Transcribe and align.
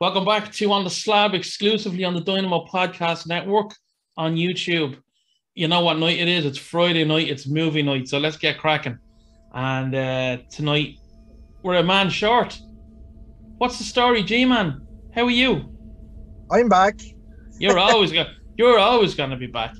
Welcome 0.00 0.24
back 0.24 0.52
to 0.52 0.70
On 0.70 0.84
the 0.84 0.90
Slab 0.90 1.34
exclusively 1.34 2.04
on 2.04 2.14
the 2.14 2.20
Dynamo 2.20 2.64
Podcast 2.66 3.26
Network 3.26 3.74
on 4.16 4.36
YouTube. 4.36 4.96
You 5.56 5.66
know 5.66 5.80
what 5.80 5.98
night 5.98 6.20
it 6.20 6.28
is? 6.28 6.44
It's 6.44 6.56
Friday 6.56 7.04
night, 7.04 7.28
it's 7.28 7.48
movie 7.48 7.82
night. 7.82 8.06
So 8.06 8.20
let's 8.20 8.36
get 8.36 8.58
cracking. 8.58 8.96
And 9.52 9.92
uh, 9.92 10.36
tonight 10.52 10.98
we're 11.64 11.78
a 11.78 11.82
man 11.82 12.10
short. 12.10 12.56
What's 13.56 13.78
the 13.78 13.82
story, 13.82 14.22
G 14.22 14.44
Man? 14.44 14.86
How 15.16 15.24
are 15.24 15.32
you? 15.32 15.76
I'm 16.48 16.68
back. 16.68 17.00
You're 17.58 17.78
always 17.80 18.12
going 18.12 18.28
you're 18.56 18.78
always 18.78 19.16
gonna 19.16 19.36
be 19.36 19.48
back. 19.48 19.74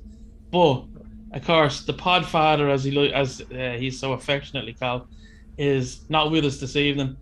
But 0.50 0.84
of 1.32 1.44
course, 1.44 1.82
the 1.82 1.94
Podfather, 1.94 2.72
as 2.72 2.82
he 2.82 2.90
lo- 2.90 3.12
as 3.14 3.40
uh, 3.40 3.76
he's 3.78 4.00
so 4.00 4.14
affectionately 4.14 4.72
called, 4.72 5.06
is 5.58 6.10
not 6.10 6.32
with 6.32 6.44
us 6.44 6.58
this 6.58 6.74
evening 6.74 7.16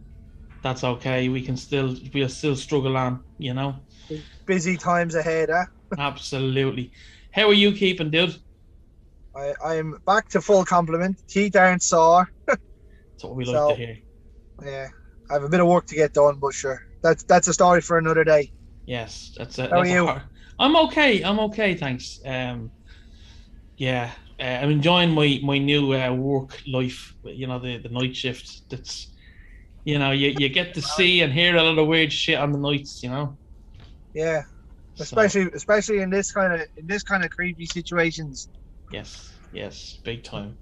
that's 0.66 0.83
okay. 0.83 1.29
We 1.29 1.41
can 1.43 1.56
still 1.56 1.95
we'll 2.12 2.29
still 2.29 2.56
struggle 2.56 2.97
on, 2.97 3.23
you 3.38 3.55
know. 3.55 3.77
Busy 4.47 4.77
times 4.77 5.15
ahead, 5.15 5.48
eh? 5.51 5.65
Absolutely. 5.98 6.91
How 7.30 7.47
are 7.48 7.55
you 7.65 7.70
keeping, 7.73 8.11
dude? 8.11 8.37
I 9.37 9.55
I'm 9.65 9.88
back 10.07 10.29
to 10.30 10.41
full 10.41 10.65
complement. 10.65 11.23
Teeth 11.29 11.55
aren't 11.57 11.83
sore. 11.84 12.29
That's 12.47 13.23
what 13.24 13.37
we 13.37 13.45
like 13.45 13.55
So- 13.57 13.71
to 13.71 13.77
hear. 13.77 13.97
Yeah, 14.65 14.88
I 15.30 15.34
have 15.34 15.45
a 15.45 15.48
bit 15.48 15.60
of 15.60 15.66
work 15.69 15.87
to 15.87 15.95
get 15.95 16.15
done, 16.15 16.37
but 16.41 16.52
sure, 16.55 16.80
that's 17.02 17.23
that's 17.24 17.46
a 17.46 17.52
story 17.52 17.83
for 17.83 17.98
another 17.98 18.24
day. 18.24 18.52
Yes, 18.87 19.35
that's 19.37 19.59
it. 19.59 19.71
How 19.71 19.80
are 19.80 19.85
that's 19.85 19.91
a 19.91 19.95
you? 19.95 20.07
hard- 20.07 20.23
I'm 20.59 20.74
okay. 20.87 21.23
I'm 21.23 21.38
okay, 21.48 21.74
thanks. 21.74 22.19
Um, 22.24 22.71
yeah, 23.77 24.10
uh, 24.40 24.45
I'm 24.62 24.71
enjoying 24.71 25.10
my 25.10 25.29
my 25.45 25.59
new 25.59 25.93
uh, 25.93 26.10
work 26.15 26.59
life. 26.66 27.15
You 27.24 27.46
know, 27.49 27.59
the 27.59 27.77
the 27.79 27.90
night 27.90 28.16
shift. 28.16 28.46
That's, 28.71 29.12
you 29.87 29.98
know, 30.01 30.10
you, 30.10 30.34
you 30.37 30.48
get 30.48 30.74
to 30.74 30.82
see 30.82 31.23
and 31.23 31.32
hear 31.32 31.56
a 31.56 31.62
lot 31.62 31.79
of 31.79 31.87
weird 31.87 32.12
shit 32.12 32.38
on 32.38 32.51
the 32.51 32.59
nights. 32.59 33.02
You 33.02 33.10
know, 33.10 33.38
Yeah, 34.12 34.43
So, 34.96 35.04
especially 35.04 35.48
especially 35.54 36.01
in 36.01 36.10
this 36.10 36.32
kind 36.32 36.52
of 36.52 36.60
in 36.76 36.87
this 36.87 37.04
kind 37.04 37.24
of 37.24 37.30
creepy 37.30 37.66
situations. 37.66 38.48
yes, 38.93 39.32
yes, 39.52 39.98
big 40.04 40.24
time. 40.24 40.59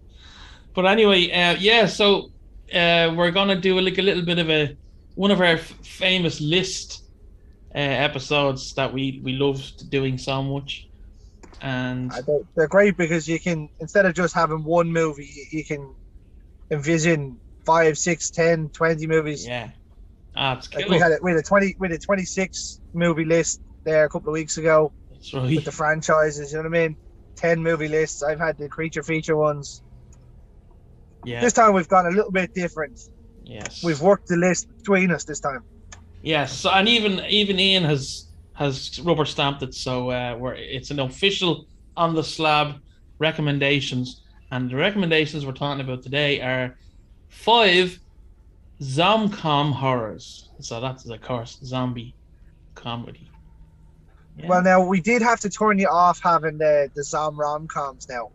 But 0.75 0.85
anyway, 0.87 1.31
uh, 1.33 1.57
yeah. 1.59 1.87
So 1.87 2.33
uh, 2.73 3.15
we're 3.17 3.31
gonna 3.31 3.61
do 3.61 3.81
like 3.81 3.99
a 3.99 4.03
little 4.03 4.25
bit 4.25 4.39
of 4.39 4.51
a 4.51 4.77
one 5.15 5.31
of 5.31 5.41
our 5.41 5.57
f- 5.57 5.73
famous 5.83 6.41
list 6.41 7.03
uh, 7.75 7.79
episodes 7.79 8.75
that 8.75 8.93
we 8.93 9.23
we 9.25 9.33
loved 9.33 9.89
doing 9.91 10.19
so 10.19 10.43
much, 10.43 10.87
and 11.63 12.13
They're, 12.57 12.69
great 12.69 12.99
because 12.99 13.27
you 13.27 13.41
can 13.41 13.71
instead 13.81 14.05
of 14.05 14.15
just 14.15 14.35
having 14.35 14.65
one 14.65 14.93
movie, 14.93 15.31
you 15.51 15.65
can 15.65 15.95
envision 16.71 17.41
five, 17.65 17.97
six, 17.99 18.31
ten, 18.31 18.69
twenty 18.71 19.07
movies. 19.07 19.47
yeah, 19.47 19.71
ah, 20.37 20.57
it's 20.59 20.73
Like 20.75 20.89
we 20.89 20.99
had 20.99 21.13
a, 21.13 21.19
we 21.23 21.31
had 21.31 21.41
a 21.41 21.43
twenty 21.43 21.75
we 21.79 21.89
had 21.89 21.97
a 21.97 21.99
twenty 22.01 22.25
six 22.25 22.81
movie 22.93 23.25
list 23.25 23.61
there 23.85 24.05
a 24.05 24.09
couple 24.09 24.29
of 24.31 24.35
weeks 24.35 24.57
ago 24.59 24.93
That's 25.11 25.33
right. 25.35 25.55
with 25.55 25.65
the 25.65 25.73
franchises. 25.73 26.53
You 26.53 26.59
know 26.63 26.69
what 26.69 26.77
I 26.79 26.83
mean? 26.89 26.97
Ten 27.37 27.63
movie 27.63 27.89
lists. 27.89 28.23
I've 28.23 28.39
had 28.39 28.57
the 28.59 28.69
creature 28.69 29.03
feature 29.03 29.37
ones. 29.37 29.83
Yeah. 31.25 31.41
This 31.41 31.53
time 31.53 31.73
we've 31.75 31.89
gone 31.89 32.07
a 32.07 32.11
little 32.11 32.31
bit 32.31 32.53
different. 32.55 33.01
yes. 33.45 33.83
We've 33.83 34.01
worked 34.01 34.29
the 34.29 34.37
list 34.37 34.69
between 34.77 35.11
us 35.11 35.25
this 35.25 35.41
time. 35.41 35.63
yes. 36.23 36.65
And 36.67 36.89
even 36.89 37.21
even 37.29 37.59
Ian 37.59 37.85
has 37.85 38.31
has 38.55 39.01
rubber 39.01 39.25
stamped 39.25 39.63
it, 39.63 39.75
so 39.75 40.11
uh, 40.11 40.37
we're 40.39 40.55
it's 40.55 40.91
an 40.91 41.01
official 41.01 41.67
on 41.97 42.15
the 42.15 42.23
slab 42.23 42.77
recommendations, 43.19 44.23
and 44.51 44.71
the 44.71 44.77
recommendations 44.77 45.45
we're 45.45 45.53
talking 45.53 45.81
about 45.81 46.03
today 46.03 46.41
are 46.41 46.77
five 47.35 47.99
zomcom 48.81 49.73
horrors. 49.73 50.49
So 50.61 50.81
that's 50.81 51.05
of 51.07 51.21
course 51.21 51.59
zombie 51.63 52.15
comedy. 52.75 53.29
Yeah. 54.39 54.49
Well, 54.49 54.63
now 54.63 54.85
we 54.85 55.01
did 55.01 55.21
have 55.23 55.41
to 55.41 55.51
turn 55.51 55.79
you 55.79 55.89
off 55.89 56.21
having 56.23 56.59
the 56.59 56.91
the 56.95 57.05
Zom 57.05 57.39
rom 57.39 57.69
coms 57.69 58.09
now. 58.09 58.31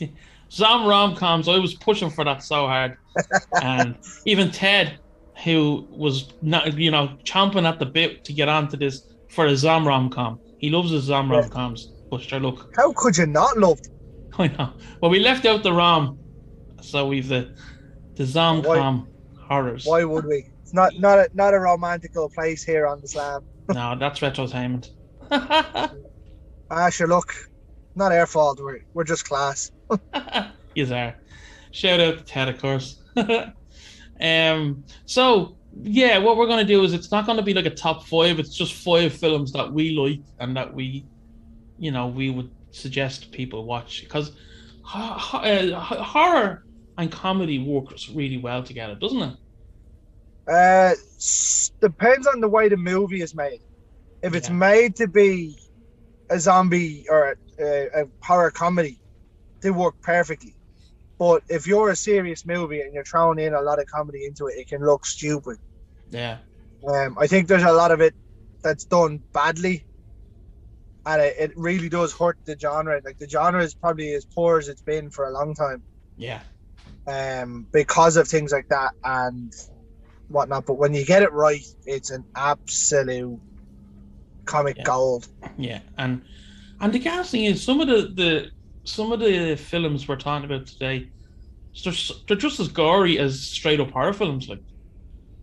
Zom 0.50 0.86
rom 0.86 1.14
coms. 1.16 1.48
I 1.48 1.58
was 1.58 1.74
pushing 1.74 2.10
for 2.10 2.24
that 2.24 2.42
so 2.42 2.66
hard, 2.66 2.96
and 3.62 3.96
even 4.24 4.50
Ted, 4.50 4.98
who 5.44 5.86
was 5.90 6.32
not, 6.42 6.76
you 6.78 6.90
know, 6.90 7.18
chomping 7.24 7.68
at 7.68 7.78
the 7.78 7.86
bit 7.86 8.24
to 8.24 8.32
get 8.32 8.48
onto 8.48 8.76
this 8.76 9.14
for 9.28 9.46
a 9.46 9.56
Zom 9.56 9.86
rom 9.86 10.10
com. 10.10 10.40
He 10.58 10.70
loves 10.70 10.90
his 10.90 11.04
Zom 11.04 11.30
rom 11.30 11.48
coms. 11.50 11.92
But 12.10 12.22
sure, 12.22 12.40
look, 12.40 12.72
How 12.76 12.92
could 12.92 13.16
you 13.16 13.26
not 13.26 13.58
love 13.58 13.82
them? 13.82 13.92
I 14.38 14.48
know. 14.48 14.72
Well, 15.00 15.10
we 15.10 15.18
left 15.20 15.44
out 15.44 15.62
the 15.62 15.72
rom, 15.72 16.18
so 16.80 17.06
we've 17.06 17.28
the 17.28 17.54
the 18.16 18.24
Zom 18.24 18.62
com 18.62 19.08
horrors. 19.40 19.84
Why 19.86 20.04
would 20.04 20.24
we? 20.24 20.50
It's 20.62 20.74
not 20.74 20.98
not 20.98 21.18
a 21.18 21.28
not 21.34 21.54
a 21.54 21.58
romantical 21.58 22.28
place 22.32 22.62
here 22.62 22.86
on 22.86 23.00
the 23.00 23.08
slab. 23.08 23.44
No, 23.68 23.96
that's 23.98 24.20
retrotainment. 24.20 24.90
Ah, 26.70 26.88
sure, 26.90 27.06
look, 27.06 27.34
not 27.94 28.10
our 28.10 28.26
fault. 28.26 28.58
We're 28.60 28.80
we're 28.94 29.04
just 29.04 29.26
class. 29.28 29.70
Yes, 30.74 30.90
are. 30.90 31.14
Shout 31.70 32.00
out 32.00 32.18
to 32.18 32.24
Ted, 32.24 32.48
of 32.48 32.60
course. 32.60 33.00
um. 34.20 34.84
So 35.06 35.56
yeah, 35.82 36.18
what 36.18 36.36
we're 36.36 36.46
gonna 36.46 36.64
do 36.64 36.82
is 36.82 36.92
it's 36.92 37.10
not 37.12 37.26
gonna 37.26 37.42
be 37.42 37.54
like 37.54 37.66
a 37.66 37.70
top 37.70 38.06
five. 38.06 38.38
It's 38.38 38.54
just 38.56 38.74
five 38.74 39.12
films 39.12 39.52
that 39.52 39.72
we 39.72 39.90
like 39.96 40.22
and 40.40 40.56
that 40.56 40.74
we, 40.74 41.06
you 41.78 41.90
know, 41.92 42.08
we 42.08 42.30
would 42.30 42.50
suggest 42.70 43.30
people 43.30 43.64
watch 43.66 44.02
because 44.02 44.32
uh, 44.92 45.18
horror 45.80 46.64
and 46.96 47.10
comedy 47.12 47.58
works 47.58 48.08
really 48.08 48.38
well 48.38 48.62
together, 48.62 48.94
doesn't 48.96 49.22
it? 49.22 49.36
Uh, 50.46 50.94
depends 51.80 52.26
on 52.26 52.40
the 52.40 52.48
way 52.48 52.68
the 52.68 52.76
movie 52.76 53.22
is 53.22 53.34
made. 53.34 53.60
If 54.22 54.34
it's 54.34 54.48
Yeah. 54.48 54.50
made 54.50 54.96
to 54.96 55.08
be 55.08 55.58
a 56.30 56.38
zombie 56.40 57.06
or 57.10 57.36
a, 57.60 57.88
a 58.02 58.04
horror 58.22 58.50
comedy, 58.52 59.00
they 59.62 59.70
work 59.70 59.96
perfectly. 60.02 60.56
But 61.18 61.42
if 61.48 61.66
you're 61.66 61.90
a 61.90 61.96
serious 61.96 62.46
movie 62.46 62.80
and 62.82 62.94
you're 62.94 63.04
throwing 63.04 63.38
in 63.40 63.54
a 63.54 63.62
lot 63.62 63.80
of 63.80 63.86
comedy 63.86 64.26
into 64.26 64.46
it, 64.48 64.58
it 64.58 64.68
can 64.68 64.84
look 64.84 65.06
stupid. 65.06 65.58
Yeah. 66.10 66.38
Um, 66.86 67.16
I 67.18 67.26
think 67.26 67.48
there's 67.48 67.62
a 67.62 67.72
lot 67.72 67.90
of 67.90 68.00
it 68.00 68.14
that's 68.62 68.84
done 68.84 69.24
badly, 69.32 69.86
and 71.06 71.20
it, 71.22 71.34
it 71.38 71.52
really 71.56 71.88
does 71.88 72.12
hurt 72.16 72.38
the 72.46 72.58
genre. 72.58 73.00
Like 73.04 73.18
the 73.18 73.28
genre 73.28 73.62
is 73.62 73.74
probably 73.74 74.12
as 74.14 74.24
poor 74.26 74.58
as 74.58 74.68
it's 74.68 74.82
been 74.82 75.10
for 75.10 75.26
a 75.26 75.32
long 75.32 75.54
time, 75.54 75.84
Yeah. 76.16 76.42
Um, 77.06 77.68
because 77.72 78.16
of 78.16 78.28
things 78.28 78.52
like 78.52 78.66
that 78.70 78.92
and 79.04 79.52
whatnot. 80.28 80.66
But 80.66 80.78
when 80.78 80.94
you 80.94 81.04
get 81.06 81.22
it 81.22 81.32
right, 81.32 81.64
it's 81.86 82.10
an 82.10 82.24
absolute 82.36 83.40
comic 84.46 84.76
Yeah. 84.76 84.82
gold. 84.82 85.28
Yeah, 85.56 85.80
and 85.96 86.22
and 86.80 86.92
the 86.92 86.98
gas 86.98 87.30
thing 87.32 87.44
is 87.44 87.64
some 87.64 87.80
of 87.80 87.88
the 87.88 88.12
the 88.14 88.50
some 88.86 89.12
of 89.12 89.20
the 89.20 89.56
films 89.56 90.08
we're 90.08 90.16
talking 90.16 90.50
about 90.50 90.66
today, 90.66 91.10
they're, 91.84 91.94
they're 92.28 92.36
just 92.38 92.60
as 92.60 92.68
gory 92.68 93.18
as 93.18 93.48
straight 93.48 93.80
up 93.80 93.90
horror 93.92 94.12
films. 94.14 94.48
Like, 94.48 94.62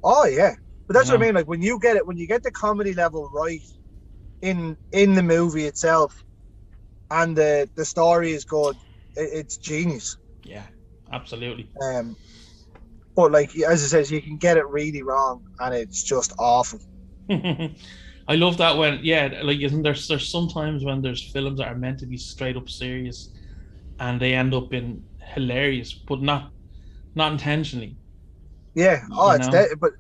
Oh 0.04 0.26
yeah, 0.26 0.56
but 0.88 0.94
that's 0.96 1.10
what 1.10 1.16
I 1.22 1.26
mean. 1.26 1.36
Like 1.36 1.48
when 1.48 1.62
you 1.62 1.80
get 1.80 1.96
it, 1.98 2.06
when 2.06 2.18
you 2.18 2.28
get 2.28 2.44
the 2.44 2.52
comedy 2.52 2.94
level 2.94 3.30
right 3.34 3.62
in 4.42 4.78
in 4.92 5.16
the 5.16 5.24
movie 5.24 5.66
itself, 5.66 6.24
and 7.12 7.38
the 7.38 7.70
the 7.76 7.86
story 7.86 8.32
is 8.34 8.46
good, 8.46 8.78
it, 9.16 9.30
it's 9.34 9.58
genius. 9.58 10.18
yeah, 10.44 10.68
absolutely. 11.12 11.72
Um, 11.82 12.18
but 13.16 13.32
like 13.32 13.56
as 13.58 13.84
I 13.84 13.88
says, 13.88 14.12
you 14.12 14.22
can 14.22 14.38
get 14.38 14.58
it 14.58 14.68
really 14.68 15.04
wrong, 15.04 15.46
and 15.60 15.74
it's 15.76 16.04
just 16.04 16.34
awful. 16.40 16.80
I 18.28 18.36
love 18.36 18.58
that 18.58 18.78
when 18.78 19.00
yeah, 19.04 19.42
like 19.44 19.60
isn't 19.60 19.82
there 19.84 19.96
there's 20.08 20.30
sometimes 20.32 20.84
when 20.84 21.02
there's 21.02 21.30
films 21.32 21.60
that 21.60 21.68
are 21.68 21.78
meant 21.78 22.00
to 22.00 22.06
be 22.08 22.18
straight 22.18 22.58
up 22.58 22.70
serious, 22.70 23.32
and 24.00 24.22
they 24.22 24.34
end 24.34 24.54
up 24.54 24.74
in 24.74 25.06
hilarious, 25.36 26.04
but 26.08 26.22
not 26.22 26.52
not 27.16 27.34
intentionally. 27.34 27.98
Yeah. 28.76 29.02
Oh, 29.18 29.32
You 29.32 29.36
it's 29.36 29.48
dead. 29.50 29.70
But 29.80 29.92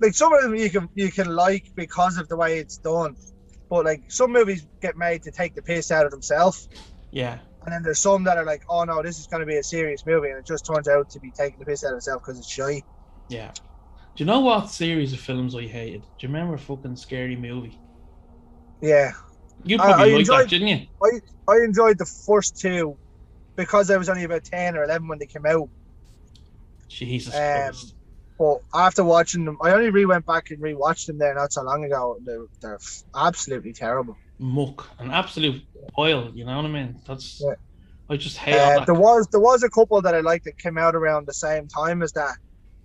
like 0.00 0.14
some 0.14 0.32
of 0.32 0.42
them 0.42 0.54
you 0.54 0.70
can 0.70 0.88
you 0.94 1.10
can 1.10 1.28
like 1.28 1.64
because 1.76 2.18
of 2.18 2.28
the 2.28 2.36
way 2.36 2.58
it's 2.58 2.78
done, 2.78 3.16
but 3.68 3.84
like 3.84 4.02
some 4.08 4.32
movies 4.32 4.66
get 4.82 4.96
made 4.96 5.22
to 5.24 5.32
take 5.32 5.54
the 5.54 5.62
piss 5.62 5.90
out 5.90 6.04
of 6.06 6.10
themselves, 6.12 6.68
Yeah, 7.10 7.40
and 7.64 7.72
then 7.72 7.82
there's 7.82 8.00
some 8.00 8.24
that 8.24 8.38
are 8.38 8.44
like, 8.44 8.62
oh 8.68 8.84
no, 8.84 9.02
this 9.02 9.18
is 9.18 9.26
going 9.26 9.40
to 9.40 9.46
be 9.46 9.56
a 9.58 9.62
serious 9.62 10.04
movie, 10.06 10.28
and 10.28 10.38
it 10.38 10.46
just 10.46 10.64
turns 10.66 10.88
out 10.88 11.08
to 11.10 11.20
be 11.20 11.30
taking 11.32 11.58
the 11.58 11.64
piss 11.66 11.84
out 11.84 11.92
of 11.92 11.98
itself 11.98 12.22
because 12.24 12.38
it's 12.38 12.48
shy. 12.50 12.82
yeah. 13.28 13.52
Do 14.16 14.24
you 14.24 14.26
know 14.26 14.40
what 14.40 14.68
series 14.70 15.12
of 15.12 15.20
films 15.20 15.54
I 15.54 15.62
hated? 15.68 16.02
Do 16.02 16.26
you 16.26 16.28
remember 16.32 16.56
fucking 16.58 16.96
Scary 16.96 17.36
Movie? 17.36 17.80
Yeah. 18.82 19.12
You 19.62 19.76
I- 19.76 19.78
probably 19.78 20.02
I 20.02 20.06
liked 20.08 20.18
enjoyed- 20.20 20.40
that, 20.40 20.48
didn't 20.50 20.68
you? 20.68 20.86
I 21.02 21.10
I 21.52 21.56
enjoyed 21.64 21.96
the 21.98 22.10
first 22.26 22.58
two 22.58 22.98
because 23.56 23.88
I 23.90 23.96
was 23.98 24.08
only 24.08 24.24
about 24.24 24.42
ten 24.44 24.76
or 24.76 24.82
eleven 24.84 25.06
when 25.06 25.18
they 25.20 25.26
came 25.26 25.46
out. 25.46 25.68
Jesus 26.88 27.34
Um, 27.34 27.40
Christ. 27.40 27.94
But 28.38 28.58
after 28.74 29.04
watching 29.04 29.44
them, 29.44 29.58
I 29.62 29.70
only 29.72 29.90
re 29.90 30.06
went 30.06 30.24
back 30.26 30.50
and 30.50 30.60
rewatched 30.60 31.06
them 31.06 31.18
there 31.18 31.34
not 31.34 31.52
so 31.52 31.62
long 31.62 31.84
ago. 31.84 32.16
They're, 32.24 32.46
they're 32.62 32.78
absolutely 33.14 33.74
terrible. 33.74 34.16
Muck, 34.40 34.88
an 34.98 35.10
absolute 35.10 35.62
oil. 35.98 36.32
You 36.34 36.44
know 36.44 36.56
what 36.56 36.64
I 36.64 36.68
mean? 36.68 37.00
That's 37.06 37.40
Yeah. 37.40 37.54
I 38.08 38.16
just 38.16 38.36
hate 38.38 38.56
Uh, 38.56 38.84
there 38.84 38.94
was 38.94 39.28
there 39.30 39.40
was 39.40 39.62
a 39.62 39.70
couple 39.70 40.00
that 40.02 40.14
I 40.14 40.20
liked 40.20 40.44
that 40.46 40.58
came 40.58 40.78
out 40.78 40.96
around 40.96 41.26
the 41.26 41.34
same 41.34 41.68
time 41.68 42.02
as 42.02 42.12
that. 42.12 42.36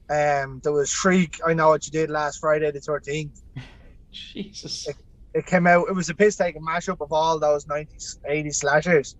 Um, 0.08 0.60
there 0.64 0.72
was 0.72 0.90
Shriek. 0.90 1.40
I 1.46 1.56
know 1.56 1.70
what 1.70 1.88
you 1.88 1.92
did 1.92 2.12
last 2.12 2.38
Friday 2.38 2.70
the 2.70 2.80
thirteenth. 2.80 3.42
Jesus. 4.12 4.88
It 5.34 5.46
came 5.46 5.68
out. 5.68 5.88
It 5.90 5.96
was 5.96 6.10
a 6.10 6.16
piss 6.16 6.36
taking 6.38 6.62
mashup 6.62 7.02
of 7.02 7.12
all 7.12 7.38
those 7.40 7.66
90s, 7.66 8.18
80s 8.30 8.56
slashers, 8.56 9.18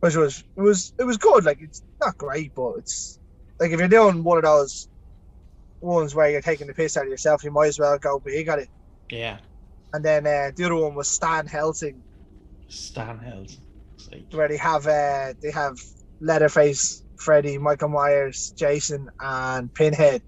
which 0.00 0.16
was 0.16 0.42
it 0.56 0.62
was 0.62 0.92
it 0.98 1.04
was 1.04 1.16
good. 1.16 1.44
Like 1.44 1.58
it's 1.60 1.82
not 2.00 2.16
great, 2.16 2.52
but 2.56 2.72
it's 2.78 3.20
like 3.60 3.70
if 3.70 3.78
you're 3.78 3.88
doing 3.88 4.24
one 4.24 4.38
of 4.38 4.44
those 4.44 4.88
ones 5.80 6.14
where 6.14 6.30
you're 6.30 6.40
taking 6.40 6.66
the 6.66 6.74
piss 6.74 6.96
out 6.96 7.04
of 7.04 7.10
yourself, 7.10 7.44
you 7.44 7.52
might 7.52 7.68
as 7.68 7.78
well 7.78 7.96
go 7.98 8.18
big 8.18 8.48
at 8.48 8.58
it. 8.60 8.68
Yeah. 9.10 9.38
And 9.94 10.04
then 10.04 10.26
uh, 10.26 10.50
the 10.56 10.64
other 10.64 10.74
one 10.74 10.94
was 10.96 11.08
Stan 11.08 11.46
Helsing, 11.46 12.02
Stan 12.68 13.18
Helsing. 13.18 13.60
Where 14.32 14.48
they 14.48 14.56
have 14.56 14.86
uh, 14.86 15.34
they 15.40 15.50
have 15.52 15.76
Leatherface, 16.20 17.04
Freddy, 17.16 17.58
Michael 17.58 17.88
Myers, 17.88 18.52
Jason, 18.58 19.08
and 19.20 19.72
Pinhead 19.72 20.20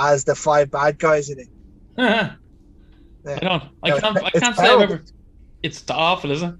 as 0.00 0.24
the 0.24 0.34
five 0.34 0.70
bad 0.70 0.98
guys 0.98 1.28
in 1.28 1.38
it. 1.40 1.48
I 1.98 2.36
don't. 3.40 3.62
I 3.82 3.90
No, 3.90 4.00
can't. 4.00 4.24
I 4.24 4.30
can't 4.30 4.56
say 4.56 4.72
ever. 4.82 5.04
It's 5.62 5.84
awful, 5.90 6.30
isn't 6.30 6.48
it? 6.54 6.56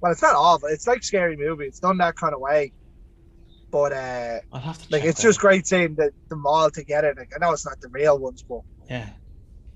Well, 0.00 0.12
it's 0.12 0.22
not 0.22 0.34
awful. 0.36 0.68
It's 0.68 0.86
like 0.86 1.02
scary 1.02 1.36
movie. 1.36 1.64
It's 1.64 1.80
done 1.80 1.96
that 1.98 2.16
kind 2.16 2.34
of 2.34 2.40
way, 2.40 2.72
but 3.70 3.92
uh, 3.92 4.38
I'll 4.52 4.60
have 4.60 4.78
to. 4.78 4.86
like 4.90 5.04
it's 5.04 5.20
that 5.22 5.28
just 5.28 5.40
great 5.40 5.66
seeing 5.66 5.94
the, 5.94 6.10
them 6.28 6.44
all 6.46 6.70
together. 6.70 7.14
Like 7.16 7.30
I 7.34 7.38
know 7.38 7.52
it's 7.52 7.64
not 7.66 7.80
the 7.80 7.88
real 7.88 8.18
ones, 8.18 8.44
but 8.48 8.60
Yeah. 8.90 9.08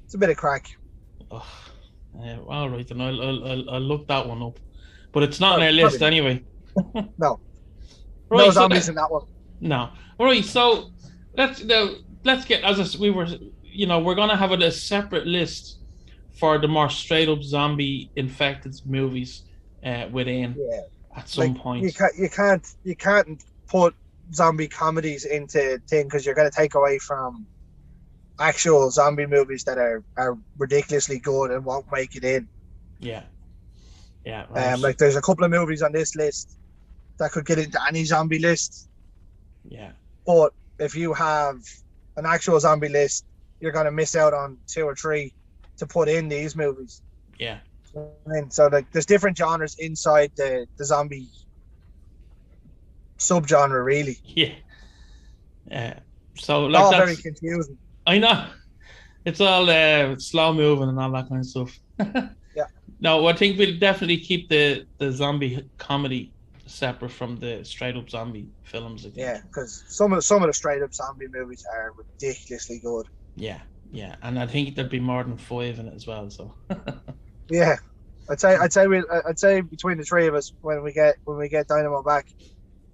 it's 0.05 0.15
a 0.15 0.19
bit 0.19 0.31
of 0.31 0.37
crack. 0.37 0.67
Oh, 1.31 1.47
yeah, 2.21 2.39
all 2.49 2.69
right, 2.71 2.87
then 2.87 3.01
I'll, 3.01 3.21
I'll, 3.23 3.71
I'll, 3.71 3.81
look 3.81 4.07
that 4.09 4.27
one 4.27 4.43
up. 4.43 4.59
But 5.13 5.23
it's 5.25 5.41
not 5.41 5.55
on 5.57 5.63
Oh, 5.63 5.67
our 5.67 5.73
list 5.73 5.99
probably. 5.99 6.07
anyway. 6.19 6.45
No. 7.19 7.41
Right, 8.29 8.39
no 8.39 8.45
so 8.47 8.51
zombies 8.53 8.87
that- 8.87 8.93
in 8.93 8.97
that 8.97 9.11
one. 9.11 9.27
no. 9.61 9.91
All 10.19 10.27
right, 10.27 10.45
so 10.45 10.91
let's 11.37 11.63
now, 11.63 11.91
let's 12.25 12.45
get 12.45 12.65
as 12.65 12.99
we 12.99 13.11
were, 13.11 13.27
you 13.63 13.87
know, 13.87 14.01
we're 14.01 14.17
gonna 14.17 14.37
have 14.37 14.51
a, 14.51 14.55
a 14.57 14.71
separate 14.73 15.27
list 15.29 15.79
for 16.39 16.59
the 16.59 16.67
more 16.69 16.91
straight 16.91 17.29
up 17.29 17.43
zombie 17.43 18.11
infected 18.17 18.75
movies 18.85 19.45
uh, 19.85 20.07
within 20.11 20.57
Yeah, 20.59 20.81
at 21.17 21.29
some 21.29 21.53
Like, 21.55 21.57
point. 21.59 21.85
you 21.85 21.93
can't 21.93 22.17
you 22.19 22.29
can't 22.29 22.67
you 22.85 22.97
can't 22.97 23.45
put 23.69 23.95
zombie 24.35 24.67
comedies 24.69 25.25
into 25.25 25.81
thing 25.89 26.07
because 26.07 26.27
you're 26.27 26.35
going 26.35 26.51
to 26.51 26.57
take 26.57 26.75
away 26.75 26.99
from 26.99 27.47
actual 28.39 28.91
zombie 28.91 29.27
movies 29.27 29.65
that 29.65 29.79
are 29.79 30.03
are 30.17 30.39
ridiculously 30.59 31.19
good 31.19 31.51
and 31.51 31.65
won't 31.65 31.91
make 31.93 32.17
it 32.17 32.25
in. 32.25 32.49
Yeah. 33.01 33.23
Yeah. 34.25 34.47
Right. 34.51 34.73
Um, 34.73 34.81
like 34.81 34.99
there's 34.99 35.17
a 35.17 35.23
couple 35.23 35.45
of 35.45 35.51
movies 35.51 35.83
on 35.83 35.93
this 35.93 36.15
list 36.17 36.59
that 37.19 37.33
could 37.33 37.47
get 37.47 37.59
into 37.59 37.79
any 37.87 38.05
zombie 38.05 38.39
list, 38.39 38.89
yeah. 39.65 39.93
but 40.27 40.53
if 40.79 40.95
you 40.95 41.15
have 41.15 41.63
an 42.17 42.27
actual 42.27 42.61
zombie 42.61 42.91
list, 42.91 43.25
you're 43.61 43.73
going 43.73 43.87
to 43.87 43.91
miss 43.91 44.15
out 44.15 44.35
on 44.35 44.59
two 44.67 44.83
or 44.83 44.95
three 44.95 45.33
to 45.79 45.87
put 45.87 46.09
in 46.09 46.29
these 46.29 46.57
movies. 46.57 47.03
Yeah. 47.39 47.59
And 48.27 48.53
so 48.53 48.67
like 48.67 48.91
there's 48.93 49.07
different 49.07 49.39
genres 49.39 49.77
inside 49.79 50.31
the 50.37 50.67
the 50.77 50.85
zombie 50.85 51.29
subgenre 53.19 53.85
really. 53.85 54.19
Yeah. 54.25 54.53
Uh, 55.73 55.95
so 56.37 56.67
like 56.67 56.81
all 56.81 56.91
that's, 56.93 57.05
very 57.05 57.17
confusing. 57.17 57.79
I 58.07 58.19
know. 58.19 58.47
It's 59.25 59.41
all 59.41 59.69
uh, 59.69 60.17
slow 60.19 60.53
moving 60.55 60.89
and 60.89 60.99
all 61.01 61.11
that 61.13 61.29
kind 61.29 61.41
of 61.41 61.47
stuff. 61.47 61.79
Yeah. 62.57 62.65
No, 63.01 63.27
I 63.27 63.35
think 63.35 63.59
we'll 63.59 63.79
definitely 63.79 64.17
keep 64.19 64.49
the 64.49 64.87
the 64.97 65.13
zombie 65.13 65.69
comedy 65.77 66.33
separate 66.65 67.11
from 67.11 67.37
the 67.37 67.63
straight 67.65 67.97
up 67.97 68.09
zombie 68.09 68.49
films. 68.65 69.03
I 69.05 69.11
think. 69.11 69.19
Yeah, 69.19 69.41
because 69.47 69.85
some 69.89 70.13
of 70.13 70.19
the, 70.19 70.23
some 70.23 70.43
of 70.43 70.47
the 70.49 70.55
straight 70.55 70.83
up 70.83 70.95
zombie 70.95 71.27
movies 71.31 71.67
are 71.75 71.93
ridiculously 71.93 72.79
good. 72.79 73.09
Yeah. 73.37 73.61
Yeah. 73.93 74.17
And 74.23 74.39
I 74.39 74.47
think 74.47 74.75
there'd 74.75 74.89
be 74.89 75.01
more 75.01 75.23
than 75.23 75.37
five 75.37 75.79
in 75.79 75.87
it 75.89 75.95
as 75.95 76.07
well. 76.07 76.31
So. 76.31 76.55
Yeah, 77.49 77.77
I'd 78.31 78.41
say 78.41 78.57
I'd 78.57 78.73
say 78.73 78.87
we 78.87 79.03
I'd 79.29 79.39
say 79.39 79.61
between 79.61 79.99
the 79.99 80.05
three 80.05 80.27
of 80.27 80.35
us 80.35 80.53
when 80.63 80.83
we 80.83 80.93
get 80.93 81.17
when 81.25 81.37
we 81.39 81.49
get 81.49 81.69
Dynamo 81.69 82.03
back, 82.03 82.27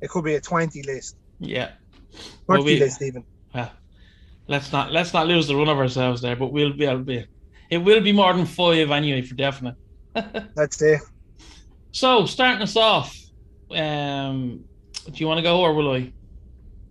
it 0.01 0.11
could 0.11 0.25
be 0.25 0.35
a 0.35 0.41
twenty 0.41 0.83
list, 0.83 1.17
yeah. 1.39 1.71
thirty 2.13 2.29
Well, 2.49 2.63
we- 2.65 2.79
list 2.81 3.01
even. 3.01 3.25
Let's 4.49 4.73
not 4.73 4.93
let's 4.93 5.13
not 5.13 5.27
lose 5.27 5.47
the 5.47 5.57
run 5.57 5.69
of 5.69 5.79
ourselves 5.79 6.21
there, 6.21 6.37
but 6.37 6.53
we'll 6.53 6.73
be 6.73 6.85
able 6.85 6.99
to 6.99 7.05
be. 7.05 7.27
It 7.71 7.79
will 7.79 8.01
be 8.01 8.13
more 8.13 8.33
than 8.35 8.45
five 8.47 8.91
anyway, 8.91 9.23
for 9.23 9.35
definite. 9.35 9.77
That's 10.55 10.83
it. 10.83 11.01
So 11.93 12.27
starting 12.27 12.63
us 12.63 12.77
off, 12.77 13.17
um, 13.71 14.65
do 15.07 15.13
you 15.15 15.27
want 15.27 15.39
to 15.39 15.43
go 15.43 15.61
or 15.61 15.75
will 15.75 15.93
I? 15.93 16.13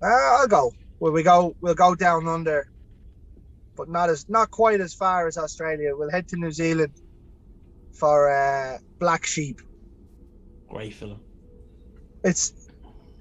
Uh, 0.01 0.07
I'll 0.07 0.47
go. 0.47 0.71
Will 0.99 1.11
we 1.11 1.23
go? 1.23 1.55
We'll 1.61 1.75
go 1.75 1.93
down 1.93 2.27
under, 2.27 2.67
but 3.75 3.89
not 3.89 4.09
as 4.09 4.29
not 4.29 4.49
quite 4.49 4.79
as 4.79 4.93
far 4.93 5.27
as 5.27 5.37
Australia. 5.37 5.95
We'll 5.95 6.11
head 6.11 6.27
to 6.29 6.37
New 6.37 6.51
Zealand 6.51 6.93
for 7.93 8.31
uh, 8.31 8.77
Black 8.99 9.25
Sheep. 9.25 9.61
Great 10.69 10.93
film. 10.93 11.19
It's 12.23 12.53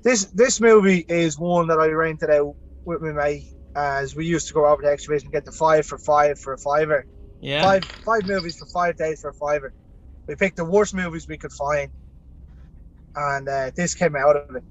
this 0.03 0.26
this 0.26 0.61
movie 0.61 1.05
is 1.09 1.38
one 1.38 1.67
that 1.69 1.79
I 1.79 1.88
rented 1.88 2.31
out 2.31 2.55
with 2.85 3.03
my 3.03 3.12
mate 3.12 3.53
as 3.77 4.17
we 4.17 4.27
used 4.27 4.49
to 4.49 4.55
go 4.55 4.67
over 4.67 4.83
to 4.83 4.89
exhibition 4.89 5.27
and 5.27 5.33
get 5.33 5.45
the 5.45 5.53
five 5.53 5.87
for 5.87 5.99
five 5.99 6.39
for 6.39 6.53
a 6.55 6.59
fiver. 6.59 7.07
Yeah. 7.41 7.63
Five 7.63 7.85
five 8.05 8.27
movies 8.27 8.57
for 8.57 8.67
five 8.67 8.97
days 8.97 9.21
for 9.21 9.31
a 9.31 9.35
fiver. 9.35 9.73
We 10.27 10.37
picked 10.37 10.57
the 10.57 10.65
worst 10.65 10.95
movies 10.95 11.27
we 11.29 11.39
could 11.39 11.53
find, 11.53 11.91
and 13.17 13.49
uh, 13.49 13.71
this 13.75 13.95
came 13.95 14.15
out 14.17 14.37
of 14.37 14.57
it. 14.57 14.63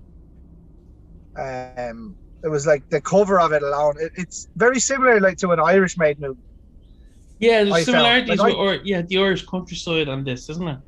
Um, 1.39 2.15
it 2.43 2.47
was 2.49 2.65
like 2.67 2.87
the 2.89 3.01
cover 3.01 3.39
of 3.39 3.51
it 3.51 3.63
alone. 3.63 3.95
It, 3.99 4.11
it's 4.15 4.47
very 4.55 4.79
similar, 4.79 5.19
like 5.19 5.37
to 5.37 5.51
an 5.51 5.59
Irish 5.59 5.97
made 5.97 6.19
movie. 6.19 6.39
Yeah, 7.39 7.59
I 7.59 7.63
there's 7.63 7.69
felt- 7.69 7.85
similarities 7.85 8.39
like 8.39 8.57
with 8.57 8.79
or 8.79 8.81
yeah, 8.83 9.01
the 9.01 9.17
Irish 9.17 9.45
countryside 9.45 10.09
on 10.09 10.23
this, 10.23 10.49
isn't 10.49 10.67
it? 10.67 10.79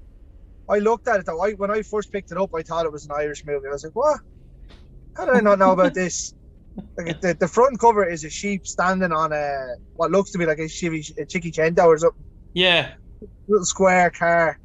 I 0.70 0.80
looked 0.80 1.08
at 1.08 1.20
it 1.20 1.26
though. 1.26 1.42
I, 1.42 1.52
when 1.54 1.72
I 1.72 1.82
first 1.82 2.12
picked 2.12 2.32
it 2.32 2.38
up, 2.38 2.52
I 2.56 2.62
thought 2.62 2.86
it 2.86 2.92
was 2.92 3.06
an 3.06 3.12
Irish 3.18 3.44
movie. 3.46 3.68
I 3.68 3.72
was 3.72 3.84
like, 3.84 3.96
"What? 3.96 4.20
How 5.18 5.26
did 5.26 5.36
I 5.36 5.40
not 5.42 5.60
know 5.60 5.72
about 5.72 5.94
this?" 5.94 6.34
Like 6.98 7.20
the, 7.22 7.36
the 7.40 7.48
front 7.48 7.80
cover 7.80 8.06
is 8.08 8.24
a 8.24 8.30
sheep 8.30 8.66
standing 8.66 9.12
on 9.12 9.32
a 9.34 9.76
what 9.94 10.12
looks 10.12 10.32
to 10.32 10.38
be 10.38 10.46
like 10.46 10.60
a 10.60 10.64
chivy, 10.64 11.06
a 11.18 11.26
chicky 11.26 11.52
cento 11.52 11.86
or 11.86 11.98
something, 11.98 12.26
Yeah. 12.54 12.94
little 13.48 13.66
square 13.66 14.10
car, 14.12 14.60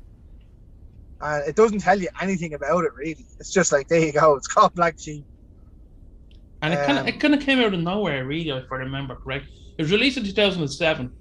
and 1.20 1.48
it 1.48 1.56
doesn't 1.56 1.80
tell 1.80 1.98
you 2.00 2.08
anything 2.20 2.54
about 2.54 2.84
it 2.84 2.92
really. 2.96 3.24
It's 3.40 3.52
just 3.52 3.72
like 3.72 3.88
there 3.88 4.00
you 4.00 4.12
go. 4.12 4.36
It's 4.36 4.46
called 4.48 4.72
Black 4.74 4.96
Sheep. 4.98 5.24
And 6.62 6.72
it 6.74 6.84
kind 6.86 6.98
of 6.98 7.04
Um, 7.04 7.08
it 7.08 7.20
kind 7.20 7.34
of 7.34 7.40
came 7.40 7.60
out 7.60 7.74
of 7.74 7.80
nowhere, 7.80 8.24
really, 8.26 8.50
if 8.50 8.64
I 8.72 8.76
remember 8.76 9.16
correct. 9.16 9.46
It 9.78 9.82
was 9.82 9.92
released 9.92 10.16
in 10.16 10.24
2007, 10.24 11.12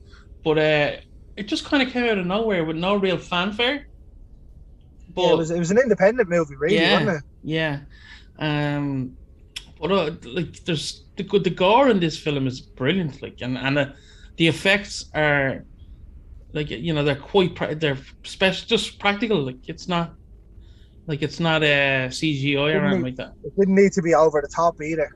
but 0.43 0.57
uh, 0.57 0.91
it 1.35 1.43
just 1.47 1.65
kind 1.65 1.83
of 1.85 1.91
came 1.93 2.05
out 2.05 2.17
of 2.17 2.25
nowhere 2.25 2.63
with 2.63 2.77
no 2.77 2.95
real 2.95 3.17
fanfare. 3.17 3.85
But 5.09 5.21
yeah, 5.23 5.33
it 5.33 5.37
was 5.37 5.51
it 5.51 5.59
was 5.59 5.71
an 5.71 5.77
independent 5.77 6.29
movie, 6.29 6.55
really, 6.55 6.75
Yeah. 6.77 6.93
wasn't 6.93 7.17
it? 7.17 7.23
Yeah. 7.43 7.79
Um, 8.39 9.17
but 9.87 9.91
uh, 9.91 10.11
like, 10.23 10.63
there's 10.65 11.03
the 11.15 11.23
good 11.23 11.43
the 11.43 11.49
gore 11.49 11.89
in 11.89 11.99
this 11.99 12.17
film 12.17 12.47
is 12.47 12.61
brilliant. 12.61 13.21
Like, 13.21 13.37
and 13.41 13.57
and 13.57 13.77
uh, 13.77 13.85
the 14.37 14.47
effects 14.47 15.05
are 15.13 15.63
like 16.53 16.69
you 16.69 16.93
know 16.93 17.03
they're 17.03 17.15
quite 17.15 17.55
pra- 17.55 17.75
they're 17.75 17.97
special, 18.23 18.67
just 18.67 18.99
practical. 18.99 19.41
Like, 19.41 19.67
it's 19.67 19.87
not 19.87 20.15
like 21.07 21.21
it's 21.21 21.39
not 21.39 21.63
a 21.63 22.05
uh, 22.05 22.09
CGI 22.09 22.75
or 22.75 22.85
anything 22.85 23.03
like 23.03 23.15
that. 23.17 23.33
It 23.43 23.55
didn't 23.57 23.75
need 23.75 23.91
to 23.93 24.01
be 24.01 24.15
over 24.15 24.41
the 24.41 24.47
top 24.47 24.81
either. 24.81 25.09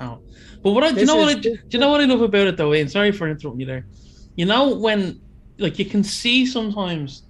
Oh, 0.00 0.20
but 0.62 0.72
what 0.72 0.84
I, 0.84 0.92
do 0.92 1.00
you 1.00 1.06
know 1.06 1.16
what 1.16 1.36
I, 1.36 1.38
do 1.38 1.56
you 1.70 1.78
know 1.78 1.90
what 1.90 2.00
I 2.00 2.04
love 2.04 2.20
about 2.20 2.48
it 2.48 2.56
though? 2.56 2.74
Ian? 2.74 2.88
Sorry 2.88 3.12
for 3.12 3.28
interrupting 3.28 3.60
you 3.60 3.66
there. 3.66 3.86
You 4.34 4.46
know 4.46 4.76
when 4.76 5.20
like 5.58 5.78
you 5.78 5.86
can 5.86 6.02
see 6.02 6.44
sometimes 6.44 7.22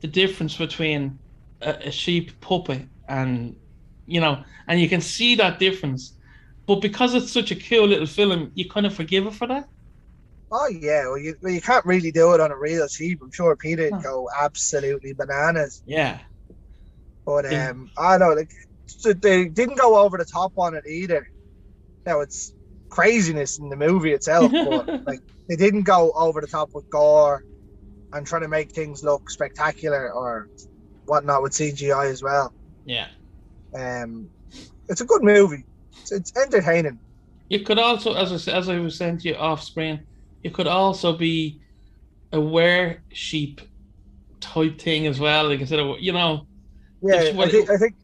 the 0.00 0.08
difference 0.08 0.56
between 0.56 1.18
a, 1.62 1.88
a 1.88 1.90
sheep 1.90 2.38
puppet 2.40 2.82
and 3.08 3.56
you 4.06 4.20
know, 4.20 4.42
and 4.68 4.80
you 4.80 4.88
can 4.88 5.00
see 5.00 5.34
that 5.36 5.58
difference. 5.58 6.13
But 6.66 6.80
because 6.80 7.14
it's 7.14 7.32
such 7.32 7.50
a 7.50 7.56
cool 7.56 7.86
little 7.88 8.06
film, 8.06 8.50
you 8.54 8.68
kind 8.68 8.86
of 8.86 8.94
forgive 8.94 9.26
it 9.26 9.34
for 9.34 9.46
that. 9.48 9.68
Oh 10.50 10.68
yeah, 10.68 11.06
well 11.06 11.18
you, 11.18 11.34
well, 11.42 11.52
you 11.52 11.60
can't 11.60 11.84
really 11.84 12.12
do 12.12 12.32
it 12.34 12.40
on 12.40 12.50
a 12.52 12.56
real 12.56 12.86
sheep. 12.88 13.18
I'm 13.22 13.30
sure 13.32 13.56
PETA 13.56 13.82
would 13.92 14.02
go 14.02 14.28
absolutely 14.38 15.12
bananas. 15.12 15.82
Yeah, 15.86 16.20
But 17.26 17.50
Yeah. 17.50 17.70
um, 17.70 17.90
I 17.98 18.18
know, 18.18 18.30
like 18.32 18.50
they 19.22 19.48
didn't 19.48 19.78
go 19.78 19.96
over 19.98 20.18
the 20.18 20.24
top 20.24 20.52
on 20.56 20.74
it 20.74 20.84
either. 20.86 21.26
Now 22.06 22.20
it's 22.20 22.54
craziness 22.90 23.58
in 23.58 23.68
the 23.70 23.76
movie 23.76 24.12
itself, 24.12 24.54
but 24.64 24.86
like 25.06 25.20
they 25.48 25.56
didn't 25.56 25.84
go 25.84 26.12
over 26.16 26.40
the 26.40 26.46
top 26.48 26.70
with 26.74 26.88
gore 26.90 27.44
and 28.12 28.26
trying 28.26 28.42
to 28.42 28.48
make 28.48 28.72
things 28.72 29.02
look 29.04 29.30
spectacular 29.30 30.12
or 30.12 30.48
whatnot 31.06 31.42
with 31.42 31.54
CGI 31.54 32.06
as 32.06 32.22
well. 32.22 32.54
yeah. 32.84 33.08
Um, 33.76 34.30
it's 34.88 35.00
a 35.00 35.06
good 35.06 35.22
movie. 35.22 35.64
It's, 36.00 36.12
it's 36.12 36.32
entertaining. 36.36 37.00
You 37.48 37.60
could 37.60 37.78
also, 37.78 38.14
as 38.14 38.48
I 38.48 38.52
as 38.52 38.68
I 38.68 38.78
was 38.78 38.96
saying 38.96 39.18
to 39.18 39.28
you 39.28 39.34
off 39.36 39.62
screen, 39.62 40.06
it 40.42 40.54
could 40.54 40.66
also 40.66 41.16
be 41.16 41.60
a 42.32 42.40
were 42.40 42.98
sheep 43.12 43.60
type 44.40 44.80
thing 44.80 45.06
as 45.06 45.20
well. 45.20 45.48
Like 45.48 45.60
instead 45.60 45.80
of 45.80 45.96
you 46.00 46.12
know, 46.12 46.46
Yeah, 47.02 47.32
I 47.38 47.48
think, 47.48 47.70
I 47.70 47.76
think 47.76 47.94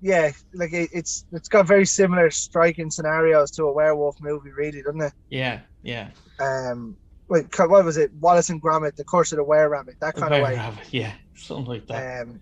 yeah, 0.00 0.30
like 0.54 0.72
it, 0.72 0.90
it's 0.92 1.24
it's 1.32 1.48
got 1.48 1.66
very 1.66 1.86
similar 1.86 2.30
striking 2.30 2.90
scenarios 2.90 3.50
to 3.52 3.64
a 3.64 3.72
werewolf 3.72 4.16
movie, 4.20 4.50
really, 4.50 4.82
doesn't 4.82 5.00
it? 5.00 5.12
yeah, 5.30 5.60
yeah, 5.82 6.10
Um, 6.38 6.96
Wait, 7.28 7.46
what 7.58 7.84
was 7.84 7.96
it? 7.96 8.12
Wallace 8.20 8.50
and 8.50 8.60
Gromit, 8.62 8.96
The 8.96 9.04
Curse 9.04 9.32
of 9.32 9.38
the 9.38 9.44
Were 9.44 9.68
Rabbit, 9.70 9.96
that 10.00 10.14
kind 10.14 10.34
of 10.34 10.42
way. 10.42 10.56
rabbit, 10.56 10.92
Yeah, 10.92 11.12
something 11.34 11.64
like 11.64 11.86
that. 11.86 12.22
Um, 12.28 12.40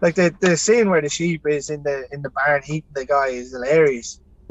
like 0.00 0.14
the 0.14 0.34
the 0.40 0.56
scene 0.56 0.90
where 0.90 1.02
the 1.02 1.08
sheep 1.08 1.42
is 1.48 1.70
in 1.70 1.82
the 1.82 2.06
in 2.12 2.22
the 2.22 2.30
barn 2.30 2.62
eating 2.68 2.84
the 2.94 3.06
guy 3.06 3.28
is 3.28 3.52
hilarious. 3.52 4.20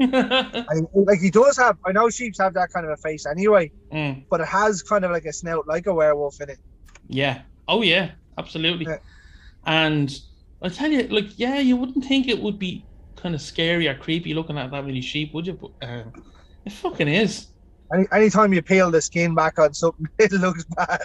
Like 0.94 1.20
he 1.20 1.30
does 1.30 1.56
have, 1.56 1.76
I 1.86 1.92
know 1.92 2.10
sheep 2.10 2.34
have 2.38 2.54
that 2.54 2.70
kind 2.72 2.86
of 2.86 2.92
a 2.92 2.96
face 2.98 3.26
anyway, 3.26 3.72
Mm, 3.92 4.26
but 4.30 4.40
it 4.40 4.48
has 4.48 4.82
kind 4.82 5.04
of 5.04 5.10
like 5.10 5.24
a 5.24 5.32
snout 5.32 5.66
like 5.66 5.86
a 5.86 5.94
werewolf 5.94 6.40
in 6.40 6.50
it. 6.50 6.58
yeah. 7.08 7.42
Oh 7.66 7.82
yeah, 7.82 8.12
absolutely. 8.38 8.86
Yeah. 8.86 8.98
And 9.66 10.14
I 10.62 10.68
tell 10.68 10.90
you, 10.90 11.02
like, 11.08 11.38
yeah, 11.38 11.58
you 11.58 11.76
wouldn't 11.76 12.04
think 12.04 12.28
it 12.28 12.40
would 12.40 12.58
be 12.58 12.88
kind 13.16 13.34
of 13.34 13.40
scary 13.42 13.88
or 13.88 13.94
creepy 13.96 14.34
looking 14.34 14.58
at 14.58 14.70
that 14.70 14.84
many 14.86 15.00
sheep, 15.00 15.34
would 15.34 15.46
you? 15.46 15.54
But 15.54 15.70
um, 15.88 16.12
it 16.64 16.72
fucking 16.72 17.08
is. 17.08 17.48
Any 17.92 18.06
anytime 18.12 18.52
you 18.52 18.62
peel 18.62 18.90
the 18.90 19.00
skin 19.02 19.34
back 19.34 19.58
on 19.58 19.74
something, 19.74 20.06
it 20.18 20.32
looks 20.32 20.64
bad. 20.76 21.00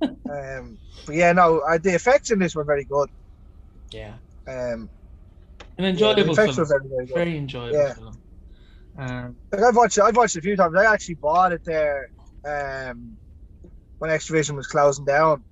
um, 0.30 0.78
but 1.08 1.16
yeah, 1.16 1.32
no, 1.32 1.60
uh, 1.60 1.78
the 1.78 1.94
effects 1.94 2.30
in 2.30 2.38
this 2.38 2.54
were 2.54 2.64
very 2.64 2.84
good. 2.84 3.08
Yeah, 3.90 4.14
Um, 4.46 4.90
an 5.78 5.84
yeah, 5.96 6.12
the 6.12 6.20
enjoyable 6.20 6.32
effects 6.34 6.56
film. 6.56 6.68
were 6.68 6.78
very 6.78 6.88
very 6.88 7.06
good. 7.06 7.14
Very 7.14 7.36
enjoyable 7.38 7.78
Yeah. 7.78 7.94
film. 7.94 8.20
Um, 8.98 9.36
Like 9.50 9.62
I've 9.62 9.76
watched, 9.76 9.96
it, 9.96 10.02
I've 10.02 10.16
watched 10.16 10.36
it 10.36 10.40
a 10.40 10.42
few 10.42 10.56
times. 10.56 10.76
I 10.76 10.92
actually 10.92 11.14
bought 11.14 11.52
it 11.52 11.62
there 11.64 12.10
um, 12.44 13.18
when 13.98 14.10
Extravision 14.10 14.54
was 14.54 14.66
closing 14.66 15.06
down. 15.06 15.44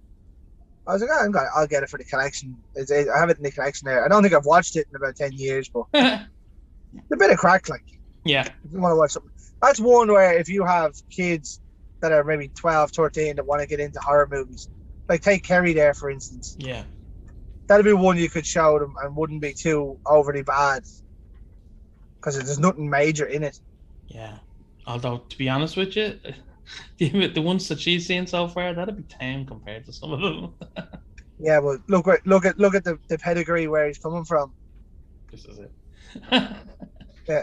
I 0.87 0.93
was 0.93 1.01
like, 1.01 1.11
oh, 1.13 1.25
I'm 1.25 1.33
gonna, 1.33 1.49
I'll 1.55 1.67
get 1.67 1.83
it 1.83 1.89
for 1.89 1.99
the 1.99 2.05
collection. 2.05 2.57
It's, 2.75 2.91
it, 2.91 3.09
I 3.09 3.19
have 3.19 3.31
it 3.31 3.39
in 3.39 3.45
the 3.45 3.51
collection 3.51 3.87
there. 3.87 4.05
I 4.05 4.09
don't 4.09 4.23
think 4.23 4.35
I've 4.35 4.45
watched 4.45 4.77
it 4.77 4.87
in 4.91 4.97
about 4.97 5.17
ten 5.17 5.33
years, 5.33 5.71
but 5.73 5.85
it's 5.95 7.11
a 7.13 7.17
bit 7.17 7.31
of 7.31 7.39
crack. 7.39 7.69
Like, 7.69 7.83
yeah, 8.25 8.47
if 8.63 8.73
you 8.73 8.81
want 8.81 8.93
to 8.93 8.97
watch 8.97 9.13
something, 9.13 9.31
that's 9.63 9.81
one 9.81 10.13
where 10.13 10.39
if 10.39 10.49
you 10.49 10.65
have 10.65 10.93
kids 11.11 11.61
that 12.03 12.13
are 12.13 12.25
maybe 12.25 12.53
12, 12.57 12.93
13 12.93 13.37
that 13.37 13.47
want 13.47 13.63
to 13.63 13.67
get 13.67 13.81
into 13.81 13.99
horror 14.01 14.29
movies, 14.31 14.69
like 15.09 15.23
take 15.23 15.43
Kerry 15.45 15.73
there 15.73 15.95
for 15.95 16.11
instance, 16.11 16.57
yeah, 16.59 16.85
that'd 17.67 17.85
be 17.85 17.93
one 17.93 18.17
you 18.19 18.29
could 18.31 18.47
show 18.47 18.79
them 18.79 18.95
and 19.03 19.17
wouldn't 19.17 19.41
be 19.41 19.53
too 19.53 19.99
overly 20.07 20.43
bad 20.43 20.83
because 22.17 22.37
there's 22.37 22.59
nothing 22.59 22.89
major 22.91 23.27
in 23.27 23.43
it. 23.43 23.59
yeah. 24.09 24.39
Although, 24.89 25.19
to 25.29 25.37
be 25.39 25.49
honest 25.49 25.77
with 25.77 25.97
you, 25.97 26.17
the, 26.99 27.27
the 27.27 27.43
ones 27.43 27.67
that 27.69 27.81
she's 27.81 28.07
seen 28.07 28.25
so 28.25 28.47
far, 28.47 28.73
that'd 28.73 28.97
be 28.97 29.03
tame 29.03 29.45
compared 29.45 29.85
to 29.87 29.93
some 29.93 30.13
of 30.13 30.21
them. 30.21 30.55
Yeah, 31.39 31.61
but 31.61 31.81
look 31.87 32.09
at 32.09 32.27
look 32.27 32.47
at 32.47 32.59
look 32.59 32.75
at 32.75 32.83
the, 32.83 32.99
the 33.09 33.19
pedigree 33.19 33.69
where 33.69 33.87
he's 33.87 33.99
coming 33.99 34.25
from. 34.25 34.55
this 35.31 35.45
is 35.45 35.59
it. 35.59 35.73
Yeah. 37.29 37.43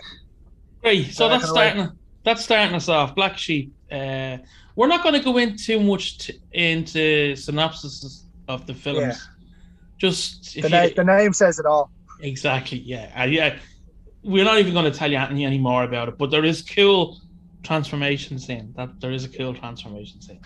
Great. 0.82 1.14
So 1.14 1.30
that's 1.30 1.48
starting. 1.50 1.92
That's 2.24 2.44
starting 2.44 2.74
us 2.74 2.90
off. 2.90 3.14
Black 3.16 3.38
Sheep. 3.38 3.74
Uh, 3.92 4.38
we're 4.76 4.88
not 4.88 5.04
going 5.04 5.16
to 5.16 5.22
go 5.22 5.38
into 5.38 5.58
too 5.64 5.80
much 5.80 6.18
t- 6.20 6.40
into 6.52 7.36
synopsis 7.36 8.26
of 8.48 8.66
the 8.68 8.74
films. 8.74 9.00
Yeah. 9.00 9.16
Just 9.98 10.54
The, 10.56 10.70
you, 10.90 10.94
the 10.96 11.04
name 11.04 11.34
says 11.34 11.60
it 11.60 11.66
all. 11.66 11.90
exactly. 12.22 12.80
Yeah. 12.80 13.12
Uh, 13.18 13.24
yeah. 13.26 13.58
We're 14.24 14.46
not 14.46 14.58
even 14.60 14.74
going 14.74 14.92
to 14.92 14.98
tell 14.98 15.12
you 15.12 15.18
any, 15.18 15.46
any 15.46 15.58
more 15.58 15.84
about 15.84 16.08
it, 16.10 16.18
but 16.18 16.32
there 16.32 16.46
is 16.46 16.62
cool 16.62 17.20
transformation 17.64 18.40
scene. 18.40 18.74
That 18.76 19.00
there 19.00 19.12
is 19.12 19.26
a 19.26 19.30
cool 19.30 19.54
transformation 19.54 20.22
scene. 20.22 20.40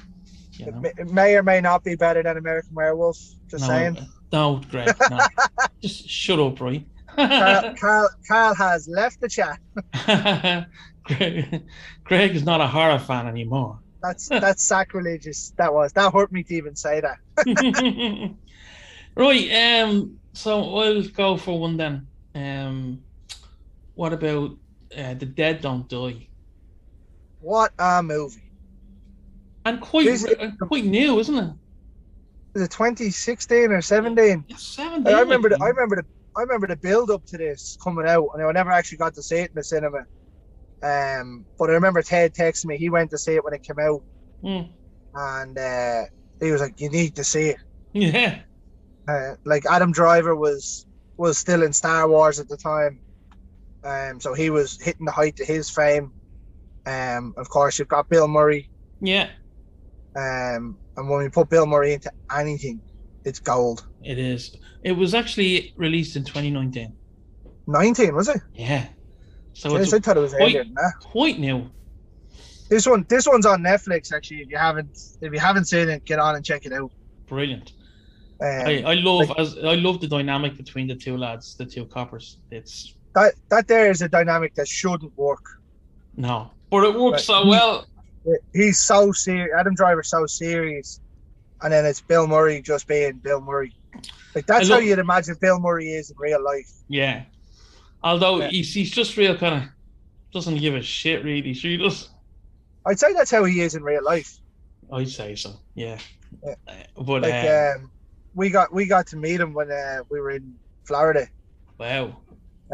You 0.53 0.67
It, 0.67 0.74
know? 0.74 0.81
may, 0.81 0.91
it 0.98 1.12
may 1.12 1.36
or 1.36 1.43
may 1.43 1.62
not 1.62 1.84
be 1.84 1.96
better 1.96 2.22
than 2.24 2.38
American 2.38 2.74
Werewolf. 2.74 3.17
Just 3.50 3.62
no, 3.63 3.67
saying. 3.67 3.98
no, 4.34 4.62
Greg. 4.69 4.96
No. 5.10 5.19
Just 5.81 6.10
shut 6.10 6.39
up, 6.39 6.60
right? 6.60 6.86
Carl, 7.15 7.74
Carl, 7.79 8.10
Carl 8.27 8.53
has 8.55 8.88
left 8.88 9.22
the 9.22 9.29
chat. 9.29 9.60
Greg, 11.03 11.63
Greg 12.03 12.36
is 12.36 12.43
not 12.43 12.62
a 12.62 12.67
horror 12.67 13.00
fan 13.00 13.27
anymore. 13.27 13.79
That's 14.01 14.27
that's 14.29 14.63
sacrilegious. 14.63 15.53
That 15.57 15.73
was 15.73 15.91
that 15.93 16.13
hurt 16.13 16.31
me 16.31 16.43
to 16.43 16.53
even 16.55 16.75
say 16.75 17.01
that. 17.01 18.35
right. 19.15 19.81
Um. 19.81 20.19
So 20.33 20.77
I'll 20.77 21.03
go 21.03 21.37
for 21.37 21.59
one 21.59 21.77
then. 21.77 22.07
Um. 22.35 23.03
What 23.95 24.13
about 24.13 24.51
uh, 24.95 25.15
the 25.15 25.25
Dead 25.25 25.61
Don't 25.61 25.89
Die? 25.89 26.27
What 27.39 27.71
a 27.79 28.03
movie! 28.03 28.51
And 29.65 29.81
quite 29.81 30.05
This 30.05 30.25
uh, 30.25 30.51
quite 30.61 30.85
new, 30.85 31.19
isn't 31.19 31.35
it? 31.35 31.51
Is 32.55 32.61
it 32.63 32.71
2016 32.71 33.71
or 33.71 33.81
17? 33.81 34.45
It's 34.49 34.75
seven. 34.75 35.07
I 35.07 35.19
remember 35.19 35.49
the 35.49 35.57
I 35.61 35.67
remember 35.67 35.97
the 35.97 36.05
I 36.35 36.41
remember 36.41 36.67
the 36.67 36.75
build 36.75 37.09
up 37.09 37.25
to 37.27 37.37
this 37.37 37.77
coming 37.83 38.07
out, 38.07 38.29
and 38.33 38.43
I 38.43 38.51
never 38.51 38.71
actually 38.71 38.99
got 38.99 39.15
to 39.15 39.23
see 39.23 39.37
it 39.37 39.49
in 39.49 39.55
the 39.55 39.63
cinema. 39.63 40.05
Um, 40.84 41.46
but 41.57 41.69
I 41.69 41.74
remember 41.74 42.01
Ted 42.01 42.34
texting 42.34 42.65
me. 42.65 42.77
He 42.77 42.89
went 42.89 43.10
to 43.12 43.17
see 43.17 43.34
it 43.34 43.43
when 43.43 43.53
it 43.53 43.63
came 43.63 43.79
out, 43.79 44.01
Mm. 44.43 44.69
and 45.15 45.57
uh, 45.57 46.03
he 46.39 46.51
was 46.51 46.62
like, 46.62 46.79
"You 46.79 46.89
need 46.89 47.15
to 47.15 47.24
see 47.24 47.50
it." 47.50 47.57
Yeah. 47.93 48.41
Uh, 49.07 49.36
like 49.46 49.65
Adam 49.65 49.91
Driver 49.91 50.36
was 50.36 50.86
was 51.17 51.38
still 51.39 51.63
in 51.63 51.74
Star 51.74 52.07
Wars 52.07 52.39
at 52.39 52.48
the 52.48 52.57
time, 52.57 53.00
um, 53.84 54.19
so 54.19 54.34
he 54.36 54.50
was 54.51 54.77
hitting 54.81 55.05
the 55.05 55.12
height 55.12 55.39
of 55.39 55.48
his 55.48 55.69
fame. 55.69 56.12
Um, 56.86 57.34
of 57.38 57.50
course, 57.50 57.79
you've 57.79 57.88
got 57.88 58.07
Bill 58.10 58.27
Murray, 58.27 58.69
Yeah. 59.01 59.29
um, 60.15 60.77
and 60.96 61.10
when 61.10 61.19
we 61.24 61.29
put 61.29 61.50
Bill 61.50 61.65
Murray 61.65 61.93
into 61.93 62.12
anything, 62.36 62.81
it's 63.25 63.39
gold. 63.39 63.86
It 64.03 64.19
is. 64.19 64.55
It 64.84 64.91
was 64.93 65.13
actually 65.15 65.74
released 65.75 66.15
in 66.15 66.24
2019. 66.24 66.93
Nineteen 67.65 68.15
was 68.15 68.29
it? 68.29 68.39
Yeah. 68.53 68.88
So 69.57 69.75
I 69.75 69.83
thought 69.85 70.17
it 70.17 70.19
was 70.19 70.33
quite- 70.33 70.67
quite 71.01 71.39
new. 71.39 71.69
This 72.69 72.85
one, 72.85 73.05
this 73.09 73.25
one's 73.27 73.45
on 73.45 73.61
Netflix. 73.63 74.11
Actually, 74.11 74.41
if 74.41 74.49
you 74.49 74.57
haven't, 74.57 74.99
if 75.21 75.33
you 75.33 75.39
haven't 75.39 75.65
seen 75.65 75.89
it, 75.89 76.03
get 76.05 76.19
on 76.19 76.35
and 76.35 76.43
check 76.45 76.65
it 76.65 76.73
out. 76.73 76.91
Brilliant. 77.27 77.71
Um, 78.39 78.47
I, 78.67 78.83
I 78.85 78.93
love 78.95 79.31
as 79.37 79.57
I 79.57 79.75
love 79.75 79.99
the 79.99 80.07
dynamic 80.07 80.57
between 80.57 80.85
the 80.85 80.93
two 80.95 81.17
lads, 81.17 81.55
the 81.55 81.65
two 81.65 81.85
coppers. 81.85 82.37
It's 82.51 82.93
that 83.15 83.33
that 83.49 83.67
there 83.67 83.89
is 83.89 84.01
a 84.03 84.09
dynamic 84.09 84.53
that 84.55 84.67
shouldn't 84.67 85.17
work. 85.17 85.43
no, 86.17 86.51
but 86.69 86.83
it 86.83 86.93
works 86.99 87.27
Right. 87.29 87.41
so 87.41 87.47
well. 87.47 87.87
He's 88.53 88.77
so 88.79 89.11
serious. 89.13 89.49
Adam 89.57 89.73
Driver's 89.73 90.09
so 90.09 90.25
serious, 90.27 90.99
and 91.61 91.71
then 91.73 91.85
it's 91.85 92.01
Bill 92.01 92.27
Murray 92.27 92.61
just 92.61 92.85
being 92.87 93.13
Bill 93.13 93.39
Murray. 93.41 93.73
Like 94.35 94.45
that's 94.45 94.69
I 94.69 94.73
how 94.73 94.79
you'd 94.79 94.99
imagine 94.99 95.35
Bill 95.39 95.59
Murray 95.59 95.93
is 95.93 96.11
in 96.11 96.17
real 96.19 96.43
life. 96.43 96.69
Yeah. 96.89 97.23
Although 98.03 98.39
Yeah. 98.41 98.49
he's 98.49 98.73
he's 98.73 98.91
just 98.91 99.17
real 99.17 99.37
kind 99.37 99.63
of 99.63 99.69
doesn't 100.33 100.57
give 100.57 100.75
a 100.75 100.81
shit 100.81 101.23
really. 101.23 101.53
Sure 101.53 101.71
he 101.71 101.77
does. 101.77 102.09
I'd 102.85 102.99
say 102.99 103.13
that's 103.13 103.31
how 103.31 103.43
he 103.43 103.61
is 103.61 103.75
in 103.75 103.83
real 103.83 104.03
life. 104.03 104.37
I'd 104.91 105.09
say 105.09 105.35
so. 105.35 105.53
Yeah. 105.75 105.97
Yeah. 106.45 106.55
Uh, 106.67 106.73
But 107.03 107.23
Like 107.23 107.33
uh, 107.33 107.73
um, 107.77 107.91
we 108.35 108.49
got 108.49 108.73
we 108.73 108.85
got 108.85 109.07
to 109.07 109.17
meet 109.17 109.39
him 109.39 109.53
when 109.53 109.71
uh, 109.71 109.99
we 110.09 110.19
were 110.19 110.31
in 110.31 110.55
Florida. 110.85 111.27
wow, 111.79 112.15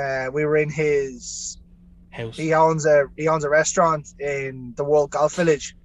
Uh, 0.01 0.29
we 0.31 0.45
were 0.45 0.57
in 0.57 0.69
his. 0.69 1.57
house. 2.11 2.37
He 2.37 2.53
owns 2.53 2.85
a 2.85 3.05
he 3.17 3.27
owns 3.27 3.43
a 3.43 3.49
restaurant 3.49 4.13
in 4.19 4.73
the 4.77 4.83
World 4.83 5.09
Golf 5.11 5.35
Village 5.35 5.75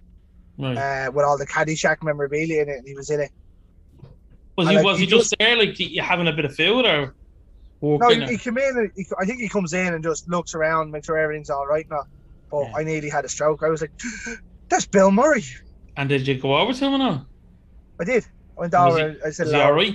Right. 0.58 0.76
uh, 0.76 1.10
with 1.12 1.24
all 1.24 1.38
the 1.38 1.46
Caddyshack 1.46 2.02
memorabilia 2.02 2.62
in 2.62 2.68
it, 2.68 2.78
and 2.78 2.86
he 2.88 2.94
was 2.94 3.08
in 3.10 3.20
it. 3.20 3.30
was 4.56 4.68
he 4.68 4.74
like- 4.76 4.84
was 4.84 4.98
he 4.98 5.04
he 5.04 5.10
just 5.10 5.34
there 5.38 5.56
like 5.56 5.78
having 6.02 6.26
a 6.28 6.32
bit 6.32 6.44
of 6.44 6.54
food 6.54 6.84
or 6.84 7.14
No, 7.82 8.08
he, 8.08 8.32
he 8.32 8.38
came 8.38 8.58
in. 8.58 8.76
And 8.76 8.90
he, 8.96 9.06
I 9.20 9.24
think 9.24 9.40
he 9.40 9.48
comes 9.48 9.72
in 9.72 9.94
and 9.94 10.02
just 10.02 10.28
looks 10.28 10.54
around, 10.54 10.90
make 10.90 11.04
sure 11.04 11.16
everything's 11.18 11.50
all 11.50 11.66
right 11.66 11.86
now. 11.90 12.04
But 12.50 12.64
Yeah. 12.68 12.72
I 12.76 12.82
nearly 12.84 13.08
had 13.08 13.24
a 13.24 13.28
stroke. 13.28 13.62
I 13.62 13.68
was 13.68 13.80
like, 13.82 13.92
"That's 14.70 14.86
Bill 14.86 15.10
Murray." 15.10 15.44
and 15.96 16.08
did 16.08 16.26
you 16.26 16.38
go 16.38 16.56
over 16.56 16.72
to 16.72 16.84
him 16.84 16.94
or 16.94 16.98
not? 16.98 17.26
I 18.00 18.04
did. 18.04 18.24
I 18.56 18.60
went 18.62 18.74
over. 18.74 19.16
I 19.24 19.30
said, 19.30 19.46
Is 19.46 19.52
he 19.52 19.58
hello. 19.58 19.66
all 19.66 19.72
right? 19.72 19.94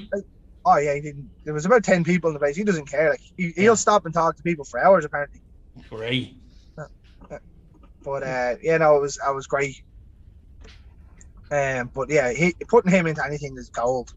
"Oh 0.66 0.78
yeah, 0.78 0.96
he 0.96 1.02
didn't." 1.02 1.30
There 1.46 1.54
was 1.54 1.66
about 1.66 1.84
ten 1.84 2.04
people 2.04 2.30
in 2.30 2.34
the 2.34 2.40
place. 2.40 2.56
He 2.56 2.64
doesn't 2.64 2.90
care. 2.90 3.10
Like 3.12 3.20
he, 3.38 3.52
he'll 3.56 3.64
Yeah. 3.66 3.74
stop 3.76 4.06
and 4.06 4.14
talk 4.14 4.36
to 4.38 4.44
people 4.44 4.66
for 4.66 4.80
hours 4.84 5.06
apparently. 5.06 5.42
Great. 5.90 6.38
But 8.04 8.24
uh, 8.24 8.56
yeah, 8.62 8.78
no, 8.78 8.98
it 8.98 9.02
was 9.02 9.18
I 9.26 9.32
was 9.32 9.48
great. 9.48 9.76
Um, 11.52 11.92
but 11.94 12.10
yeah, 12.10 12.34
he 12.34 12.54
putting 12.68 12.92
him 12.92 13.08
into 13.08 13.24
anything 13.26 13.56
is 13.58 13.70
gold. 13.70 14.10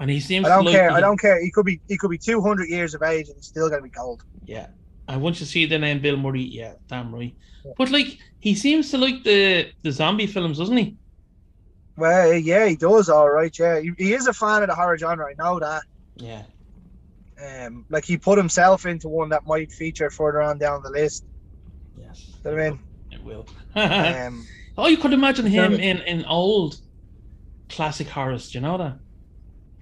And 0.00 0.10
he 0.10 0.18
seems. 0.18 0.46
I 0.46 0.48
don't 0.48 0.64
to 0.64 0.70
like 0.70 0.78
care. 0.78 0.90
the- 0.90 0.96
I 0.96 1.00
don't 1.00 1.20
care. 1.20 1.40
He 1.42 1.50
could 1.50 1.66
be 1.66 1.80
he 1.86 1.96
could 1.96 2.10
be 2.10 2.18
two 2.18 2.40
hundred 2.40 2.68
years 2.68 2.94
of 2.94 3.02
age 3.02 3.28
and 3.28 3.36
he's 3.36 3.46
still 3.46 3.68
gonna 3.68 3.82
be 3.82 3.90
gold. 3.90 4.24
Yeah. 4.44 4.68
And 5.08 5.20
once 5.20 5.40
you 5.40 5.46
see 5.46 5.66
the 5.66 5.78
name 5.78 6.00
Bill 6.00 6.16
Murray, 6.16 6.42
yeah, 6.42 6.74
damn 6.88 7.14
right. 7.14 7.34
Yeah. 7.64 7.72
But 7.76 7.90
like 7.90 8.18
he 8.38 8.54
seems 8.54 8.90
to 8.90 8.98
like 8.98 9.22
the 9.24 9.70
the 9.82 9.92
zombie 9.92 10.26
films, 10.26 10.58
doesn't 10.58 10.76
he? 10.76 10.96
Well, 11.96 12.32
yeah, 12.32 12.66
he 12.66 12.76
does 12.76 13.10
all 13.10 13.28
right. 13.30 13.56
Yeah, 13.58 13.78
he, 13.80 13.92
he 13.98 14.14
is 14.14 14.26
a 14.26 14.32
fan 14.32 14.62
of 14.62 14.68
the 14.70 14.74
horror 14.74 14.96
genre. 14.96 15.26
I 15.26 15.34
know 15.34 15.60
that. 15.60 15.82
Yeah. 16.16 16.42
Um, 17.42 17.84
like 17.90 18.04
he 18.04 18.16
put 18.16 18.38
himself 18.38 18.86
into 18.86 19.08
one 19.08 19.28
that 19.30 19.46
might 19.46 19.70
feature 19.70 20.08
further 20.10 20.40
on 20.40 20.58
down 20.58 20.82
the 20.82 20.90
list. 20.90 21.24
Yes. 21.98 22.26
You 22.44 22.50
know 22.50 22.56
what 22.56 22.60
I 22.62 22.70
mean? 22.70 22.80
It 23.10 23.24
will. 23.24 23.46
Um, 23.74 24.46
oh, 24.78 24.88
you 24.88 24.96
could 24.96 25.12
imagine 25.12 25.44
him 25.44 25.74
in 25.74 25.98
in 26.02 26.24
old 26.24 26.80
classic 27.68 28.08
horrors. 28.08 28.50
Do 28.50 28.58
you 28.58 28.62
know 28.62 28.78
that? 28.78 28.98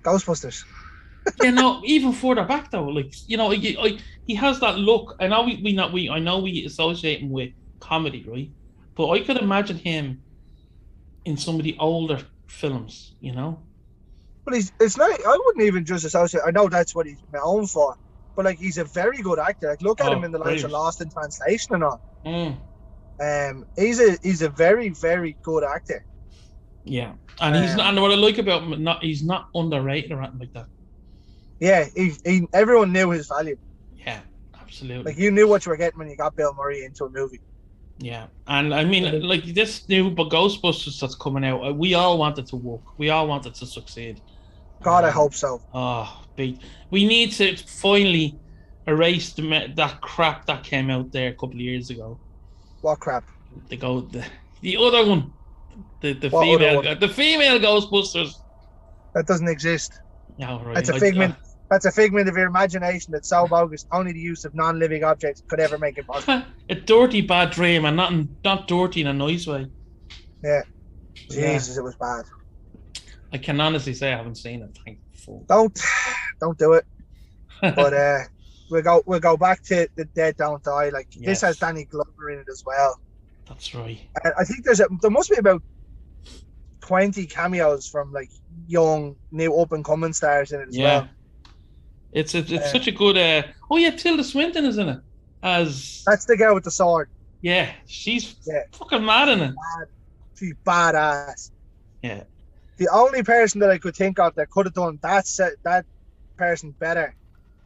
Ghostbusters. 0.02 0.64
yeah, 1.42 1.50
no, 1.50 1.82
even 1.84 2.12
further 2.12 2.44
back 2.44 2.70
though, 2.70 2.84
like 2.84 3.12
you 3.26 3.36
know, 3.36 3.50
he, 3.50 3.76
I, 3.76 3.98
he 4.26 4.34
has 4.34 4.60
that 4.60 4.78
look. 4.78 5.16
I 5.20 5.28
know 5.28 5.42
we, 5.42 5.60
we 5.62 5.72
not 5.72 5.92
we 5.92 6.08
I 6.08 6.18
know 6.18 6.38
we 6.38 6.64
associate 6.64 7.20
him 7.20 7.30
with 7.30 7.50
comedy, 7.80 8.24
right? 8.26 8.50
But 8.94 9.10
I 9.10 9.20
could 9.20 9.36
imagine 9.36 9.76
him 9.76 10.22
in 11.24 11.36
some 11.36 11.56
of 11.56 11.64
the 11.64 11.76
older 11.78 12.20
films. 12.46 13.14
You 13.20 13.32
know. 13.34 13.62
But 14.44 14.54
he's 14.54 14.72
it's 14.80 14.96
not. 14.96 15.10
I 15.10 15.38
wouldn't 15.44 15.64
even 15.64 15.84
just 15.84 16.04
associate. 16.04 16.42
I 16.46 16.50
know 16.50 16.68
that's 16.68 16.94
what 16.94 17.06
he's 17.06 17.22
known 17.32 17.66
for, 17.66 17.96
but 18.34 18.44
like 18.46 18.58
he's 18.58 18.78
a 18.78 18.84
very 18.84 19.18
good 19.18 19.38
actor. 19.38 19.68
Like 19.68 19.82
look 19.82 20.00
at 20.00 20.08
Oh, 20.08 20.12
him 20.12 20.24
in 20.24 20.32
the 20.32 20.38
likes 20.38 20.62
of. 20.62 20.70
Lost 20.70 21.02
in 21.02 21.10
Translation 21.10 21.74
and 21.74 21.84
all. 21.84 22.00
Mm. 22.24 22.56
Um, 23.20 23.66
he's 23.76 24.00
a 24.00 24.16
he's 24.22 24.42
a 24.42 24.48
very 24.48 24.88
very 24.90 25.36
good 25.42 25.64
actor. 25.64 26.04
Yeah, 26.88 27.12
and 27.40 27.56
he's 27.56 27.72
Um, 27.72 27.76
not. 27.78 27.86
And 27.94 28.02
what 28.02 28.10
I 28.12 28.14
like 28.16 28.38
about 28.38 28.62
him, 28.62 28.82
not 28.82 29.02
he's 29.02 29.22
not 29.22 29.48
underrated 29.54 30.12
or 30.12 30.22
anything 30.22 30.40
like 30.40 30.52
that. 30.54 30.66
Yeah, 31.60 31.86
he, 31.94 32.12
he 32.24 32.48
everyone 32.52 32.92
knew 32.92 33.10
his 33.10 33.28
value. 33.28 33.56
Yeah, 33.94 34.20
absolutely. 34.60 35.12
Like 35.12 35.18
you 35.18 35.30
knew 35.30 35.48
what 35.48 35.66
you 35.66 35.70
were 35.70 35.76
getting 35.76 35.98
when 35.98 36.08
you 36.08 36.16
got 36.16 36.36
Bill 36.36 36.54
Murray 36.54 36.84
into 36.84 37.04
a 37.04 37.10
movie. 37.10 37.40
Yeah, 37.98 38.28
and 38.46 38.72
I 38.72 38.84
mean, 38.84 39.22
like 39.22 39.44
this 39.44 39.88
new 39.88 40.14
Ghostbusters 40.14 41.00
that's 41.00 41.16
coming 41.16 41.44
out, 41.44 41.66
uh, 41.66 41.72
we 41.74 41.94
all 41.94 42.16
wanted 42.16 42.46
to 42.46 42.56
work. 42.56 42.82
We 42.96 43.10
all 43.10 43.26
wanted 43.26 43.54
to 43.56 43.66
succeed. 43.66 44.20
God, 44.82 45.04
I 45.04 45.08
Um, 45.08 45.14
hope 45.14 45.34
so. 45.34 45.60
Oh, 45.74 46.22
big. 46.36 46.60
We 46.90 47.06
need 47.06 47.32
to 47.32 47.56
finally 47.56 48.38
erase 48.86 49.34
the 49.34 49.72
that 49.76 50.00
crap 50.00 50.46
that 50.46 50.62
came 50.62 50.90
out 50.90 51.10
there 51.10 51.30
a 51.30 51.34
couple 51.34 51.56
of 51.56 51.60
years 51.60 51.90
ago. 51.90 52.20
What 52.82 53.00
crap? 53.00 53.24
The 53.68 53.76
go 53.76 54.02
the, 54.02 54.24
the 54.60 54.76
other 54.76 55.04
one, 55.04 55.32
the 56.00 56.12
the 56.14 56.28
other 56.28 56.40
female 56.44 56.82
go- 56.82 56.94
the 56.94 57.08
female 57.08 57.58
Ghostbusters. 57.58 58.32
That 59.14 59.26
doesn't 59.26 59.48
exist. 59.48 59.92
Yeah, 60.36 60.62
right. 60.62 60.74
That's 60.74 60.90
a 60.90 60.94
I- 60.94 60.98
figment. 60.98 61.34
That's 61.70 61.84
a 61.84 61.92
figment 61.92 62.30
of 62.30 62.36
your 62.36 62.46
imagination. 62.46 63.12
That's 63.12 63.28
so 63.28 63.46
bogus. 63.46 63.84
Only 63.92 64.12
the 64.12 64.20
use 64.20 64.46
of 64.46 64.54
non-living 64.54 65.04
objects 65.04 65.42
could 65.48 65.60
ever 65.60 65.76
make 65.76 65.98
it 65.98 66.06
possible. 66.06 66.42
a 66.70 66.74
dirty 66.74 67.20
bad 67.20 67.50
dream, 67.50 67.84
and 67.84 67.94
not 67.94 68.10
in, 68.10 68.34
not 68.42 68.66
dirty 68.68 69.02
in 69.02 69.06
a 69.08 69.12
nice 69.12 69.46
way. 69.46 69.66
Yeah. 70.42 70.62
Jesus, 71.30 71.76
it 71.76 71.82
was 71.82 71.94
bad. 71.96 72.24
I 73.34 73.38
can 73.38 73.60
honestly 73.60 73.92
say 73.92 74.14
I 74.14 74.16
haven't 74.16 74.36
seen 74.36 74.62
it. 74.62 74.78
Thank 74.82 75.00
fuck. 75.12 75.46
Don't, 75.46 75.78
don't 76.40 76.56
do 76.58 76.72
it. 76.72 76.86
But 77.60 77.92
uh, 78.06 78.18
we'll 78.70 78.80
go. 78.82 79.02
We'll 79.04 79.20
go 79.20 79.36
back 79.36 79.62
to 79.64 79.86
the 79.96 80.06
Dead 80.06 80.36
Don't 80.38 80.62
Die. 80.62 80.88
Like 80.88 81.08
Yes. 81.12 81.26
this 81.26 81.40
has 81.42 81.58
Danny 81.58 81.84
Glover 81.84 82.30
in 82.30 82.38
it 82.38 82.46
as 82.50 82.62
well. 82.64 82.98
That's 83.48 83.74
right. 83.74 83.98
And 84.24 84.34
I 84.38 84.44
think 84.44 84.64
there's 84.64 84.80
a, 84.80 84.88
there 85.00 85.10
must 85.10 85.30
be 85.30 85.36
about 85.36 85.62
twenty 86.80 87.26
cameos 87.26 87.86
from 87.88 88.12
like 88.12 88.30
young, 88.66 89.16
new 89.30 89.54
up 89.56 89.72
and 89.72 89.84
coming 89.84 90.12
stars 90.12 90.52
in 90.52 90.60
it 90.60 90.68
as 90.68 90.76
Yeah. 90.76 90.84
well. 91.00 91.08
It's 92.12 92.34
a, 92.34 92.38
it's 92.38 92.52
Uh, 92.52 92.68
such 92.72 92.86
a 92.86 92.92
good. 92.92 93.16
Uh, 93.16 93.42
oh 93.70 93.76
yeah, 93.76 93.90
Tilda 93.90 94.24
Swinton 94.24 94.64
is 94.64 94.78
in 94.78 94.88
it 94.88 95.00
as 95.42 96.02
That's 96.06 96.24
the 96.24 96.36
girl 96.36 96.54
with 96.54 96.64
the 96.64 96.70
sword. 96.70 97.08
yeah. 97.40 97.72
She's 97.86 98.36
Yeah. 98.46 98.62
fucking 98.72 99.04
mad 99.04 99.28
in 99.28 99.40
it. 99.40 99.54
She's 100.36 100.54
badass. 100.66 101.50
Yeah. 102.02 102.24
The 102.76 102.88
only 102.92 103.22
person 103.22 103.60
that 103.60 103.70
I 103.70 103.78
could 103.78 103.96
think 103.96 104.18
of 104.18 104.34
that 104.36 104.50
could 104.50 104.66
have 104.66 104.74
done 104.74 104.98
that 105.02 105.26
set 105.26 105.52
that 105.64 105.84
person 106.36 106.70
better 106.78 107.14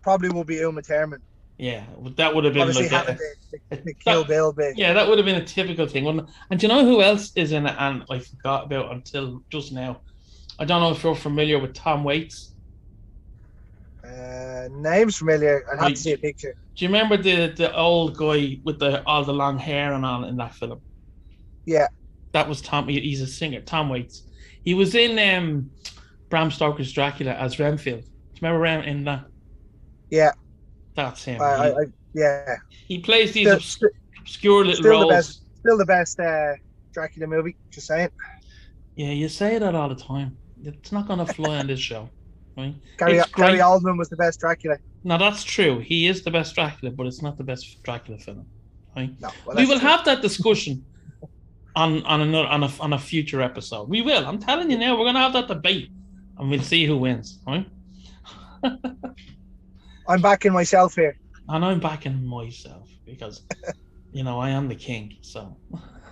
probably 0.03 0.31
would 0.31 0.47
be 0.47 0.57
Uma 0.57 0.83
Thurman. 0.83 1.21
Yeah, 1.63 1.85
that 2.17 2.35
would 2.35 2.43
have 2.43 2.55
been 2.55 2.63
Obviously 2.63 2.89
like 2.89 3.09
a, 3.11 3.13
the, 3.13 3.59
the, 3.71 3.83
the 3.85 3.95
Kill 3.95 4.25
Bill 4.25 4.53
bit. 4.53 4.77
yeah, 4.77 4.93
that 4.95 5.07
would 5.07 5.17
have 5.17 5.25
been 5.25 5.41
a 5.41 5.45
typical 5.45 5.87
thing. 5.87 6.09
And 6.51 6.59
do 6.59 6.67
you 6.67 6.73
know 6.73 6.85
who 6.85 7.03
else 7.03 7.31
is 7.37 7.53
in 7.53 7.67
it? 7.67 7.77
And 7.79 8.03
I 8.11 8.19
forgot 8.19 8.65
about 8.65 8.91
until 8.91 9.45
just 9.49 9.71
now. 9.71 10.01
I 10.59 10.65
don't 10.65 10.81
know 10.81 10.91
if 10.91 11.05
you're 11.05 11.15
familiar 11.15 11.61
with 11.61 11.73
Tom 11.73 12.03
Waits. 12.03 12.55
Uh, 14.05 14.71
name's 14.73 15.19
familiar. 15.19 15.65
I'd 15.73 15.79
have 15.79 15.91
to 15.91 15.97
see 15.97 16.15
a 16.15 16.19
picture. 16.19 16.57
Do 16.75 16.85
you 16.85 16.89
remember 16.89 17.17
the 17.17 17.53
the 17.57 17.73
old 17.77 18.17
guy 18.17 18.59
with 18.65 18.81
the 18.81 19.05
all 19.07 19.23
the 19.23 19.33
long 19.33 19.57
hair 19.57 19.93
and 19.93 20.05
all 20.05 20.25
in 20.25 20.37
that 20.39 20.57
film? 20.57 20.81
Yeah. 21.65 21.87
That 22.33 22.49
was 22.49 22.61
Tom. 22.61 22.89
He's 22.89 23.21
a 23.21 23.27
singer, 23.29 23.61
Tom 23.61 23.89
Waits. 23.89 24.25
He 24.65 24.75
was 24.75 24.97
in 24.97 25.17
um, 25.17 25.71
Bram 26.29 26.51
Stoker's 26.51 26.93
Dracula 26.93 27.35
as 27.35 27.61
Renfield. 27.61 28.01
Do 28.01 28.07
you 28.07 28.39
remember 28.43 28.59
Rem 28.59 28.83
in 28.83 29.05
that? 29.05 29.27
Yeah. 30.11 30.33
That's 30.95 31.25
him. 31.25 31.41
I, 31.41 31.45
I, 31.45 31.67
he, 31.69 31.75
I, 31.75 31.85
yeah. 32.15 32.57
he 32.69 32.99
plays 32.99 33.33
these 33.33 33.47
Still, 33.47 33.57
obs- 33.57 33.97
obscure 34.21 34.65
little 34.65 34.83
still 34.83 35.01
the 35.01 35.07
best. 35.15 35.43
still 35.61 35.79
the 35.79 35.87
best 35.87 36.21
uh, 36.21 36.53
Dracula 36.93 37.27
movie. 37.27 37.57
Just 37.71 37.87
saying. 37.87 38.11
Yeah, 38.97 39.11
you 39.13 39.29
say 39.29 39.59
that 39.59 39.75
all 39.75 39.89
the 39.89 39.95
time. 39.95 40.37
It's 40.63 40.93
not 40.93 41.09
going 41.09 41.25
to 41.25 41.33
fly 41.33 41.57
on 41.59 41.67
this 41.67 41.81
show, 41.81 42.09
right? 42.57 42.75
Gary, 42.99 43.19
It's 43.19 43.33
Gary 43.33 43.53
great. 43.53 43.61
Oldman 43.63 43.97
was 43.99 44.09
the 44.11 44.17
best 44.17 44.41
Dracula. 44.41 44.77
Now 45.05 45.17
that's 45.17 45.43
true. 45.43 45.79
He 45.81 46.07
is 46.07 46.23
the 46.23 46.31
best 46.31 46.55
Dracula, 46.55 46.93
but 46.93 47.07
it's 47.07 47.23
not 47.23 47.37
the 47.39 47.43
best 47.45 47.83
Dracula 47.83 48.19
film. 48.19 48.47
Right? 48.95 49.19
No, 49.21 49.31
well, 49.47 49.57
we 49.57 49.65
will 49.67 49.79
true. 49.81 49.89
have 49.89 50.05
that 50.05 50.21
discussion 50.23 50.85
on 51.75 52.03
on 52.05 52.21
another 52.21 52.47
on 52.49 52.63
a 52.63 52.71
on 52.81 52.93
a 52.93 52.99
future 52.99 53.41
episode. 53.41 53.89
We 53.89 54.03
will. 54.03 54.25
I'm 54.27 54.39
telling 54.39 54.71
you 54.71 54.77
now, 54.79 54.97
we're 54.99 55.07
gonna 55.07 55.19
have 55.21 55.33
that 55.33 55.49
debate, 55.49 55.91
and 56.39 56.51
we'll 56.51 56.61
see 56.63 56.85
who 56.87 56.99
wins. 56.99 57.39
Right? 57.47 57.67
I'm 60.09 60.21
backing 60.21 60.53
myself 60.53 60.95
here. 60.95 61.17
And 61.49 61.65
I'm 61.65 61.81
backing 61.81 62.25
myself 62.25 62.89
because, 63.05 63.43
you 64.13 64.25
know, 64.25 64.39
I 64.39 64.51
am 64.51 64.69
the 64.69 64.75
king. 64.75 65.17
So 65.21 65.57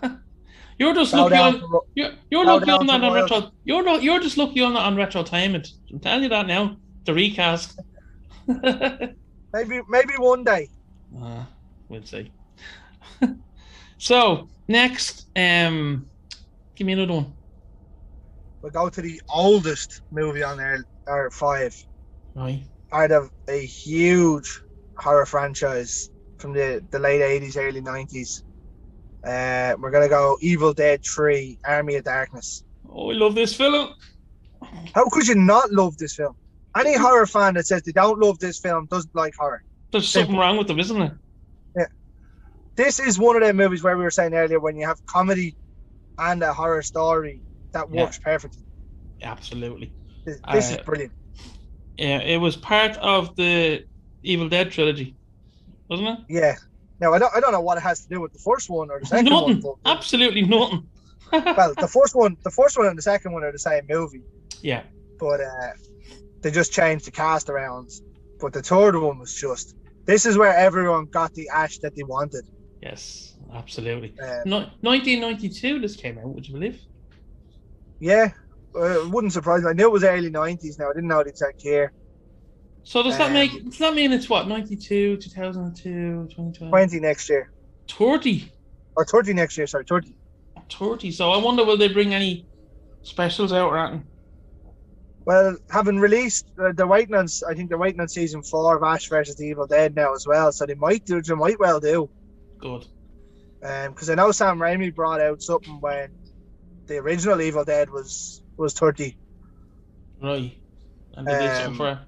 you're 0.79 0.95
just 0.95 1.13
Bow 1.13 1.25
lucky 1.25 1.37
on 1.37 1.61
to 1.61 1.81
you're, 1.95 2.11
you're 2.31 2.45
lucky 2.45 2.71
on 2.71 2.87
that 2.87 3.03
on 3.03 3.13
retro. 3.15 3.53
You're 3.65 3.85
not. 3.85 4.03
You're 4.03 4.21
just 4.21 4.37
lucky 4.37 4.61
on 4.63 4.75
that 4.75 4.81
on 4.81 4.97
retrotainment. 4.97 5.73
I'm 5.91 6.01
telling 6.01 6.25
you 6.25 6.29
that 6.31 6.47
now. 6.47 6.77
The 7.05 7.15
recast. 7.15 7.81
Maybe, 9.53 9.81
maybe 9.89 10.13
one 10.17 10.45
day. 10.45 10.69
Uh, 11.21 11.45
we'll 11.89 12.05
see. 12.05 12.31
so 13.99 14.49
next, 14.69 15.27
um, 15.35 16.07
give 16.77 16.87
me 16.87 16.93
another 16.93 17.15
one. 17.15 17.33
We'll 18.63 18.71
go 18.71 18.89
to 18.89 19.03
the 19.03 19.21
oldest 19.29 20.03
movie 20.11 20.43
on 20.43 20.59
there, 20.59 20.85
our 21.09 21.31
five. 21.31 21.75
Right. 22.35 22.63
Part 22.91 23.13
of 23.13 23.31
a 23.49 23.65
huge 23.65 24.61
horror 24.99 25.27
franchise 25.27 26.11
from 26.39 26.53
the, 26.53 26.85
the 26.91 26.99
late 26.99 27.21
80s, 27.21 27.57
early 27.57 27.81
90s. 27.81 28.43
Uh, 29.25 29.77
we're 29.79 29.91
going 29.91 30.03
to 30.03 30.09
go 30.09 30.37
Evil 30.41 30.73
Dead 30.73 31.01
3 31.15 31.59
Army 31.67 31.97
of 31.97 32.05
Darkness. 32.05 32.65
Oh, 32.89 33.11
I 33.11 33.15
love 33.15 33.35
this 33.35 33.55
film. 33.55 33.95
How 34.95 35.09
could 35.09 35.29
you 35.29 35.35
not 35.37 35.71
love 35.71 35.97
this 35.99 36.15
film? 36.15 36.35
Any 36.77 36.97
horror 36.97 37.27
fan 37.27 37.55
that 37.55 37.67
says 37.67 37.83
they 37.83 37.93
don't 37.93 38.19
love 38.19 38.39
this 38.39 38.59
film 38.59 38.87
doesn't 38.91 39.15
like 39.15 39.35
horror. 39.39 39.63
There's 39.93 40.09
something 40.09 40.37
wrong 40.37 40.57
with 40.57 40.69
them, 40.69 40.79
isn't 40.81 40.99
there? 40.99 41.21
Yeah. 41.77 41.87
This 42.77 42.99
is 42.99 43.19
one 43.19 43.37
of 43.37 43.43
them 43.43 43.57
movies 43.57 43.83
where 43.83 43.97
we 43.97 44.05
were 44.05 44.11
saying 44.11 44.35
earlier 44.35 44.61
when 44.61 44.77
you 44.77 44.87
have 44.87 44.99
comedy 45.07 45.57
and 46.19 46.43
a 46.43 46.53
horror 46.53 46.83
story 46.83 47.43
that 47.73 47.87
Yeah. 47.93 48.03
works 48.03 48.19
perfectly. 48.19 48.65
Absolutely. 49.23 49.93
This, 50.25 50.41
this 50.53 50.71
is 50.71 50.77
Uh, 50.79 50.83
brilliant. 50.85 51.13
Yeah, 52.01 52.21
it 52.21 52.39
was 52.39 52.57
part 52.57 52.97
of 52.97 53.37
the 53.37 53.85
Evil 54.23 54.49
Dead 54.49 54.73
trilogy, 54.73 55.15
wasn't 55.89 56.09
it? 56.09 56.19
Yeah. 56.31 56.57
Now 56.99 57.13
I 57.13 57.19
don't 57.19 57.35
I 57.35 57.41
don't 57.41 57.53
know 57.53 57.61
what 57.61 57.77
it 57.77 57.83
has 57.83 58.01
to 58.05 58.09
do 58.09 58.23
with 58.23 58.33
the 58.33 58.39
first 58.39 58.71
one 58.71 58.91
or 58.91 59.01
the 59.01 59.07
second 59.07 59.33
one. 59.33 59.49
nothing. 59.49 59.61
But, 59.61 59.91
Absolutely 59.91 60.43
nothing. 60.43 60.89
well, 61.33 61.75
the 61.79 61.87
first 61.89 62.15
one, 62.15 62.39
the 62.43 62.51
first 62.51 62.79
one 62.79 62.87
and 62.87 62.97
the 62.97 63.03
second 63.03 63.33
one 63.33 63.45
are 63.45 63.53
the 63.53 63.59
same 63.59 63.83
movie, 63.89 64.23
yeah. 64.63 64.83
but 65.19 65.43
uh, 65.43 65.73
they 66.41 66.51
just 66.51 66.73
changed 66.73 67.05
the 67.05 67.11
cast 67.11 67.51
around. 67.51 67.91
But 68.41 68.55
the 68.55 68.63
third 68.63 68.97
one 68.97 69.19
was 69.19 69.35
just. 69.35 69.77
This 70.07 70.25
is 70.25 70.39
where 70.39 70.57
everyone 70.57 71.05
got 71.05 71.35
the 71.35 71.49
ash 71.51 71.79
that 71.79 71.95
they 71.95 72.03
wanted. 72.03 72.45
Yes. 72.83 73.37
Absolutely. 73.53 74.15
Uh, 74.21 74.41
No, 74.47 74.59
1992. 74.81 75.81
This 75.81 75.97
came 75.97 76.19
out. 76.19 76.29
Would 76.29 76.49
you 76.49 76.55
believe? 76.55 76.81
yeah, 78.01 78.33
uh, 78.75 79.03
it 79.05 79.11
wouldn't 79.11 79.33
surprise 79.33 79.63
me. 79.63 79.71
I 79.71 79.73
knew 79.73 79.87
it 79.87 79.93
was 79.93 80.05
early 80.05 80.31
'90s. 80.31 80.79
Now 80.79 80.91
I 80.91 80.95
didn't 80.95 81.09
know 81.09 81.23
the 81.23 81.31
exact 81.31 81.63
year. 81.65 81.93
So 82.83 83.03
does 83.03 83.19
that 83.19 83.29
Um, 83.29 83.33
make? 83.35 83.53
Does 83.65 83.79
that 83.79 83.95
mean 83.95 84.13
it's 84.13 84.29
what? 84.31 84.49
92, 84.49 85.17
2002, 85.19 86.29
2012, 86.31 86.71
Twenty 86.71 87.01
next 87.01 87.29
year 87.29 87.51
30. 87.91 88.51
or 88.97 89.05
thirty 89.05 89.33
next 89.35 89.57
year. 89.59 89.67
Sorry, 89.67 89.85
thirty. 89.85 90.15
30. 90.71 91.11
So 91.11 91.31
I 91.33 91.37
wonder 91.39 91.65
will 91.65 91.77
they 91.77 91.89
bring 91.89 92.15
any 92.15 92.47
specials 93.03 93.53
out 93.53 93.71
or 93.71 93.79
anything? 93.79 94.07
Well, 95.27 95.57
having 95.71 95.99
released, 95.99 96.47
uh, 96.59 96.73
they're 96.75 96.87
waiting 96.87 97.15
on. 97.15 97.27
I 97.49 97.55
think 97.55 97.69
they're 97.69 97.79
waiting 97.79 98.01
on 98.01 98.09
season 98.09 98.43
four 98.43 98.77
of 98.77 98.83
Ash 98.83 99.09
versus 99.09 99.37
the 99.37 99.47
Evil 99.47 99.67
Dead 99.67 99.95
now 99.95 100.15
as 100.15 100.27
well. 100.27 100.51
So 100.53 100.65
they 100.65 100.75
might 100.75 101.05
do. 101.05 101.21
They 101.21 101.35
might 101.35 101.59
well 101.61 101.81
do. 101.81 102.09
Good. 102.59 102.87
because 103.61 104.09
I 104.09 104.15
know 104.15 104.33
Sam 104.33 104.59
Raimi 104.59 104.95
brought 104.95 105.21
out 105.21 105.43
something 105.43 105.79
when 105.81 106.11
the 106.87 106.97
original 106.99 107.41
Evil 107.41 107.65
Dead 107.65 107.91
was 107.91 108.43
was 108.61 108.75
thirty. 108.75 109.17
Right. 110.23 110.57
And 111.15 111.27
they 111.27 111.39
did 111.39 111.57
something 111.57 111.77
for. 111.77 112.07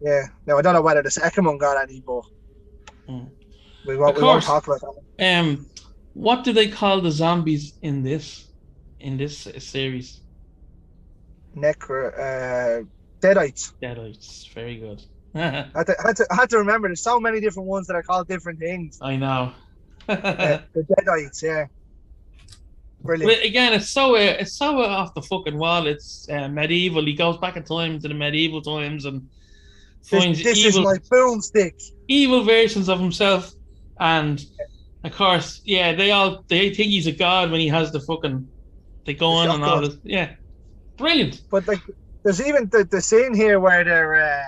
Yeah. 0.00 0.22
Now 0.46 0.58
I 0.58 0.62
don't 0.62 0.74
know 0.74 0.82
whether 0.82 1.02
the 1.02 1.10
second 1.10 1.44
one 1.44 1.58
got 1.58 1.82
any, 1.82 2.02
but 2.06 2.22
Mm. 3.08 3.30
we 3.86 3.96
won't, 3.96 4.16
Of 4.16 4.22
we 4.22 4.28
won't 4.28 4.44
talk 4.44 4.66
about 4.66 4.80
that. 5.18 5.38
Um, 5.38 5.66
what 6.12 6.44
do 6.44 6.52
they 6.52 6.68
call 6.68 7.00
the 7.00 7.10
zombies 7.10 7.78
in 7.80 8.02
this 8.02 8.46
in 9.00 9.16
this 9.16 9.46
uh, 9.46 9.58
series? 9.58 10.20
Necro, 11.56 12.12
uh, 12.12 12.84
Deadites. 13.22 13.72
Deadites. 13.82 14.52
Very 14.54 14.76
good. 14.76 15.00
I 15.34 15.40
I 15.74 15.78
had, 15.78 15.86
to, 15.86 15.96
had 16.04 16.16
to 16.16 16.26
had 16.30 16.50
to 16.50 16.58
remember. 16.58 16.88
There's 16.88 17.02
so 17.02 17.18
many 17.18 17.40
different 17.40 17.68
ones 17.68 17.86
that 17.86 17.94
are 17.96 18.02
called 18.02 18.28
different 18.28 18.58
things. 18.58 18.98
I 19.00 19.16
know. 19.16 19.52
Uh, 20.08 20.60
the 20.74 20.82
Deadites, 20.84 21.42
yeah. 21.42 21.66
Brilliant. 23.02 23.32
But 23.32 23.44
again, 23.46 23.72
it's 23.74 23.90
so 23.90 24.16
uh, 24.16 24.18
it's 24.40 24.54
so 24.56 24.82
uh, 24.82 24.86
off 24.86 25.14
the 25.14 25.22
fucking 25.22 25.56
wall. 25.56 25.86
It's 25.86 26.28
uh, 26.30 26.48
medieval. 26.48 27.04
He 27.04 27.14
goes 27.14 27.36
back 27.38 27.56
in 27.56 27.62
time 27.64 28.00
to 28.00 28.08
the 28.08 28.14
medieval 28.14 28.60
times 28.60 29.04
and 29.04 29.28
finds 30.04 30.42
this 30.42 30.58
is 30.64 30.76
evil 30.76 30.82
my 30.84 30.98
boomstick. 31.10 31.80
evil 32.08 32.42
versions 32.42 32.88
of 32.88 32.98
himself, 32.98 33.52
and 34.00 34.44
of 35.04 35.12
course, 35.14 35.60
yeah, 35.64 35.94
they 35.94 36.10
all 36.10 36.44
they 36.48 36.74
think 36.74 36.90
he's 36.90 37.06
a 37.06 37.12
god 37.12 37.50
when 37.50 37.60
he 37.60 37.68
has 37.68 37.92
the 37.92 38.00
fucking 38.00 38.48
they 39.06 39.14
go 39.14 39.30
on 39.30 39.48
and 39.50 39.64
all 39.64 39.80
this. 39.80 39.96
Yeah, 40.02 40.34
brilliant. 40.96 41.42
But 41.50 41.68
like, 41.68 41.80
there's 42.24 42.44
even 42.44 42.68
the, 42.70 42.84
the 42.84 43.00
scene 43.00 43.32
here 43.32 43.60
where 43.60 43.84
they're 43.84 44.14
uh, 44.16 44.42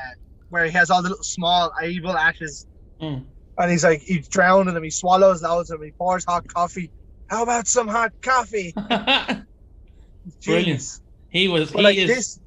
where 0.48 0.64
he 0.64 0.72
has 0.72 0.90
all 0.90 1.02
the 1.02 1.08
little 1.10 1.24
small 1.24 1.72
evil 1.84 2.16
ashes, 2.16 2.66
Mm. 3.00 3.24
and 3.58 3.70
he's 3.70 3.84
like 3.84 4.00
he's 4.02 4.28
drowning 4.28 4.74
them. 4.74 4.82
He 4.82 4.90
swallows 4.90 5.40
loads 5.42 5.70
of 5.70 5.78
them. 5.78 5.86
He 5.86 5.92
pours 5.92 6.24
hot 6.24 6.46
coffee. 6.48 6.90
How 7.31 7.45
about 7.45 7.69
some 7.69 7.87
hot 7.87 8.12
coffee? 8.23 8.75
Brilliant. 10.45 11.01
He 11.29 11.47
was. 11.47 11.71
He 11.71 11.81
like 11.81 11.97
is. 11.97 12.09
this, 12.09 12.40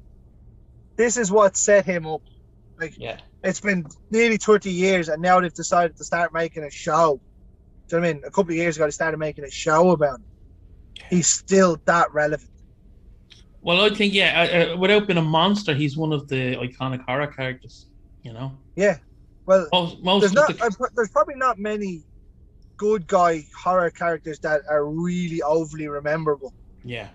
this 0.96 1.16
is 1.16 1.32
what 1.32 1.56
set 1.56 1.86
him 1.86 2.06
up. 2.06 2.20
Like 2.78 2.94
Yeah, 2.98 3.18
it's 3.42 3.60
been 3.60 3.86
nearly 4.10 4.36
30 4.36 4.70
years, 4.70 5.08
and 5.08 5.22
now 5.22 5.40
they've 5.40 5.52
decided 5.52 5.96
to 5.96 6.04
start 6.04 6.34
making 6.34 6.64
a 6.64 6.70
show. 6.70 7.18
Do 7.88 7.96
you 7.96 8.00
know 8.00 8.06
what 8.06 8.10
I 8.10 8.12
mean? 8.14 8.22
A 8.26 8.30
couple 8.30 8.50
of 8.50 8.56
years 8.56 8.76
ago, 8.76 8.84
they 8.84 8.90
started 8.90 9.16
making 9.16 9.44
a 9.44 9.50
show 9.50 9.90
about 9.90 10.16
him. 10.16 10.24
He's 11.08 11.28
still 11.28 11.80
that 11.86 12.12
relevant. 12.12 12.50
Well, 13.62 13.80
I 13.80 13.88
think 13.88 14.12
yeah. 14.12 14.42
Uh, 14.42 14.74
uh, 14.74 14.76
without 14.76 15.06
being 15.06 15.18
a 15.18 15.22
monster, 15.22 15.74
he's 15.74 15.96
one 15.96 16.12
of 16.12 16.28
the 16.28 16.56
iconic 16.56 17.02
horror 17.06 17.28
characters. 17.28 17.86
You 18.22 18.34
know, 18.34 18.52
Yeah. 18.76 18.98
Well, 19.46 19.66
most 19.72 20.02
most 20.02 20.20
there's 20.20 20.32
not. 20.34 20.48
the, 20.48 20.90
there's 20.94 21.10
probably 21.10 21.36
not 21.36 21.58
many 21.58 22.02
good 22.76 23.06
guy 23.06 23.44
horror 23.56 23.90
characters 23.90 24.38
that 24.40 24.62
are 24.70 24.84
really 24.86 25.42
overly 25.42 25.88
rememberable. 25.88 26.52
yeah, 26.84 27.08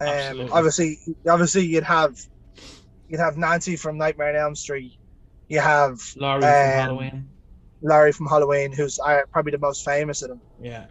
Um, 0.00 0.08
Absolutely. 0.08 0.52
obviously, 0.52 0.98
obviously, 1.28 1.66
you'd 1.66 1.84
have 1.84 2.16
you'd 3.08 3.20
have 3.20 3.36
Nancy 3.36 3.76
from 3.76 3.98
Nightmare 3.98 4.30
on 4.30 4.36
Elm 4.36 4.54
Street. 4.56 4.92
You 5.48 5.60
have 5.60 6.00
Laurie 6.16 6.44
Um, 6.44 6.50
from 6.50 6.70
Halloween. 6.80 7.28
Larry 7.82 8.12
from 8.12 8.26
Halloween, 8.26 8.72
who's 8.72 8.98
uh, 9.00 9.20
probably 9.32 9.52
the 9.52 9.58
most 9.58 9.84
famous 9.84 10.22
of 10.22 10.28
them. 10.30 10.40
Yeah, 10.60 10.86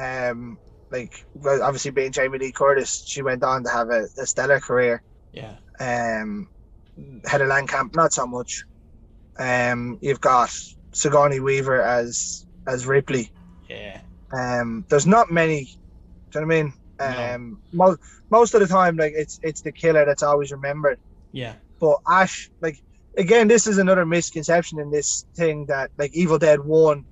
Um, 0.00 0.58
like 0.90 1.24
obviously 1.46 1.90
being 1.90 2.10
Jamie 2.12 2.38
Lee 2.38 2.52
Curtis, 2.52 3.04
she 3.06 3.22
went 3.22 3.42
on 3.44 3.64
to 3.64 3.70
have 3.70 3.90
a, 3.90 4.06
a 4.18 4.26
stellar 4.26 4.58
career. 4.60 5.02
yeah, 5.32 5.56
Um, 5.78 6.48
Heather 7.26 7.46
Langenkamp, 7.46 7.94
not 7.94 8.12
so 8.12 8.26
much. 8.26 8.64
Um, 9.38 9.98
you've 10.02 10.20
got 10.20 10.50
Sigourney 10.92 11.40
Weaver 11.40 11.80
as 11.80 12.46
as 12.66 12.86
Ripley. 12.86 13.30
yeah, 13.68 14.00
Um, 14.32 14.84
there's 14.88 15.06
not 15.06 15.30
many. 15.30 15.64
Do 16.30 16.40
you 16.40 16.46
know 16.46 16.46
what 16.46 16.54
I 16.56 16.62
mean? 16.62 16.72
No. 17.00 17.34
Um, 17.34 17.60
most 17.72 17.98
most 18.30 18.54
of 18.54 18.60
the 18.60 18.66
time, 18.66 18.96
like 18.96 19.12
it's 19.16 19.40
it's 19.42 19.60
the 19.62 19.72
killer 19.72 20.04
that's 20.04 20.22
always 20.22 20.52
remembered. 20.52 20.98
yeah, 21.32 21.54
But 21.80 21.98
Ash, 22.08 22.50
like 22.60 22.80
again, 23.18 23.48
this 23.48 23.66
is 23.66 23.78
another 23.78 24.06
misconception 24.06 24.78
in 24.78 24.90
this 24.90 25.26
thing 25.34 25.66
that 25.66 25.90
like 25.98 26.14
Evil 26.14 26.38
Dead 26.38 26.60
One, 26.60 27.04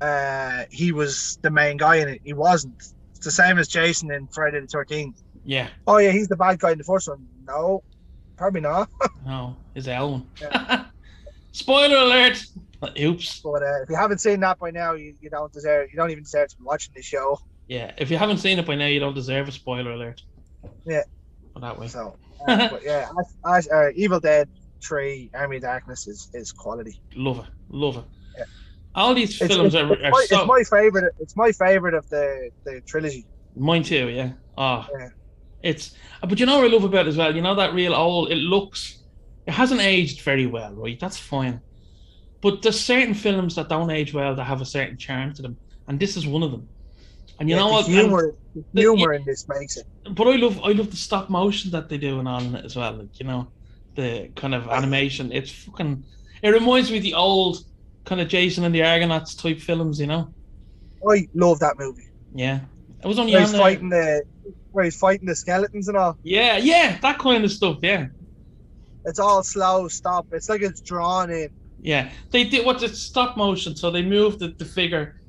uh, 0.00 0.64
he 0.70 0.92
was 0.92 1.38
the 1.42 1.50
main 1.50 1.76
guy 1.76 1.96
in 1.96 2.08
it. 2.08 2.20
He 2.24 2.32
wasn't. 2.32 2.74
It's 3.16 3.24
the 3.24 3.30
same 3.30 3.58
as 3.58 3.68
Jason 3.68 4.10
in 4.12 4.26
Friday 4.28 4.60
the 4.60 4.66
Thirteenth. 4.66 5.22
yeah. 5.44 5.68
Oh 5.86 5.98
yeah, 5.98 6.10
he's 6.12 6.28
the 6.28 6.36
bad 6.36 6.58
guy 6.58 6.72
in 6.72 6.78
the 6.78 6.84
first 6.84 7.08
one. 7.08 7.26
No, 7.46 7.82
probably 8.36 8.60
not. 8.60 8.88
No, 9.26 9.56
is 9.74 9.88
Ellen. 9.88 10.26
Spoiler 11.52 11.96
alert! 11.96 12.44
Oops. 12.98 13.40
But 13.42 13.62
uh, 13.62 13.82
if 13.82 13.90
you 13.90 13.96
haven't 13.96 14.18
seen 14.18 14.40
that 14.40 14.58
by 14.58 14.70
now, 14.70 14.92
you, 14.94 15.14
you 15.20 15.30
don't 15.30 15.52
deserve. 15.52 15.88
You 15.90 15.96
don't 15.96 16.10
even 16.10 16.24
deserve 16.24 16.48
to 16.48 16.56
be 16.56 16.64
watching 16.64 16.92
the 16.96 17.02
show. 17.02 17.38
Yeah, 17.68 17.92
if 17.98 18.10
you 18.10 18.16
haven't 18.18 18.38
seen 18.38 18.58
it 18.58 18.66
by 18.66 18.74
now, 18.74 18.86
you 18.86 19.00
don't 19.00 19.14
deserve 19.14 19.48
a 19.48 19.52
spoiler 19.52 19.92
alert. 19.92 20.20
Yeah. 20.86 21.02
Put 21.54 21.62
that 21.62 21.78
way. 21.78 21.88
So, 21.88 22.16
uh, 22.46 22.68
but 22.70 22.82
yeah, 22.84 23.08
Ash, 23.18 23.66
Ash, 23.66 23.72
uh, 23.72 23.90
Evil 23.94 24.20
Dead 24.20 24.48
Three: 24.86 25.30
Army 25.34 25.56
of 25.56 25.62
Darkness 25.62 26.06
is 26.06 26.28
is 26.34 26.52
quality. 26.52 27.00
Love 27.14 27.38
it. 27.40 27.46
Love 27.68 27.96
it. 27.98 28.04
Yeah. 28.38 28.44
All 28.94 29.14
these 29.14 29.40
It's, 29.40 29.54
films 29.54 29.74
it's, 29.74 29.82
are, 29.82 29.92
it's 29.92 30.02
are 30.04 30.10
my, 30.10 30.26
so. 30.28 30.38
it's 30.40 30.46
my 30.70 30.78
favorite. 30.78 31.14
It's 31.20 31.36
my 31.36 31.52
favorite 31.52 31.94
of 31.94 32.08
the 32.10 32.50
the 32.64 32.80
trilogy. 32.86 33.26
Mine 33.56 33.82
too, 33.82 34.08
yeah. 34.08 34.32
Oh, 34.58 34.86
Yeah. 34.98 35.08
it's. 35.62 35.94
uh, 36.22 36.26
But 36.26 36.40
you 36.40 36.46
know 36.46 36.58
what 36.58 36.64
I 36.70 36.72
love 36.72 36.84
about 36.84 37.06
it 37.06 37.10
as 37.10 37.16
well? 37.16 37.34
You 37.34 37.40
know 37.42 37.54
that 37.54 37.72
real 37.72 37.94
old. 37.94 38.30
It 38.30 38.36
looks. 38.36 39.00
It 39.46 39.52
hasn't 39.52 39.80
aged 39.80 40.22
very 40.22 40.46
well, 40.46 40.74
right? 40.74 40.98
That's 40.98 41.18
fine. 41.18 41.60
But 42.44 42.60
there's 42.62 42.78
certain 42.78 43.14
films 43.14 43.54
that 43.56 43.68
don't 43.70 43.90
age 43.90 44.12
well 44.12 44.34
that 44.36 44.44
have 44.44 44.60
a 44.60 44.66
certain 44.66 44.98
charm 44.98 45.32
to 45.36 45.42
them, 45.42 45.56
and 45.88 45.98
this 45.98 46.16
is 46.18 46.26
one 46.26 46.42
of 46.42 46.50
them. 46.52 46.68
And 47.40 47.48
you 47.48 47.56
Yeah, 47.56 47.62
know 47.62 47.68
what? 47.72 47.86
Humor, 47.86 48.34
the 48.54 48.64
the- 48.74 48.80
humor 48.82 49.14
in 49.14 49.24
this 49.24 49.46
makes 49.48 49.76
it. 49.78 49.86
but 50.18 50.26
I 50.28 50.36
love 50.36 50.60
I 50.62 50.72
love 50.72 50.90
the 50.90 50.96
stop 51.08 51.30
motion 51.30 51.70
that 51.72 51.88
they 51.88 51.98
do 51.98 52.18
and 52.20 52.28
all 52.28 52.42
in 52.42 52.54
it 52.54 52.64
as 52.64 52.76
well. 52.76 52.92
Like 53.00 53.18
you 53.18 53.26
know, 53.26 53.48
the 53.96 54.30
kind 54.36 54.54
of 54.54 54.68
animation. 54.68 55.32
It's 55.32 55.50
fucking. 55.50 56.04
It 56.42 56.50
reminds 56.50 56.90
me 56.90 56.98
of 56.98 57.02
the 57.02 57.14
old 57.14 57.64
kind 58.04 58.20
of 58.20 58.28
Jason 58.28 58.62
and 58.64 58.74
the 58.74 58.84
Argonauts 58.84 59.34
type 59.34 59.58
films. 59.58 59.98
You 59.98 60.06
know. 60.08 60.22
I 61.08 61.26
love 61.34 61.58
that 61.60 61.78
movie. 61.78 62.08
Yeah. 62.34 62.60
It 63.02 63.06
was 63.06 63.18
only 63.18 63.32
Where 63.32 63.42
on 63.42 63.48
he's 63.48 63.58
fighting 63.58 63.88
the, 63.90 64.22
where 64.72 64.84
he's 64.84 64.96
fighting 64.96 65.26
the 65.26 65.34
skeletons 65.36 65.88
and 65.88 65.96
all. 65.96 66.16
Yeah, 66.22 66.56
yeah, 66.58 66.98
that 67.00 67.18
kind 67.18 67.42
of 67.44 67.50
stuff. 67.52 67.78
Yeah, 67.82 68.06
It's 69.04 69.18
all 69.18 69.42
slow, 69.42 69.88
stop. 69.88 70.26
It's 70.32 70.48
like 70.48 70.62
it's 70.62 70.80
drawn 70.80 71.30
in. 71.30 71.48
Yeah. 71.84 72.10
They 72.32 72.42
did 72.44 72.66
what's 72.66 72.82
it 72.82 72.96
stop 72.96 73.36
motion, 73.36 73.76
so 73.76 73.90
they 73.92 74.02
move 74.02 74.38
the, 74.40 74.48
the 74.48 74.64
figure, 74.64 75.20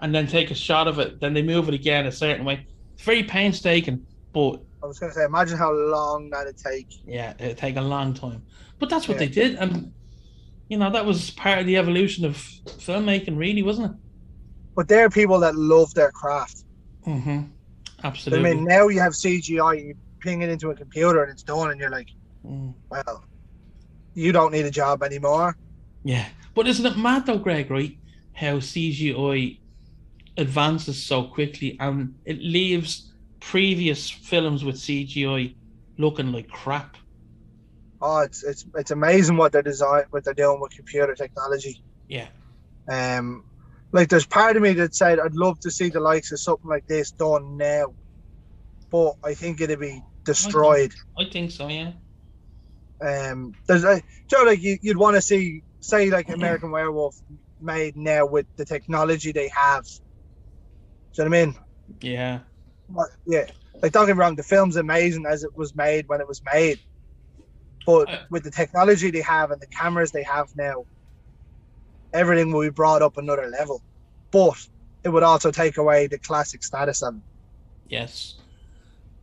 and 0.00 0.14
then 0.14 0.26
take 0.26 0.50
a 0.50 0.54
shot 0.54 0.88
of 0.88 0.98
it. 0.98 1.20
Then 1.20 1.34
they 1.34 1.42
move 1.42 1.68
it 1.68 1.74
again 1.74 2.06
a 2.06 2.12
certain 2.12 2.44
way. 2.46 2.66
It's 2.94 3.02
very 3.02 3.24
painstaking, 3.24 4.06
but 4.32 4.62
I 4.82 4.86
was 4.86 4.98
gonna 4.98 5.12
say, 5.12 5.24
imagine 5.24 5.58
how 5.58 5.72
long 5.72 6.30
that'd 6.30 6.56
take. 6.56 6.88
yeah, 7.06 7.34
it'd 7.38 7.58
take 7.58 7.76
a 7.76 7.82
long 7.82 8.14
time. 8.14 8.42
But 8.78 8.88
that's 8.88 9.06
what 9.08 9.14
Yeah. 9.20 9.26
they 9.26 9.32
did, 9.32 9.56
and 9.56 9.92
you 10.68 10.78
know 10.78 10.90
that 10.90 11.04
was 11.04 11.30
part 11.32 11.58
of 11.58 11.66
the 11.66 11.76
evolution 11.76 12.24
of 12.24 12.36
filmmaking, 12.66 13.36
really, 13.36 13.62
wasn't 13.62 13.92
it? 13.92 13.96
But 14.76 14.88
they're 14.88 15.10
people 15.10 15.38
that 15.40 15.54
love 15.54 15.92
their 15.94 16.10
craft. 16.10 16.64
Mm-hmm. 17.06 17.42
Absolutely. 18.02 18.50
I 18.50 18.54
mean, 18.54 18.64
now 18.64 18.88
you 18.88 19.00
have 19.00 19.12
CGI, 19.12 19.86
you 19.86 19.94
ping 20.20 20.42
it 20.42 20.48
into 20.48 20.70
a 20.70 20.74
computer 20.74 21.22
and 21.22 21.30
it's 21.32 21.42
done, 21.42 21.70
and 21.70 21.80
you're 21.80 21.90
like, 21.90 22.08
Mm. 22.46 22.74
well, 22.90 23.24
you 24.14 24.30
don't 24.32 24.52
need 24.52 24.66
a 24.66 24.70
job 24.70 25.02
anymore. 25.02 25.56
Yeah, 26.04 26.28
but 26.54 26.66
isn't 26.68 26.86
it 26.86 26.96
mad 26.98 27.26
though, 27.26 27.38
Greg? 27.38 27.70
Right, 27.70 27.98
how 28.34 28.56
CGI 28.60 29.60
advances 30.36 31.02
so 31.02 31.24
quickly 31.24 31.76
and 31.80 32.16
it 32.24 32.38
leaves 32.40 33.12
previous 33.40 34.10
films 34.10 34.64
with 34.64 34.76
CGI 34.76 35.56
looking 35.98 36.32
like 36.32 36.48
crap. 36.48 36.96
Oh, 38.00 38.18
it's 38.20 38.42
it's 38.44 38.66
it's 38.74 38.90
amazing 38.90 39.36
what 39.36 39.52
they're 39.52 39.62
design, 39.62 40.04
what 40.10 40.24
they're 40.24 40.34
doing 40.34 40.60
with 40.60 40.72
computer 40.72 41.14
technology. 41.14 41.82
Yeah, 42.08 42.28
Um, 42.88 43.44
like 43.92 44.08
there's 44.10 44.26
part 44.26 44.56
of 44.56 44.62
me 44.62 44.72
that 44.74 44.94
said 44.94 45.20
I'd 45.20 45.34
love 45.34 45.60
to 45.60 45.70
see 45.70 45.88
the 45.90 46.00
likes 46.00 46.32
of 46.32 46.40
something 46.40 46.68
like 46.68 46.86
this 46.86 47.12
done 47.12 47.56
now, 47.56 47.94
but 48.90 49.14
I 49.24 49.34
think 49.34 49.60
it'd 49.60 49.80
be 49.80 50.02
destroyed. 50.24 50.92
I 51.18 51.24
think 51.26 51.50
so. 51.50 51.68
Yeah, 51.68 51.92
Um, 53.00 53.54
there's 53.66 53.84
a 53.84 54.02
Joe 54.28 54.44
like 54.44 54.62
you, 54.62 54.78
you'd 54.82 54.96
want 54.96 55.16
to 55.16 55.22
see 55.22 55.62
say 55.84 56.10
like 56.10 56.30
American 56.30 56.70
Werewolf 56.70 57.16
made 57.60 57.96
now 57.96 58.26
with 58.26 58.46
the 58.56 58.64
technology 58.64 59.32
they 59.32 59.50
have. 59.54 59.84
Do 61.14 61.22
you 61.22 61.28
know 61.28 61.30
what 61.30 61.38
I 61.42 61.46
mean? 61.46 61.56
yeah, 62.00 62.40
But, 62.88 63.08
yeah, 63.26 63.46
like 63.82 63.92
don't 63.92 64.06
get 64.06 64.16
me 64.16 64.20
wrong, 64.20 64.36
the 64.36 64.42
film's 64.42 64.76
amazing 64.76 65.26
as 65.26 65.44
it 65.44 65.56
was 65.56 65.74
made 65.74 66.08
when 66.08 66.20
it 66.20 66.28
was 66.28 66.40
made, 66.52 66.80
but 67.86 68.08
Uh, 68.08 68.24
with 68.30 68.44
the 68.44 68.50
technology 68.50 69.10
they 69.10 69.22
have 69.22 69.50
and 69.50 69.60
the 69.60 69.66
cameras 69.68 70.12
they 70.12 70.22
have 70.24 70.48
now, 70.56 70.86
everything 72.12 72.52
will 72.52 72.62
be 72.62 72.70
brought 72.70 73.02
up 73.02 73.16
another 73.16 73.46
level. 73.48 73.82
But 74.32 74.56
it 75.04 75.10
would 75.10 75.22
also 75.22 75.50
take 75.50 75.76
away 75.76 76.06
the 76.06 76.18
classic 76.18 76.62
status 76.62 77.02
of 77.02 77.16
it. 77.16 77.22
yes. 77.86 78.36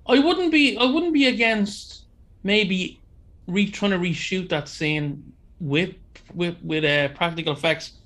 I 0.08 0.20
wouldn't 0.20 0.52
be. 0.52 0.78
I 0.78 0.86
wouldn't 0.86 1.14
be 1.14 1.28
against 1.28 2.08
maybe 2.44 3.04
re 3.48 3.70
trying 3.70 3.92
to 3.92 3.98
reshoot 3.98 4.50
that 4.50 4.68
scene 4.68 5.34
with 5.60 5.96
with 6.34 6.58
with 6.62 6.84
uh, 6.84 7.10
practical 7.16 7.54
effects 7.54 8.00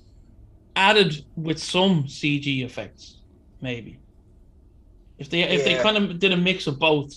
added 0.74 1.14
with 1.36 1.58
some 1.58 2.04
CG 2.04 2.64
effects, 2.64 3.20
maybe. 3.60 3.98
If 5.18 5.30
they 5.30 5.42
if 5.42 5.64
they 5.64 5.76
kind 5.82 5.96
of 5.96 6.18
did 6.18 6.32
a 6.32 6.36
mix 6.36 6.66
of 6.66 6.78
both, 6.78 7.12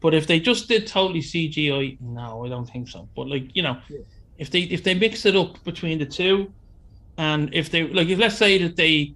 but 0.00 0.14
if 0.14 0.26
they 0.26 0.38
just 0.40 0.68
did 0.68 0.86
totally 0.86 1.20
CGI, 1.20 1.98
no, 2.00 2.44
I 2.44 2.48
don't 2.48 2.66
think 2.68 2.88
so. 2.88 3.08
But 3.16 3.28
like 3.28 3.54
you 3.54 3.62
know, 3.62 3.78
Yeah. 3.88 4.00
if 4.36 4.50
they 4.50 4.60
if 4.62 4.84
they 4.84 4.94
mix 4.94 5.24
it 5.24 5.36
up 5.36 5.62
between 5.64 5.98
the 5.98 6.06
two, 6.06 6.52
and 7.16 7.54
if 7.54 7.70
they 7.70 7.86
like 7.86 8.08
if 8.08 8.18
let's 8.18 8.36
say 8.36 8.58
that 8.58 8.76
they 8.76 9.14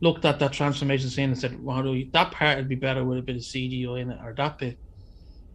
looked 0.00 0.24
at 0.24 0.38
that 0.40 0.52
transformation 0.52 1.08
scene 1.08 1.30
and 1.30 1.38
said, 1.38 1.58
"Wow, 1.58 1.82
that 2.12 2.32
part 2.32 2.58
would 2.58 2.68
be 2.68 2.74
better 2.74 3.04
with 3.04 3.18
a 3.18 3.22
bit 3.22 3.36
of 3.36 3.42
CGI 3.42 4.00
in 4.02 4.10
it, 4.10 4.18
or 4.22 4.34
that 4.34 4.58
bit," 4.58 4.78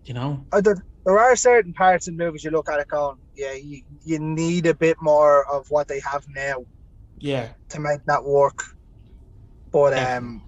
you 0.05 0.13
know. 0.15 0.47
Uh, 0.51 0.61
there, 0.61 0.83
there 1.07 1.17
are 1.17 1.37
certain 1.37 1.73
parts 1.73 2.09
in 2.09 2.17
movies 2.17 2.43
you 2.43 2.51
look 2.51 2.67
at 2.69 2.81
it 2.81 2.87
going, 2.89 3.15
yeah, 3.33 3.53
you, 3.53 3.81
you 4.03 4.19
need 4.19 4.65
a 4.65 4.75
bit 4.75 4.97
more 4.99 5.45
of 5.49 5.65
what 5.69 5.87
they 5.87 6.01
have 6.01 6.21
now 6.27 6.65
Yeah, 7.17 7.53
to 7.69 7.79
make 7.79 8.01
that 8.07 8.25
work. 8.25 8.61
But 9.71 9.93
Yeah. 9.93 10.17
um, 10.17 10.43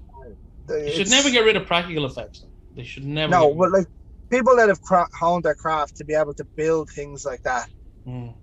They 0.67 0.91
should 0.91 1.09
never 1.09 1.31
get 1.31 1.45
rid 1.45 1.55
of 1.55 1.65
practical 1.65 2.05
effects. 2.05 2.43
They 2.75 2.83
should 2.83 3.05
never. 3.05 3.31
No, 3.31 3.53
but 3.55 3.71
like 3.71 3.87
people 4.29 4.57
that 4.57 4.67
have 4.67 4.81
cra- 4.81 5.07
honed 5.17 5.45
their 5.45 5.55
craft 5.55 5.95
to 5.95 6.03
be 6.03 6.13
able 6.13 6.33
to 6.33 6.45
build 6.57 6.89
things 6.89 7.23
like 7.23 7.41
that 7.43 7.69
Mm. 8.05 8.35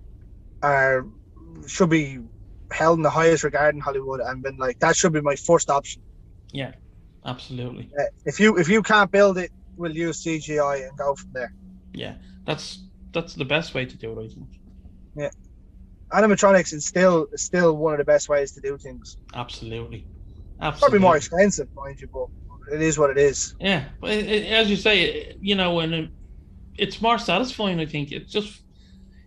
are 0.63 1.05
should 1.67 1.91
be 1.91 2.19
held 2.73 2.99
in 2.99 3.03
the 3.03 3.11
highest 3.11 3.45
regard 3.45 3.75
in 3.75 3.81
Hollywood, 3.83 4.21
and 4.21 4.43
been 4.43 4.57
like 4.57 4.79
that 4.79 4.97
should 4.97 5.13
be 5.13 5.21
my 5.21 5.37
first 5.37 5.69
option. 5.69 6.03
Yeah, 6.53 6.73
absolutely. 7.27 7.91
Uh, 7.99 8.05
if 8.25 8.41
you 8.41 8.57
if 8.57 8.69
you 8.71 8.83
can't 8.83 9.11
build 9.11 9.37
it, 9.37 9.51
we'll 9.77 9.95
use 9.95 10.23
CGI 10.23 10.89
and 10.89 10.97
go 10.97 11.15
from 11.15 11.33
there. 11.35 11.53
Yeah, 11.97 12.15
that's 12.47 12.87
that's 13.13 13.35
the 13.35 13.45
best 13.45 13.75
way 13.75 13.87
to 13.87 13.97
do 13.97 14.13
it. 14.21 14.25
I 14.25 14.29
think. 14.29 14.49
Yeah, 15.17 15.31
animatronics 16.13 16.73
is 16.73 16.87
still 16.87 17.27
still 17.37 17.77
one 17.77 17.95
of 17.95 17.99
the 17.99 18.05
best 18.05 18.29
ways 18.29 18.53
to 18.53 18.61
do 18.61 18.79
things. 18.79 19.17
Absolutely. 19.35 20.07
Absolutely. 20.61 20.81
Probably 20.81 20.99
more 21.07 21.17
expensive, 21.17 21.69
mind 21.75 22.01
you, 22.01 22.09
but 22.13 22.29
it 22.75 22.83
is 22.83 22.99
what 22.99 23.11
it 23.11 23.19
is. 23.19 23.55
Yeah, 23.61 23.85
but 24.01 24.11
it, 24.11 24.27
it- 24.27 24.53
as 24.53 24.71
you 24.71 24.77
say, 24.77 25.35
you 25.41 25.55
know, 25.55 25.81
and 25.81 25.95
it, 25.95 26.11
it's 26.79 27.01
more 27.01 27.19
satisfying. 27.19 27.81
I 27.81 27.87
think 27.87 28.13
it's 28.13 28.31
just 28.33 28.63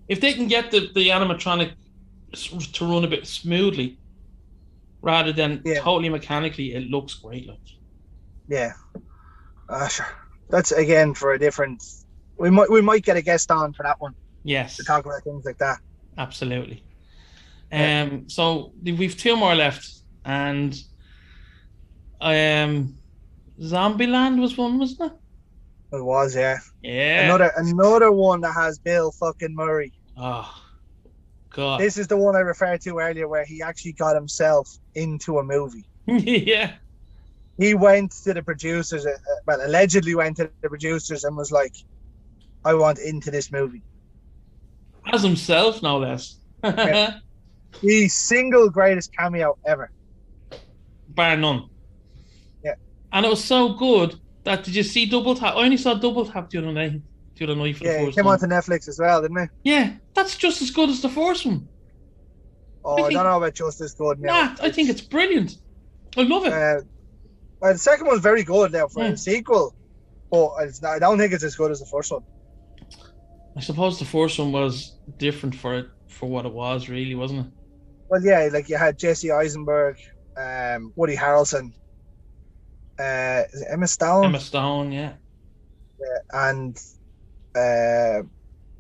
if 0.08 0.22
they 0.22 0.34
can 0.34 0.48
get 0.48 0.72
the 0.72 0.90
the 0.94 1.10
animatronic 1.10 1.74
to 2.74 2.86
run 2.86 3.04
a 3.04 3.08
bit 3.08 3.26
smoothly, 3.28 4.00
rather 5.02 5.34
than 5.34 5.62
Yeah. 5.66 5.80
totally 5.82 6.10
mechanically, 6.10 6.74
it 6.74 6.90
looks 6.90 7.16
great. 7.16 7.48
Like 7.48 7.60
Yeah. 8.48 8.74
Uh, 9.68 9.88
sure. 9.88 10.08
That's 10.50 10.72
again 10.72 11.14
for 11.14 11.34
a 11.34 11.40
different. 11.40 11.84
We 12.40 12.50
might 12.50 12.70
we 12.70 12.82
might 12.82 13.04
get 13.04 13.18
a 13.18 13.22
guest 13.22 13.52
on 13.52 13.74
for 13.74 13.84
that 13.84 14.00
one 14.00 14.16
yes, 14.44 14.78
to 14.78 14.84
talk 14.84 15.06
about 15.06 15.24
things 15.24 15.46
like 15.46 15.58
that. 15.58 15.80
absolutely. 16.18 16.84
Um, 17.72 18.28
so 18.28 18.74
we've 18.84 19.16
two 19.16 19.36
more 19.36 19.54
left, 19.54 19.88
and 20.26 20.74
um, 22.20 22.96
Zombieland 23.62 24.40
was 24.40 24.58
one, 24.58 24.80
wasn't 24.80 25.12
it? 25.12 25.18
It 25.92 26.04
was, 26.04 26.36
yeah. 26.36 26.58
Yeah. 26.82 27.26
Another 27.26 27.52
another 27.58 28.12
one 28.12 28.42
that 28.42 28.54
has 28.54 28.80
Bill 28.80 29.12
fucking 29.12 29.54
Murray. 29.54 29.94
Oh, 30.18 30.52
God. 31.50 31.80
This 31.80 31.98
is 31.98 32.08
the 32.08 32.18
one 32.18 32.36
I 32.36 32.40
referred 32.40 32.82
to 32.82 33.00
earlier, 33.00 33.28
where 33.28 33.46
he 33.46 33.62
actually 33.62 33.94
got 33.94 34.16
himself 34.16 34.70
into 34.96 35.40
a 35.40 35.44
movie. 35.44 35.86
yeah. 36.08 36.74
He 37.58 37.74
went 37.74 38.12
to 38.24 38.34
the 38.34 38.42
producers, 38.42 39.06
uh, 39.06 39.10
uh, 39.10 39.36
well, 39.46 39.66
allegedly 39.66 40.16
went 40.16 40.38
to 40.38 40.50
the 40.62 40.70
producers 40.70 41.24
and 41.24 41.36
was 41.36 41.52
like, 41.52 41.74
"I 42.66 42.74
want 42.74 43.00
into 43.00 43.32
this 43.32 43.52
movie." 43.52 43.82
As 45.12 45.24
himself, 45.24 45.82
no 45.82 45.98
less. 46.00 46.38
Yeah. 46.64 47.20
The 47.82 48.08
single 48.08 48.70
greatest 48.72 49.16
cameo 49.16 49.56
ever. 49.64 49.92
Bar 51.10 51.38
none. 51.38 51.70
Yeah. 52.64 52.74
And 53.14 53.26
it 53.28 53.30
was 53.30 53.44
so 53.44 53.74
good 53.74 54.20
that 54.44 54.64
did 54.64 54.74
you 54.76 54.82
see 54.82 55.06
Double 55.06 55.36
Tap? 55.36 55.56
I 55.56 55.64
only 55.66 55.78
saw 55.78 55.94
Double 55.94 56.26
Tap 56.26 56.50
the 56.50 56.58
other 56.58 56.72
night. 56.72 57.00
The 57.36 57.46
other 57.46 57.56
night 57.56 57.78
for 57.78 57.84
Yeah, 57.84 57.94
the 57.94 58.00
he 58.00 58.06
first 58.06 58.18
came 58.18 58.26
time. 58.26 58.34
onto 58.34 58.48
Netflix 58.48 58.88
as 58.88 58.98
well, 59.00 59.22
didn't 59.22 59.40
he? 59.40 59.72
Yeah, 59.72 59.94
that's 60.16 60.36
just 60.36 60.64
as 60.64 60.72
good 60.72 60.90
as 60.90 61.02
the 61.04 61.10
first 61.10 61.46
one. 61.46 61.68
Oh, 62.84 63.04
I 63.04 63.08
I, 63.08 63.14
don't 63.14 63.24
know 63.24 63.38
about 63.38 63.54
just 63.54 63.80
as 63.82 63.94
good 63.94 64.20
now. 64.20 64.46
Nah, 64.46 64.56
I 64.64 64.72
think 64.72 64.90
it's 64.90 65.02
brilliant. 65.02 65.58
I 66.18 66.24
love 66.24 66.46
it. 66.46 66.52
Uh, 66.54 66.82
well, 67.62 67.74
the 67.74 67.78
second 67.80 68.08
one's 68.08 68.22
very 68.22 68.44
good 68.44 68.72
now 68.72 68.88
for 68.88 69.04
Yeah. 69.04 69.10
a 69.12 69.18
sequel, 69.18 69.76
but 70.32 70.54
it's 70.62 70.82
not, 70.82 70.94
I 70.96 71.00
don't 71.00 71.20
think 71.20 71.34
it's 71.34 71.44
as 71.44 71.56
good 71.56 71.70
as 71.70 71.80
the 71.82 71.86
first 71.86 72.12
one. 72.12 72.24
I 73.56 73.62
suppose 73.62 74.00
the 74.00 74.06
first 74.06 74.40
one 74.40 74.52
was 74.52 74.98
different 75.18 75.56
for 75.56 75.76
it 75.76 75.88
for 76.08 76.30
what 76.30 76.46
it 76.46 76.54
was, 76.54 76.90
really, 76.90 77.16
wasn't 77.16 77.48
it? 77.48 77.54
Well, 78.10 78.24
yeah, 78.24 78.50
like 78.52 78.70
you 78.70 78.78
had 78.78 78.98
Jesse 78.98 79.32
Eisenberg, 79.32 79.98
um, 80.38 80.94
Woody 80.96 81.16
Harrelson, 81.16 81.74
uh, 83.00 83.44
is 83.54 83.62
it 83.62 83.68
Emma 83.70 83.88
Stone, 83.88 84.26
Emma 84.26 84.40
Stone, 84.40 84.92
yeah. 84.92 85.14
and 86.32 86.82
uh, 87.56 88.22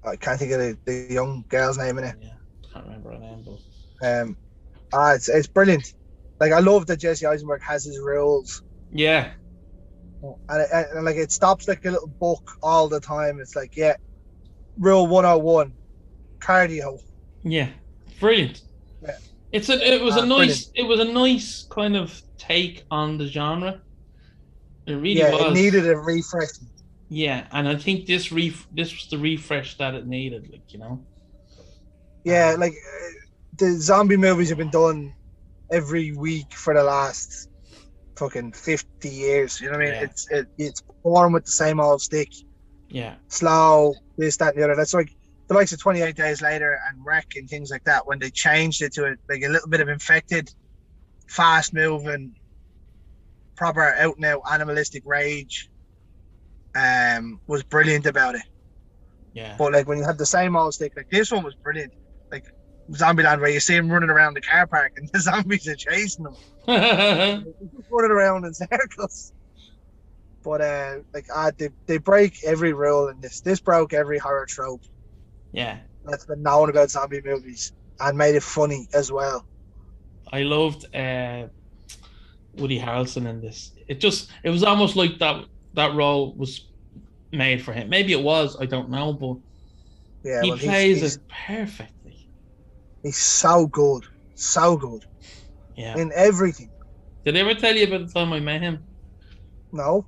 I 0.08 0.16
can't 0.16 0.40
think 0.40 0.52
of 0.52 0.60
the, 0.60 0.78
the 0.86 1.14
young 1.14 1.46
girl's 1.50 1.78
name 1.78 1.98
in 1.98 2.06
it. 2.06 2.16
Yeah. 2.22 2.30
Can't 2.74 2.86
remember 2.86 3.12
her 3.12 3.20
name, 3.20 3.46
but 3.46 3.60
Um, 4.08 4.38
ah, 4.94 5.14
it's 5.14 5.30
it's 5.30 5.48
brilliant. 5.48 5.94
Like 6.40 6.52
I 6.52 6.60
love 6.60 6.88
that 6.88 6.98
Jesse 6.98 7.26
Eisenberg 7.26 7.62
has 7.62 7.84
his 7.84 8.00
rules, 8.00 8.64
yeah, 8.92 9.32
and, 10.22 10.62
it, 10.62 10.70
and 10.72 11.06
like 11.06 11.18
it 11.18 11.32
stops 11.32 11.68
like 11.68 11.86
a 11.86 11.92
little 11.92 12.08
book 12.08 12.58
all 12.64 12.88
the 12.88 13.00
time. 13.00 13.40
It's 13.40 13.56
like, 13.56 13.76
yeah, 13.76 13.96
rule 14.80 15.08
one 15.08 15.26
hundred 15.26 15.44
one, 15.44 15.74
cardio. 16.42 16.98
yeah, 17.44 17.70
brilliant. 18.20 18.62
Yeah. 19.02 19.18
It's 19.52 19.70
a 19.70 19.74
it 19.96 20.02
was 20.02 20.16
Ah, 20.18 20.24
a 20.24 20.26
nice 20.26 20.70
it 20.76 20.84
was 20.84 21.00
a 21.00 21.06
nice 21.12 21.66
kind 21.70 21.96
of 21.96 22.22
take 22.38 22.86
on 22.92 23.18
the 23.18 23.28
genre. 23.28 23.82
It 24.88 24.94
really 24.94 25.20
yeah, 25.20 25.32
was. 25.32 25.52
it 25.52 25.54
needed 25.54 25.88
a 25.88 25.98
refresh. 25.98 26.50
Yeah, 27.10 27.48
and 27.52 27.68
I 27.68 27.76
think 27.76 28.06
this 28.06 28.32
ref 28.32 28.68
this 28.72 28.92
was 28.92 29.08
the 29.10 29.18
refresh 29.18 29.78
that 29.78 29.96
it 29.96 30.08
needed, 30.08 30.48
like 30.52 30.64
you 30.70 30.80
know. 30.80 31.06
Yeah, 32.24 32.56
like 32.58 32.74
uh, 32.74 33.10
the 33.58 33.72
zombie 33.80 34.18
movies 34.18 34.50
have 34.50 34.58
been 34.58 34.70
done 34.70 35.14
every 35.72 36.12
week 36.12 36.54
for 36.54 36.74
the 36.74 36.84
last 36.84 37.48
fucking 38.18 38.52
fifty 38.54 39.10
years. 39.10 39.60
You 39.60 39.68
know 39.72 39.78
what 39.78 39.82
I 39.82 39.86
mean? 39.86 39.94
Yeah. 39.96 40.02
It's 40.04 40.32
it, 40.32 40.48
it's 40.58 40.84
born 41.04 41.34
with 41.34 41.46
the 41.46 41.52
same 41.52 41.80
old 41.80 42.02
stick, 42.02 42.30
Yeah, 42.90 43.16
slow, 43.30 43.94
this, 44.20 44.38
that, 44.38 44.54
and 44.54 44.62
the 44.62 44.66
other. 44.66 44.76
That's 44.76 44.94
like 44.94 45.10
the 45.48 45.56
likes 45.56 45.72
of 45.72 45.80
Twenty 45.80 46.02
Eight 46.02 46.16
Days 46.16 46.42
Later 46.42 46.80
and 46.90 47.04
REC 47.06 47.26
and 47.36 47.50
things 47.50 47.70
like 47.72 47.84
that. 47.86 48.06
When 48.08 48.20
they 48.20 48.30
changed 48.30 48.82
it 48.82 48.94
to 48.94 49.06
a, 49.06 49.16
like 49.30 49.44
a 49.44 49.50
little 49.50 49.70
bit 49.70 49.82
of 49.82 49.90
infected, 49.90 50.50
fast 51.28 51.74
moving, 51.74 52.36
proper 53.56 53.94
out 53.96 54.16
and 54.18 54.26
out 54.26 54.42
animalistic 54.52 55.04
rage, 55.06 55.70
um, 56.76 57.40
was 57.48 57.64
brilliant 57.64 58.06
about 58.06 58.36
it. 58.36 58.44
yeah, 59.34 59.56
But 59.58 59.74
like 59.74 59.88
when 59.88 59.98
you 59.98 60.06
had 60.06 60.18
the 60.18 60.26
same 60.26 60.56
old 60.56 60.74
stick, 60.74 60.94
like 60.96 61.10
this 61.10 61.32
one 61.32 61.44
was 61.44 61.56
brilliant. 61.56 61.94
Like 62.32 62.46
Zombieland, 62.92 63.40
where 63.40 63.50
you 63.50 63.60
see 63.60 63.76
him 63.76 63.90
running 63.90 64.10
around 64.10 64.36
the 64.36 64.42
car 64.42 64.68
park 64.68 64.94
and 64.98 65.10
the 65.14 65.20
zombies 65.20 65.68
are 65.68 65.76
chasing 65.76 66.26
him, 66.26 66.36
running 66.68 68.12
around 68.12 68.46
in 68.46 68.54
circles. 68.54 69.34
But 70.44 70.62
uh, 70.62 70.96
like 71.14 71.28
ah, 71.36 71.52
they 71.58 71.70
they 71.86 71.98
break 71.98 72.44
every 72.46 72.74
rule 72.74 73.10
in 73.10 73.20
this. 73.22 73.42
This 73.42 73.60
broke 73.60 73.94
every 73.94 74.18
horror 74.18 74.46
trope 74.48 74.82
yeah. 75.52 75.80
that's 76.06 76.26
been 76.26 76.42
known 76.44 76.70
about 76.70 76.90
zombie 76.92 77.22
movies 77.24 77.74
and 78.00 78.18
made 78.18 78.36
it 78.36 78.44
funny 78.44 78.88
as 78.94 79.12
well. 79.12 79.46
I 80.32 80.44
loved 80.44 80.86
uh, 80.96 81.48
Woody 82.54 82.80
Harrelson 82.80 83.28
in 83.28 83.42
this. 83.42 83.74
It 83.88 84.00
just 84.00 84.32
it 84.44 84.50
was 84.50 84.64
almost 84.64 84.96
like 84.96 85.20
that 85.20 85.46
that 85.74 85.94
role 85.96 86.34
was 86.36 86.68
made 87.32 87.62
for 87.64 87.74
him. 87.74 87.90
Maybe 87.90 88.14
it 88.14 88.22
was, 88.22 88.58
I 88.60 88.66
don't 88.66 88.90
know, 88.90 89.14
but 89.14 89.38
Yeah, 90.24 90.42
he 90.42 90.50
well, 90.50 90.58
he's, 90.58 90.70
plays 90.70 91.02
he's, 91.02 91.16
it 91.18 91.22
perfectly. 91.48 92.30
he's 93.04 93.18
so 93.18 93.68
good, 93.68 94.06
so 94.36 94.78
good 94.78 95.06
Yeah. 95.76 95.98
in 95.98 96.12
everything. 96.16 96.72
Did 97.26 97.38
I 97.38 97.40
ever 97.42 97.54
tell 97.56 97.76
you 97.76 97.88
about 97.88 98.08
the 98.08 98.14
time 98.14 98.34
I 98.34 98.40
met 98.40 98.62
him 98.62 98.88
No, 99.72 100.08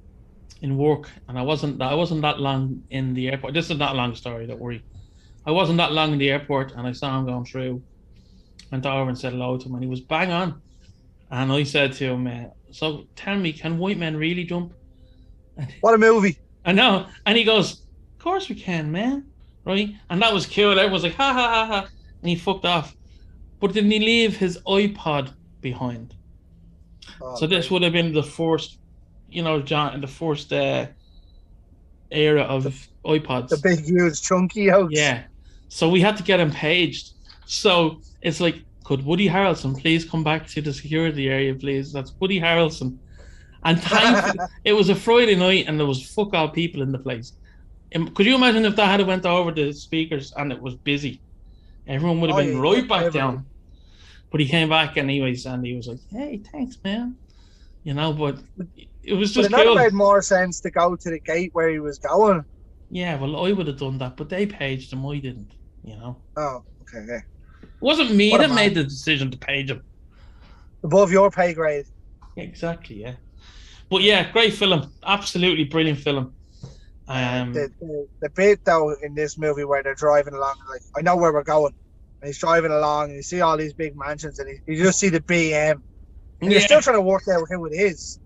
in 0.62 0.78
work? 0.78 1.10
And 1.28 1.38
I 1.38 1.42
wasn't 1.42 1.82
I 1.82 1.94
wasn't 1.94 2.22
that 2.22 2.40
long 2.40 2.84
in 2.90 3.14
the 3.14 3.30
airport. 3.30 3.54
This 3.54 3.70
is 3.70 3.78
not 3.78 3.94
a 3.96 3.98
long 3.98 4.16
story, 4.16 4.48
don't 4.48 4.60
worry. 4.60 4.84
I 5.46 5.52
wasn't 5.52 5.78
that 5.78 5.92
long 5.92 6.14
in 6.14 6.20
the 6.20 6.30
airport 6.30 6.74
and 6.74 6.88
I 6.88 6.92
saw 6.92 7.20
him 7.20 7.26
going 7.26 7.46
through. 7.46 7.82
Went 8.72 8.86
over 8.86 9.10
and 9.10 9.18
said 9.18 9.34
hello 9.34 9.58
to 9.58 9.66
him 9.66 9.76
and 9.76 9.84
he 9.84 9.90
was 9.90 10.02
bang 10.02 10.32
on. 10.32 10.62
And 11.32 11.52
I 11.52 11.64
said 11.64 11.94
to 11.94 12.06
him, 12.06 12.28
uh, 12.28 12.46
so 12.72 13.06
tell 13.16 13.38
me, 13.38 13.54
can 13.54 13.78
white 13.78 13.98
men 13.98 14.18
really 14.18 14.44
jump? 14.44 14.74
what 15.82 15.94
a 15.94 15.98
movie! 15.98 16.38
I 16.66 16.72
know. 16.72 17.08
And 17.26 17.38
he 17.38 17.44
goes, 17.44 17.82
Of 18.18 18.20
course 18.20 18.50
we 18.50 18.56
can, 18.56 18.92
man. 18.92 19.26
Right? 19.66 19.96
And 20.10 20.22
that 20.22 20.34
was 20.34 20.46
cute. 20.46 20.92
was 20.92 21.04
like, 21.04 21.16
ha 21.16 21.34
ha 21.34 21.48
ha 21.48 21.66
ha. 21.66 21.88
And 22.22 22.30
he 22.30 22.36
fucked 22.36 22.66
off. 22.66 22.96
But 23.60 23.74
didn't 23.74 23.92
he 23.92 24.00
leave 24.00 24.38
his 24.38 24.58
iPod 24.68 25.34
behind? 25.62 26.16
Oh, 27.22 27.36
so 27.36 27.46
this 27.46 27.68
great. 27.68 27.72
would 27.72 27.84
have 27.84 27.94
been 27.94 28.14
the 28.14 28.24
first, 28.24 28.80
you 29.32 29.44
know, 29.44 29.62
John, 29.62 29.94
in 29.94 30.02
the 30.02 30.08
first 30.08 30.52
uh, 30.54 30.88
era 32.12 32.42
of 32.44 32.64
iPods. 33.06 33.50
the 33.50 33.58
big, 33.58 33.86
huge, 33.86 34.22
chunky 34.22 34.68
house. 34.70 34.90
yeah. 34.92 35.24
So 35.70 35.90
we 35.90 36.02
had 36.02 36.18
to 36.18 36.24
get 36.24 36.40
him 36.40 36.52
paged. 36.52 37.12
So 37.46 38.02
it's 38.22 38.40
like, 38.42 38.58
could 38.84 39.06
Woody 39.06 39.30
Harrelson 39.30 39.80
please 39.80 40.04
come 40.04 40.24
back 40.24 40.48
to 40.48 40.62
the 40.62 40.74
security 40.74 41.30
area, 41.30 41.56
please? 41.56 41.94
That's 41.94 42.14
Woody 42.20 42.40
Harrelson. 42.42 42.98
And 43.64 43.82
thankfully, 43.82 44.46
it 44.66 44.74
was 44.74 44.90
a 44.90 44.96
Friday 44.96 45.36
night 45.36 45.66
and 45.68 45.80
there 45.80 45.88
was 45.88 46.06
fuck 46.14 46.34
all 46.34 46.50
people 46.50 46.82
in 46.82 46.92
the 46.92 47.00
place. 47.00 47.34
Um, 47.96 48.10
Could 48.10 48.26
you 48.26 48.36
imagine 48.36 48.66
if 48.66 48.76
that 48.76 48.88
had 49.00 49.06
went 49.08 49.26
over 49.26 49.52
the 49.52 49.72
speakers 49.72 50.34
and 50.36 50.52
it 50.52 50.62
was 50.62 50.76
busy? 50.76 51.22
Everyone 51.88 52.20
would 52.22 52.30
have 52.32 52.40
Oh, 52.40 52.44
been 52.44 52.56
yeah, 52.56 52.62
right 52.62 52.88
back 52.88 53.04
everyone. 53.06 53.36
down. 53.36 53.46
But 54.30 54.40
he 54.42 54.48
came 54.48 54.70
back 54.70 54.98
anyways 54.98 55.46
and 55.46 55.66
he 55.66 55.76
was 55.76 55.88
like, 55.88 56.00
Hey, 56.10 56.42
thanks, 56.52 56.78
man. 56.84 57.16
You 57.84 57.94
know, 57.94 58.14
but 58.14 58.40
it 59.04 59.14
was 59.14 59.34
But 59.34 59.42
just 59.42 59.50
it 59.50 59.52
might 59.52 59.66
cool. 59.66 59.78
have 59.78 59.86
made 59.86 59.94
more 59.94 60.22
sense 60.22 60.60
to 60.62 60.72
go 60.72 60.96
to 60.96 61.10
the 61.10 61.20
gate 61.20 61.50
where 61.54 61.70
he 61.70 61.80
was 61.80 62.00
going. 62.00 62.46
Yeah, 62.90 63.20
well, 63.20 63.46
I 63.46 63.52
would 63.54 63.68
have 63.68 63.78
done 63.80 63.98
that, 64.00 64.18
but 64.18 64.30
they 64.30 64.46
paged 64.46 64.92
him. 64.94 65.06
I 65.06 65.20
didn't. 65.20 65.54
You 65.84 65.96
know, 65.98 66.18
Oh, 66.38 66.64
okay, 66.82 67.00
it 67.18 67.24
wasn't 67.80 68.14
me 68.14 68.32
What 68.32 68.40
that 68.42 68.52
made 68.52 68.76
the 68.76 68.84
decision 68.84 69.32
to 69.32 69.38
page 69.38 69.72
him. 69.72 69.84
Above 70.84 71.12
your 71.12 71.32
pay 71.32 71.54
grade. 71.54 71.86
Exactly, 72.38 73.02
yeah. 73.02 73.16
But 73.90 74.04
yeah, 74.04 74.32
great 74.32 74.54
film. 74.54 74.94
Absolutely 75.04 75.66
brilliant 75.66 76.00
film. 76.00 76.34
Um, 77.08 77.52
the, 77.54 77.70
the, 77.80 78.08
the 78.22 78.30
bit 78.30 78.64
though 78.64 78.96
in 79.02 79.16
this 79.16 79.38
movie 79.38 79.66
where 79.66 79.84
they're 79.84 79.96
driving 79.96 80.34
along, 80.34 80.56
like 80.70 80.82
I 80.96 81.02
know 81.02 81.18
where 81.18 81.34
we're 81.34 81.44
going, 81.44 81.74
and 82.22 82.28
he's 82.28 82.38
driving 82.40 82.72
along, 82.72 83.06
and 83.10 83.16
you 83.18 83.24
see 83.24 83.42
all 83.42 83.58
these 83.58 83.74
big 83.74 83.96
mansions, 83.98 84.40
and 84.40 84.50
he, 84.50 84.74
you 84.74 84.84
just 84.84 85.00
see 85.00 85.10
the 85.10 85.20
BM, 85.22 85.82
and 86.42 86.52
you're 86.52 86.62
still 86.62 86.82
trying 86.82 86.98
to 86.98 87.02
work 87.02 87.24
out 87.28 87.44
who 87.50 87.66
it 87.66 87.74
is. 87.74 88.20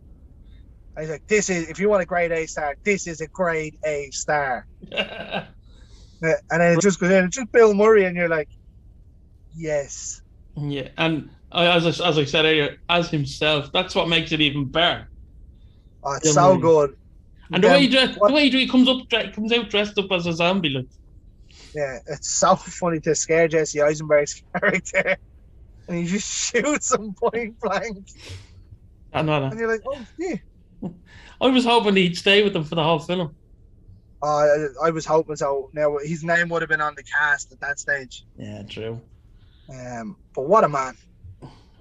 And 0.96 1.04
he's 1.04 1.12
like, 1.12 1.24
"This 1.28 1.50
is 1.50 1.70
if 1.70 1.80
you 1.80 1.90
want 1.90 2.04
a 2.04 2.06
grade 2.06 2.32
A 2.32 2.46
star, 2.48 2.76
this 2.86 3.08
is 3.08 3.22
a 3.22 3.28
grade 3.28 3.76
A 3.86 4.10
star." 4.12 4.66
Uh, 6.24 6.32
And 6.50 6.62
then 6.62 6.78
it 6.78 6.82
just 6.82 7.00
goes 7.00 7.12
in, 7.12 7.26
it's 7.26 7.36
just 7.36 7.52
Bill 7.52 7.74
Murray, 7.74 8.06
and 8.06 8.16
you're 8.16 8.30
like, 8.30 8.48
"Yes, 9.54 10.22
Yeah, 10.56 10.90
and 10.98 11.30
as 11.52 11.86
I, 11.86 12.08
as 12.08 12.18
I 12.18 12.24
said 12.26 12.46
earlier, 12.46 12.78
as 12.88 13.10
himself, 13.10 13.70
that's 13.74 13.94
what 13.94 14.08
makes 14.08 14.32
it 14.32 14.40
even 14.42 14.72
better. 14.72 15.10
oh, 16.04 16.14
it's 16.14 16.24
Bill 16.24 16.34
so 16.34 16.42
Murray. 16.54 16.62
good." 16.62 16.96
And 17.52 17.64
the 17.64 17.68
way 17.68 17.82
he 17.82 17.90
dress, 17.90 18.16
what- 18.18 18.30
the 18.30 18.34
way 18.34 18.50
he 18.50 18.68
comes 18.68 18.88
up, 18.88 19.08
comes 19.34 19.52
out 19.52 19.70
dressed 19.70 20.00
up 20.00 20.12
as 20.12 20.26
a 20.26 20.34
zombie, 20.34 20.70
like 20.70 20.86
Yeah, 21.74 22.00
it's 22.08 22.30
so 22.40 22.56
funny 22.80 23.02
to 23.02 23.14
scare 23.14 23.48
Jesse 23.50 23.82
Eisenberg's 23.82 24.42
character, 24.58 25.18
and 25.88 25.98
he 25.98 26.06
just 26.06 26.28
shoots 26.28 26.94
him 26.94 27.14
point 27.14 27.60
blank, 27.60 28.08
I 29.14 29.22
know 29.22 29.46
and 29.46 29.60
you're 29.60 29.68
like, 29.72 29.82
"Oh 29.86 30.06
yeah." 30.18 30.38
I 31.42 31.48
was 31.48 31.66
hoping 31.66 31.96
he'd 31.96 32.18
stay 32.18 32.44
with 32.44 32.54
them 32.54 32.64
for 32.64 32.76
the 32.76 32.84
whole 32.84 33.00
film. 33.00 33.36
Uh, 34.22 34.46
I 34.84 34.90
was 34.92 35.06
hoping 35.06 35.36
so. 35.36 35.70
Now 35.74 35.98
his 36.04 36.24
name 36.24 36.50
would 36.50 36.62
have 36.62 36.70
been 36.70 36.82
on 36.82 36.96
the 36.96 37.04
cast 37.04 37.52
at 37.52 37.60
that 37.60 37.80
stage. 37.80 38.24
Yeah, 38.38 38.64
true. 38.64 39.02
Um, 39.70 40.16
but 40.34 40.44
what 40.48 40.64
a 40.64 40.70
man! 40.70 40.96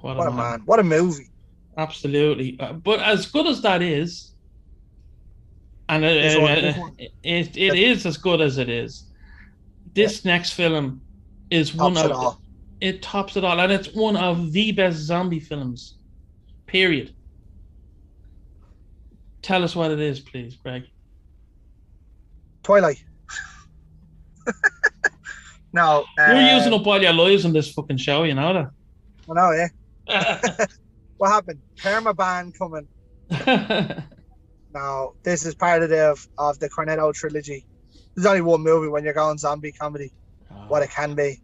What, 0.01 0.17
What 0.17 0.27
a 0.27 0.31
man. 0.31 0.37
man! 0.37 0.63
What 0.67 0.81
a 0.81 0.83
movie! 0.83 1.31
Absolutely. 1.77 2.59
Uh, 2.61 2.73
but 2.75 3.01
as 3.01 3.27
good 3.27 3.47
as 3.47 3.63
that 3.63 3.83
is, 3.83 4.35
and 5.89 6.05
it, 6.05 6.23
This 6.23 6.37
uh, 6.37 6.41
one- 6.41 6.55
this 6.63 6.77
one. 6.79 6.95
it, 6.99 7.13
it, 7.23 7.57
it 7.57 7.75
is 7.79 8.07
as 8.07 8.17
good 8.17 8.41
as 8.41 8.59
it 8.59 8.69
is, 8.69 9.05
this 9.95 10.25
next 10.25 10.53
film 10.53 11.01
is 11.51 11.75
one 11.75 11.97
of 11.97 12.11
it 12.11 12.37
it 12.81 13.03
tops 13.03 13.37
it 13.37 13.45
all, 13.45 13.59
and 13.61 13.73
it's 13.73 13.95
one 13.95 14.17
of 14.17 14.53
the 14.53 14.73
best 14.73 14.99
zombie 14.99 15.41
films. 15.41 15.95
Period. 16.67 17.15
Tell 19.45 19.63
us 19.63 19.77
what 19.77 19.91
it 19.91 20.01
is, 20.01 20.21
please, 20.21 20.57
Greg. 20.57 20.85
Twilight. 22.63 23.05
no, 25.75 26.07
uh, 26.19 26.33
You're 26.33 26.57
using 26.57 26.73
up 26.73 26.87
all 26.87 27.01
your 27.01 27.13
lives 27.13 27.45
on 27.45 27.53
this 27.53 27.71
fucking 27.71 27.99
show, 27.99 28.23
you 28.23 28.33
know 28.33 28.55
that? 28.55 28.71
I 29.31 29.35
know, 29.35 29.69
yeah. 30.09 30.67
What 31.19 31.29
happened? 31.29 31.61
Perma 31.77 32.17
ban 32.17 32.53
coming. 32.53 32.89
No, 34.75 35.15
this 35.23 35.47
is 35.47 35.55
part 35.55 35.83
of 35.83 35.91
the 35.91 36.19
of 36.37 36.59
the 36.59 36.69
Cornetto 36.69 37.15
trilogy. 37.15 37.65
There's 38.15 38.27
only 38.27 38.41
one 38.41 38.63
movie 38.63 38.89
when 38.89 39.05
you're 39.05 39.13
going 39.13 39.39
zombie 39.39 39.73
comedy. 39.73 40.11
What 40.69 40.83
it 40.83 40.91
can 40.91 41.15
be. 41.15 41.41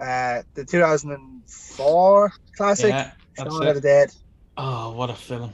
Uh, 0.00 0.42
the 0.54 0.64
2004 0.64 2.32
classic. 2.56 2.90
yeah, 2.90 3.12
Shaun 3.38 3.66
of 3.66 3.74
the. 3.76 3.80
Dead. 3.80 4.10
Oh, 4.56 4.92
what 4.92 5.10
a 5.10 5.14
film! 5.14 5.52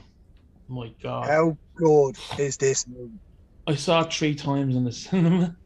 My 0.71 0.93
God, 1.03 1.27
How 1.27 1.59
good 1.75 2.17
is 2.39 2.57
this 2.57 2.87
movie? 2.87 3.19
I 3.67 3.75
saw 3.75 4.03
it 4.03 4.13
three 4.13 4.35
times 4.37 4.77
in 4.77 4.85
the 4.85 4.93
cinema. 4.93 5.57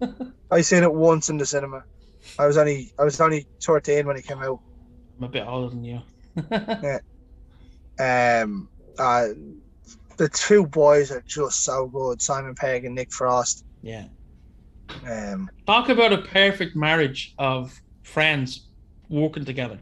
I 0.50 0.62
seen 0.62 0.82
it 0.82 0.92
once 0.92 1.28
in 1.28 1.36
the 1.36 1.44
cinema. 1.44 1.84
I 2.38 2.46
was 2.46 2.56
only 2.56 2.90
I 2.98 3.04
was 3.04 3.20
only 3.20 3.46
13 3.62 4.06
when 4.06 4.16
it 4.16 4.26
came 4.26 4.38
out. 4.42 4.58
I'm 5.18 5.24
a 5.24 5.28
bit 5.28 5.46
older 5.46 5.68
than 5.68 5.84
you. 5.84 6.00
yeah. 6.50 6.98
Um, 7.98 8.68
uh, 8.98 9.28
the 10.16 10.28
two 10.30 10.66
boys 10.66 11.10
are 11.10 11.22
just 11.26 11.62
so 11.64 11.86
good, 11.88 12.22
Simon 12.22 12.54
Pegg 12.54 12.84
and 12.86 12.94
Nick 12.94 13.12
Frost. 13.12 13.64
yeah. 13.82 14.06
Um, 15.06 15.50
Talk 15.66 15.88
about 15.90 16.12
a 16.12 16.18
perfect 16.22 16.76
marriage 16.76 17.34
of 17.38 17.74
friends 18.04 18.68
working 19.10 19.44
together. 19.44 19.80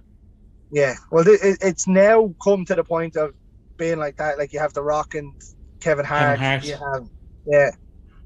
yeah, 0.73 0.95
well, 1.13 1.27
it- 1.29 1.59
it's 1.61 1.87
now 1.87 2.35
come 2.43 2.65
to 2.65 2.75
the 2.75 2.83
point 2.85 3.15
of 3.17 3.31
being 3.77 3.99
like 3.99 4.17
that. 4.17 4.39
Like 4.39 4.53
you 4.53 4.61
have 4.61 4.73
The 4.73 4.83
Rock 4.83 5.15
and 5.15 5.33
Kevin 5.81 6.05
Hart. 6.05 6.39
Hart. 6.39 6.65
You 6.65 6.77
have, 6.77 7.09
yeah. 7.47 7.71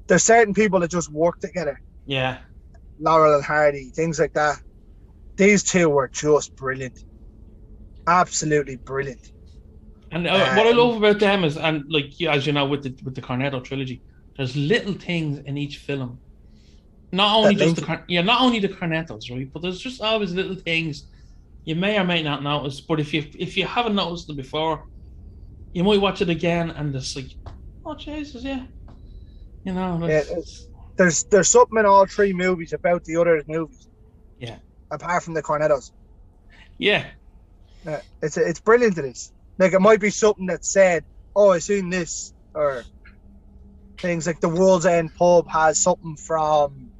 There's 0.07 0.23
certain 0.23 0.53
people 0.53 0.79
that 0.79 0.91
just 0.91 1.11
work 1.11 1.39
together. 1.39 1.79
Yeah. 2.05 2.39
Laurel 2.99 3.35
and 3.35 3.43
Hardy, 3.43 3.91
things 3.95 4.19
like 4.19 4.33
that. 4.33 4.57
These 5.37 5.63
two 5.63 5.87
were 5.89 6.09
just 6.13 6.55
brilliant, 6.55 6.99
absolutely 8.07 8.75
brilliant. 8.75 9.21
And 10.11 10.27
uh, 10.27 10.53
what 10.55 10.67
I 10.67 10.71
Um, 10.71 10.77
love 10.77 10.97
about 10.97 11.19
them 11.19 11.43
is, 11.43 11.55
and 11.55 11.83
like 11.89 12.11
as 12.27 12.45
you 12.45 12.53
know, 12.53 12.65
with 12.65 12.83
the 12.83 12.97
with 13.03 13.15
the 13.15 13.21
Cornetto 13.21 13.63
trilogy, 13.63 14.03
there's 14.35 14.55
little 14.55 14.93
things 14.93 15.39
in 15.39 15.57
each 15.57 15.77
film. 15.77 16.19
Not 17.11 17.35
only 17.37 17.55
just 17.55 17.77
the 17.77 17.83
Car- 17.83 18.05
yeah, 18.07 18.21
not 18.21 18.41
only 18.41 18.59
the 18.59 18.69
Cornettos, 18.69 19.31
right? 19.31 19.47
But 19.53 19.61
there's 19.61 19.79
just 19.79 20.01
always 20.01 20.33
little 20.33 20.55
things 20.55 21.07
you 21.63 21.75
may 21.75 21.97
or 21.97 22.03
may 22.03 22.21
not 22.21 22.43
notice. 22.43 22.81
But 22.81 22.99
if 22.99 23.13
you 23.13 23.25
if 23.39 23.55
you 23.55 23.65
haven't 23.65 23.95
noticed 23.95 24.27
them 24.27 24.35
before, 24.35 24.83
you 25.73 25.83
might 25.83 26.01
watch 26.01 26.21
it 26.21 26.29
again 26.29 26.71
and 26.71 26.93
just 26.93 27.15
like, 27.15 27.31
oh 27.85 27.95
Jesus, 27.95 28.43
yeah, 28.43 28.65
you 29.63 29.73
know. 29.73 30.05
Yeah, 30.07 30.23
There's 30.97 31.23
there's 31.31 31.49
something 31.49 31.77
in 31.77 31.85
all 31.85 32.05
three 32.05 32.33
movies 32.33 32.73
about 32.73 33.03
the 33.05 33.17
other 33.17 33.43
movies. 33.47 33.87
Yeah. 34.39 34.57
Apart 34.91 35.23
from 35.23 35.33
the 35.33 35.43
Cornettos. 35.43 35.91
yeah, 36.77 37.05
Yeah, 37.85 38.01
it's 38.21 38.37
it's 38.37 38.59
brilliant. 38.59 38.97
It 38.97 39.05
is 39.05 39.31
like 39.57 39.73
it 39.73 39.79
might 39.79 39.99
be 39.99 40.09
something 40.09 40.47
that 40.47 40.65
said, 40.65 41.05
"Oh, 41.35 41.51
I 41.51 41.59
seen 41.59 41.89
this," 41.89 42.33
or 42.55 42.83
things 43.99 44.25
like 44.25 44.39
the 44.39 44.49
World's 44.49 44.85
End 44.85 45.11
pub 45.17 45.47
has 45.49 45.79
something 45.79 46.17
from. 46.17 46.91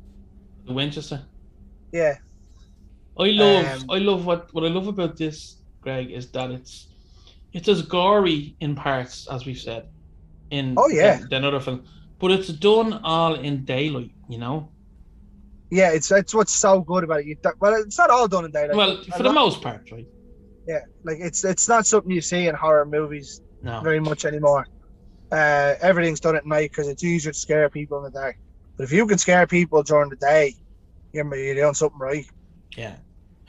the 0.66 0.74
Winchester. 0.74 1.26
Yeah, 1.92 2.18
I 3.18 3.28
love 3.32 3.66
Um, 3.66 3.86
I 3.90 3.98
love 3.98 4.26
what 4.26 4.54
what 4.54 4.64
I 4.64 4.68
love 4.68 4.88
about 4.88 5.18
this, 5.18 5.60
Greg, 5.82 6.12
is 6.12 6.32
that 6.32 6.52
it's 6.52 6.89
it's 7.54 7.68
as 7.68 7.82
gory 7.82 8.56
in 8.60 8.76
parts 8.76 9.28
as 9.28 9.46
we've 9.46 9.58
said 9.60 9.88
in 10.52 10.76
Oh, 10.78 10.88
yeah. 10.90 11.20
than, 11.30 11.44
other 11.46 11.60
film, 11.60 11.86
but 12.20 12.32
it's 12.32 12.48
done 12.50 13.00
all 13.04 13.36
in 13.36 13.66
daylight. 13.66 14.12
You 14.28 14.38
know, 14.40 14.70
yeah. 15.72 15.92
It's 15.92 16.12
it's 16.12 16.34
what's 16.34 16.54
so 16.54 16.82
good 16.82 17.04
about 17.04 17.22
it. 17.22 17.26
You, 17.28 17.38
well, 17.60 17.76
it's 17.82 17.98
not 17.98 18.10
all 18.10 18.28
done 18.28 18.46
in 18.46 18.52
daylight. 18.52 18.76
well 18.76 19.04
for 19.16 19.24
the 19.24 19.34
most 19.34 19.62
part, 19.62 19.92
right? 19.92 20.08
yeah, 20.68 20.82
like 21.04 21.18
it's 21.20 21.44
it's 21.44 21.68
not 21.68 21.86
something 21.86 22.12
you 22.12 22.22
see 22.22 22.48
in 22.48 22.56
horror 22.56 22.86
movies 22.86 23.42
No, 23.64 23.82
very 23.82 24.00
much 24.00 24.26
anymore. 24.26 24.68
Uh, 25.32 25.76
everything's 25.82 26.20
done 26.20 26.36
at 26.36 26.46
night 26.46 26.72
because 26.72 26.88
it's 26.88 27.04
easier 27.04 27.32
to 27.32 27.38
scare 27.38 27.70
people 27.70 27.98
in 28.00 28.04
the 28.06 28.12
dark. 28.12 28.36
But 28.78 28.84
if 28.86 28.92
you 28.92 29.06
can 29.06 29.18
scare 29.18 29.46
people 29.46 29.84
during 29.84 30.10
the 30.10 30.16
day, 30.16 30.56
you're, 31.12 31.36
you're 31.36 31.56
doing 31.56 31.74
something 31.74 32.00
right. 32.00 32.26
yeah, 32.78 32.96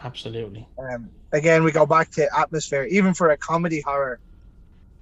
absolutely. 0.03 0.67
Um, 0.79 1.11
again, 1.33 1.65
we 1.65 1.73
go 1.73 1.87
back 1.87 2.11
to 2.13 2.29
atmosphere. 2.39 2.85
Even 2.91 3.15
for 3.15 3.31
a 3.31 3.37
comedy 3.37 3.81
horror, 3.81 4.21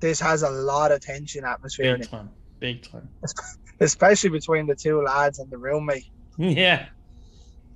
this 0.00 0.20
has 0.20 0.42
a 0.42 0.50
lot 0.50 0.92
of 0.92 1.00
tension 1.00 1.44
atmosphere 1.44 1.96
Big 1.98 2.08
time, 2.08 2.30
big 2.60 2.82
time. 2.82 3.08
especially 3.80 4.30
between 4.30 4.66
the 4.66 4.74
two 4.74 5.02
lads 5.02 5.38
and 5.38 5.50
the 5.50 5.58
roommate. 5.58 6.04
Yeah. 6.38 6.86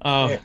Oh, 0.05 0.29
Yeah. 0.29 0.39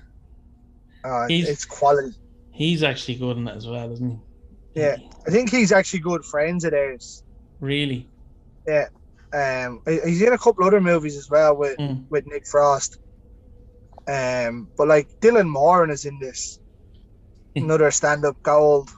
Uh, 1.04 1.28
He's- 1.28 1.48
it's 1.48 1.66
quality. 1.66 2.16
he's 2.52 2.82
actually 2.84 3.16
good 3.16 3.38
in 3.38 3.46
that 3.46 3.56
as 3.58 3.68
well, 3.68 3.92
isn't 3.92 4.10
he? 4.10 4.82
Yeah. 4.82 4.98
I 5.28 5.30
think 5.32 5.50
he's 5.52 5.72
actually 5.72 6.00
good 6.00 6.24
friends 6.26 6.63
of 6.66 6.72
theirs. 6.72 7.24
Really. 7.60 8.08
Yeah. 8.67 8.88
Um, 9.34 9.82
he's 9.86 10.21
in 10.21 10.34
a 10.34 10.38
couple 10.38 10.65
other 10.65 10.82
movies 10.82 11.15
as 11.17 11.30
well 11.30 11.56
with, 11.56 11.78
Mm. 11.78 12.06
with 12.10 12.25
Nick 12.28 12.48
Frost. 12.48 13.00
Um, 14.08 14.69
but 14.78 14.88
like 14.88 15.19
Dylan 15.19 15.48
Moran 15.48 15.90
is 15.92 16.06
in 16.06 16.17
this. 16.19 16.60
Another 17.63 17.91
stand-up 17.91 18.41
gold 18.43 18.89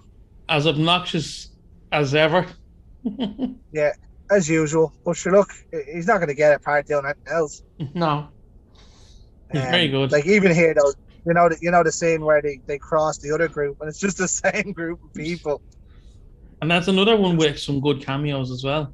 As 0.47 0.67
obnoxious 0.67 1.49
as 1.91 2.13
ever. 2.15 2.45
Yeah, 3.71 3.91
as 4.29 4.49
usual. 4.49 4.93
But 5.05 5.15
sure, 5.15 5.31
look, 5.31 5.49
he's 5.93 6.05
not 6.07 6.17
going 6.17 6.27
to 6.27 6.33
get 6.33 6.53
a 6.53 6.59
part 6.59 6.87
doing 6.87 7.05
anything 7.05 7.23
else. 7.31 7.63
no. 7.93 8.27
He's 9.51 9.61
very 9.61 9.87
good. 9.87 10.11
Like 10.11 10.27
even 10.27 10.53
here, 10.53 10.73
though, 10.75 10.91
you 11.25 11.33
know, 11.33 11.49
the, 11.49 11.57
you 11.61 11.71
know 11.71 11.83
the 11.83 11.91
scene 11.91 12.21
where 12.23 12.41
they 12.41 12.59
they 12.67 12.77
cross 12.77 13.17
the 13.17 13.31
other 13.33 13.47
group, 13.47 13.77
and 13.79 13.89
it's 13.89 13.99
just 13.99 14.17
the 14.17 14.27
same 14.43 14.73
group 14.73 15.03
of 15.03 15.13
people. 15.13 15.61
And 16.61 16.69
that's 16.69 16.87
another 16.87 17.15
one 17.15 17.37
with 17.37 17.57
some 17.59 17.79
good 17.79 18.01
cameos 18.05 18.51
as 18.51 18.63
well. 18.63 18.93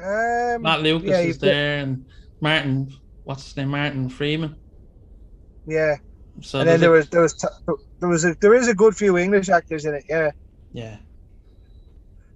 Um, 0.00 0.62
Matt 0.62 0.82
Lucas 0.82 1.08
yeah, 1.10 1.20
is 1.20 1.38
there 1.38 1.78
and 1.80 2.04
Martin, 2.40 2.92
what's 3.24 3.46
his 3.46 3.56
name? 3.56 3.68
Martin 3.70 4.08
Freeman. 4.08 4.56
yeah, 5.66 5.96
So 6.42 6.60
and 6.60 6.68
then 6.68 6.80
there 6.80 6.90
was 6.90 7.08
there 7.08 7.22
was 7.22 7.34
t- 7.34 7.48
there 8.00 8.08
was 8.08 8.24
a, 8.24 8.36
there 8.40 8.54
is 8.54 8.68
a 8.68 8.74
good 8.74 8.96
few 8.96 9.16
English 9.18 9.48
actors 9.48 9.84
in 9.84 9.94
it. 9.94 10.04
Yeah, 10.08 10.30
yeah. 10.72 10.96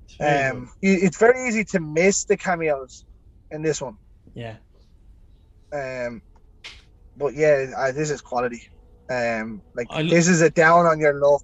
It's 0.04 0.16
very 0.18 0.50
um, 0.50 0.70
you- 0.80 0.98
it's 1.02 1.18
very 1.18 1.48
easy 1.48 1.64
to 1.72 1.80
miss 1.80 2.24
the 2.24 2.36
cameos 2.36 3.04
in 3.50 3.62
this 3.62 3.80
one. 3.80 3.96
yeah. 4.34 4.56
Um, 5.72 6.22
but 7.16 7.34
yeah, 7.34 7.66
uh, 7.76 7.92
this 7.92 8.10
is 8.10 8.20
quality. 8.20 8.62
Um, 9.10 9.62
like 9.74 9.88
I 9.90 10.02
this 10.02 10.28
is 10.28 10.40
a 10.40 10.50
down 10.50 10.86
on 10.86 10.98
your 10.98 11.14
luck 11.14 11.42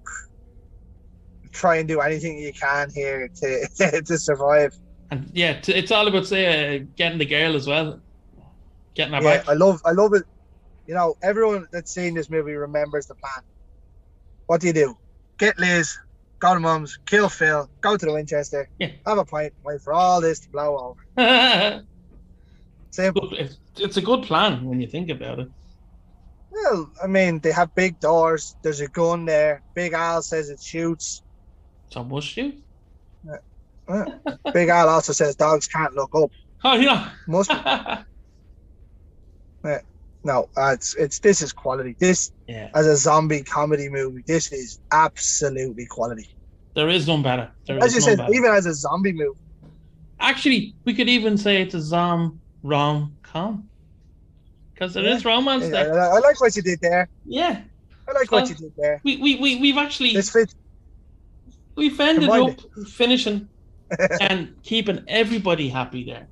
try 1.52 1.76
and 1.76 1.88
do 1.88 2.00
anything 2.00 2.38
you 2.38 2.52
can 2.52 2.90
here 2.94 3.28
to 3.42 3.68
to 4.06 4.18
survive. 4.18 4.72
And 5.11 5.30
yeah, 5.32 5.61
t- 5.61 5.72
it's 5.72 5.90
all 5.90 6.06
about 6.06 6.26
say 6.26 6.76
uh, 6.76 6.84
getting 6.96 7.18
the 7.18 7.26
girl 7.26 7.56
as 7.56 7.66
well, 7.66 8.00
getting 8.94 9.14
her 9.14 9.22
Yeah, 9.22 9.38
back. 9.38 9.48
I 9.48 9.54
love 9.54 9.80
I 9.84 9.92
love 9.92 10.14
it. 10.14 10.24
You 10.89 10.95
know, 10.95 11.14
everyone 11.22 11.66
that's 11.70 11.93
seen 11.93 12.14
this 12.14 12.30
movie 12.30 12.55
remembers 12.55 13.07
the 13.07 13.14
plan. 13.14 13.45
What 14.47 14.62
do 14.62 14.68
you 14.68 14.72
do? 14.72 14.95
Get 15.39 15.59
Liz, 15.59 15.95
go 16.41 16.55
to 16.55 16.61
Mum's, 16.61 16.99
kill 17.07 17.28
Phil, 17.28 17.68
go 17.82 17.97
to 17.99 18.07
the 18.07 18.12
Winchester, 18.12 18.68
Yeah. 18.78 18.93
have 19.07 19.18
a 19.18 19.24
pint, 19.26 19.53
wait 19.64 19.82
for 19.82 19.93
all 19.93 20.22
this 20.22 20.41
to 20.41 20.49
blow 20.51 20.97
over. 21.18 21.82
Simple. 22.91 23.28
It's, 23.34 23.59
it's 23.76 23.99
a 23.99 24.03
good 24.03 24.22
plan 24.22 24.64
when 24.64 24.80
you 24.80 24.86
think 24.89 25.11
about 25.11 25.41
it. 25.41 25.49
Well, 26.51 26.91
I 27.05 27.07
mean, 27.07 27.41
they 27.41 27.53
have 27.53 27.74
big 27.74 28.01
doors. 28.01 28.57
There's 28.62 28.80
a 28.80 28.89
gun 28.89 29.26
there. 29.26 29.62
Big 29.74 29.93
Al 29.93 30.22
says 30.22 30.49
it 30.49 30.59
shoots. 30.61 31.22
So 31.93 32.03
must 32.03 32.34
you? 32.34 32.55
Uh, 33.30 33.36
uh, 34.26 34.36
big 34.55 34.70
Al 34.70 34.89
also 34.89 35.12
says 35.12 35.36
dogs 35.36 35.66
can't 35.68 35.93
look 35.95 36.14
up. 36.14 36.30
Oh 36.64 36.74
yeah. 36.74 37.11
Must 37.28 37.51
uh, 37.53 38.03
no. 40.29 40.49
Uh, 40.57 40.72
it's 40.76 40.95
it's 41.05 41.18
this 41.26 41.39
is 41.43 41.51
quality. 41.53 41.93
This 41.99 42.20
yeah. 42.47 42.68
as 42.74 42.87
a 42.87 42.97
zombie 42.97 43.43
comedy 43.43 43.89
movie, 43.89 44.22
this 44.26 44.53
is 44.53 44.79
absolutely 44.93 45.87
quality. 45.87 46.29
There 46.74 46.89
is 46.89 47.07
none 47.09 47.22
better. 47.22 47.51
There 47.66 47.79
As 47.83 47.91
is 47.91 47.95
you 47.97 48.01
said, 48.03 48.18
better. 48.18 48.35
even 48.35 48.51
as 48.53 48.66
a 48.66 48.74
zombie 48.74 49.12
movie. 49.12 49.39
Actually, 50.20 50.74
we 50.85 50.93
could 50.95 51.09
even 51.09 51.37
say 51.45 51.62
it's 51.62 51.74
a 51.74 51.81
zom 51.81 52.41
rom 52.62 53.16
com 53.22 53.68
because 54.74 54.95
there 54.95 55.05
Yeah. 55.05 55.16
is 55.16 55.24
romance 55.24 55.64
I, 55.64 55.70
there. 55.70 56.01
I 56.16 56.18
like 56.29 56.41
what 56.41 56.55
you 56.57 56.62
did 56.70 56.81
there. 56.81 57.09
Yeah, 57.24 57.62
I 58.09 58.12
like 58.12 58.31
what 58.31 58.49
you 58.51 58.55
did 58.55 58.72
there. 58.76 59.01
we 59.05 59.16
we 59.24 59.31
we 59.43 59.51
we've 59.62 59.79
actually 59.85 60.12
This 60.12 60.31
fits. 60.31 60.55
we've 61.76 61.99
ended 62.01 62.29
up 62.29 62.61
finishing 63.01 63.49
and 64.20 64.39
keeping 64.62 64.99
everybody 65.09 65.66
happy 65.81 66.03
there. 66.05 66.26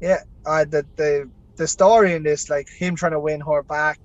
Yeah, 0.00 0.20
uh, 0.44 0.64
the 0.72 0.80
the 0.96 1.10
the 1.56 1.66
story 1.66 2.14
in 2.14 2.22
this, 2.22 2.48
like 2.50 2.68
him 2.68 2.96
trying 2.96 3.12
to 3.12 3.20
win 3.20 3.40
her 3.40 3.62
back, 3.62 4.00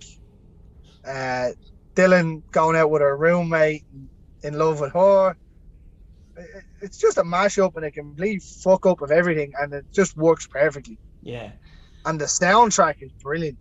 uh, 1.06 1.50
Dylan 1.96 2.42
going 2.52 2.76
out 2.76 2.90
with 2.90 3.02
her 3.02 3.18
roommate, 3.18 3.84
in 4.44 4.58
love 4.58 4.80
with 4.80 4.94
her. 4.94 5.36
It's 6.82 6.98
just 6.98 7.18
a 7.18 7.24
mashup 7.24 7.76
and 7.76 7.86
a 7.86 7.92
complete 7.92 8.42
fuck 8.42 8.86
up 8.86 9.02
of 9.02 9.12
everything, 9.12 9.54
and 9.60 9.74
it 9.74 9.86
just 9.92 10.18
works 10.18 10.48
perfectly. 10.48 10.98
Yeah. 11.22 11.52
And 12.06 12.20
the 12.20 12.26
soundtrack 12.26 12.96
is 13.02 13.12
brilliant. 13.22 13.60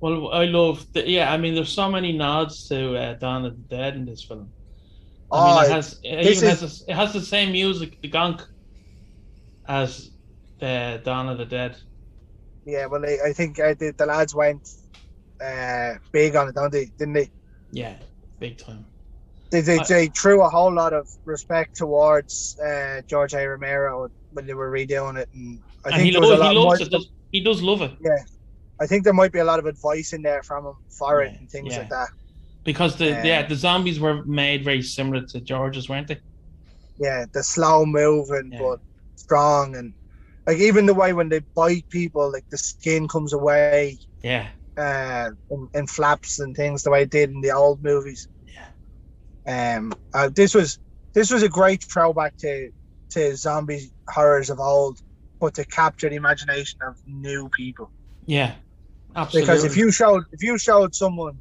Well, 0.00 0.32
I 0.32 0.44
love 0.46 0.86
the 0.94 1.06
yeah. 1.06 1.30
I 1.30 1.36
mean, 1.36 1.54
there's 1.54 1.72
so 1.72 1.90
many 1.90 2.12
nods 2.12 2.66
to 2.68 2.96
uh, 2.96 3.14
Dawn 3.14 3.44
of 3.44 3.54
the 3.56 3.76
Dead 3.76 3.96
in 3.96 4.06
this 4.06 4.24
film. 4.24 4.48
I 5.30 5.36
Oh, 5.36 5.56
mean, 5.60 5.64
it 5.70 5.74
has 5.74 6.00
it 6.02 6.26
even 6.26 6.48
has 6.48 6.60
this, 6.60 6.84
it 6.88 6.94
has 6.94 7.12
the 7.12 7.20
same 7.20 7.52
music, 7.52 8.00
the 8.00 8.08
gunk, 8.08 8.40
as 9.68 10.10
the 10.58 11.02
Dawn 11.04 11.28
of 11.28 11.36
the 11.36 11.44
Dead. 11.44 11.76
Yeah. 12.70 12.86
Well, 12.86 13.04
I, 13.04 13.18
I 13.28 13.32
think 13.32 13.58
uh, 13.58 13.74
the, 13.78 13.92
the 13.96 14.06
lads 14.06 14.34
went 14.34 14.68
uh, 15.44 15.94
big 16.12 16.36
on 16.36 16.48
it, 16.48 16.54
don't 16.54 16.72
they? 16.72 16.86
Didn't 16.98 17.14
they? 17.14 17.30
Yeah, 17.72 17.94
big 18.38 18.58
time. 18.58 18.86
They, 19.50 19.60
they, 19.62 19.78
I- 19.78 19.84
they 19.88 20.06
threw 20.08 20.42
a 20.44 20.48
whole 20.48 20.72
lot 20.72 20.92
of 20.92 21.08
respect 21.24 21.76
towards 21.76 22.56
uh, 22.64 23.02
George 23.08 23.34
A. 23.34 23.46
Romero 23.46 24.08
when 24.30 24.46
they 24.46 24.54
were 24.54 24.70
redoing 24.70 25.18
it, 25.18 25.28
and 25.34 25.60
I 25.84 25.88
and 25.88 25.94
think 25.96 26.04
he, 26.06 26.10
there 26.12 26.20
was 26.20 26.30
lo- 26.30 26.36
a 26.36 26.38
lot 26.38 26.50
he 26.52 26.58
more. 26.58 26.68
loves 26.70 26.80
it. 26.82 26.90
Does, 26.90 27.10
he 27.32 27.40
does 27.42 27.62
love 27.62 27.82
it 27.82 27.92
Yeah, 28.00 28.22
I 28.80 28.86
think 28.86 29.04
there 29.04 29.12
might 29.12 29.32
be 29.32 29.40
a 29.40 29.44
lot 29.44 29.58
of 29.58 29.66
advice 29.66 30.12
in 30.12 30.22
there 30.22 30.42
from 30.42 30.66
him 30.66 30.74
for 30.98 31.22
it 31.22 31.32
and 31.38 31.50
things 31.50 31.72
yeah. 31.72 31.78
like 31.80 31.88
that. 31.90 32.08
because 32.64 32.96
the 32.96 33.18
Um, 33.18 33.24
yeah 33.24 33.46
the 33.46 33.56
zombies 33.56 33.98
were 33.98 34.24
made 34.24 34.64
very 34.64 34.82
similar 34.82 35.22
to 35.32 35.40
George's, 35.40 35.88
weren't 35.88 36.08
they? 36.08 36.20
Yeah, 36.98 37.24
the 37.32 37.42
slow 37.42 37.84
moving 37.86 38.50
Yeah. 38.52 38.58
but 38.60 38.78
strong, 39.16 39.74
and 39.76 39.94
like 40.50 40.58
even 40.68 40.86
the 40.86 40.94
way 40.94 41.12
when 41.12 41.28
they 41.28 41.40
bite 41.54 41.86
people, 41.90 42.32
like 42.32 42.44
the 42.50 42.58
skin 42.58 43.06
comes 43.08 43.32
away 43.32 43.98
Yeah, 44.22 44.48
uh, 44.76 45.30
in, 45.50 45.68
in 45.74 45.86
flaps 45.86 46.38
and 46.40 46.56
things, 46.56 46.82
the 46.82 46.90
way 46.90 47.02
it 47.02 47.10
did 47.10 47.30
in 47.30 47.40
the 47.40 47.52
old 47.52 47.82
movies. 47.82 48.28
yeah, 49.46 49.78
Um, 49.78 49.92
uh, 50.14 50.30
this 50.34 50.54
was 50.54 50.78
this 51.14 51.30
was 51.30 51.42
a 51.42 51.48
great 51.48 51.84
throwback 51.92 52.36
to 52.38 52.70
to 53.10 53.36
zombie 53.36 53.92
horrors 54.08 54.50
of 54.50 54.58
old, 54.60 54.98
but 55.40 55.54
to 55.54 55.64
capture 55.66 56.08
the 56.08 56.16
imagination 56.16 56.78
of 56.82 56.96
new 57.06 57.48
people. 57.56 57.92
yeah. 58.26 58.54
Absolutely. 59.14 59.40
Because 59.42 59.64
if 59.64 59.76
you 59.76 59.90
showed 59.90 60.24
if 60.32 60.42
you 60.42 60.58
showed 60.58 60.94
someone 60.94 61.40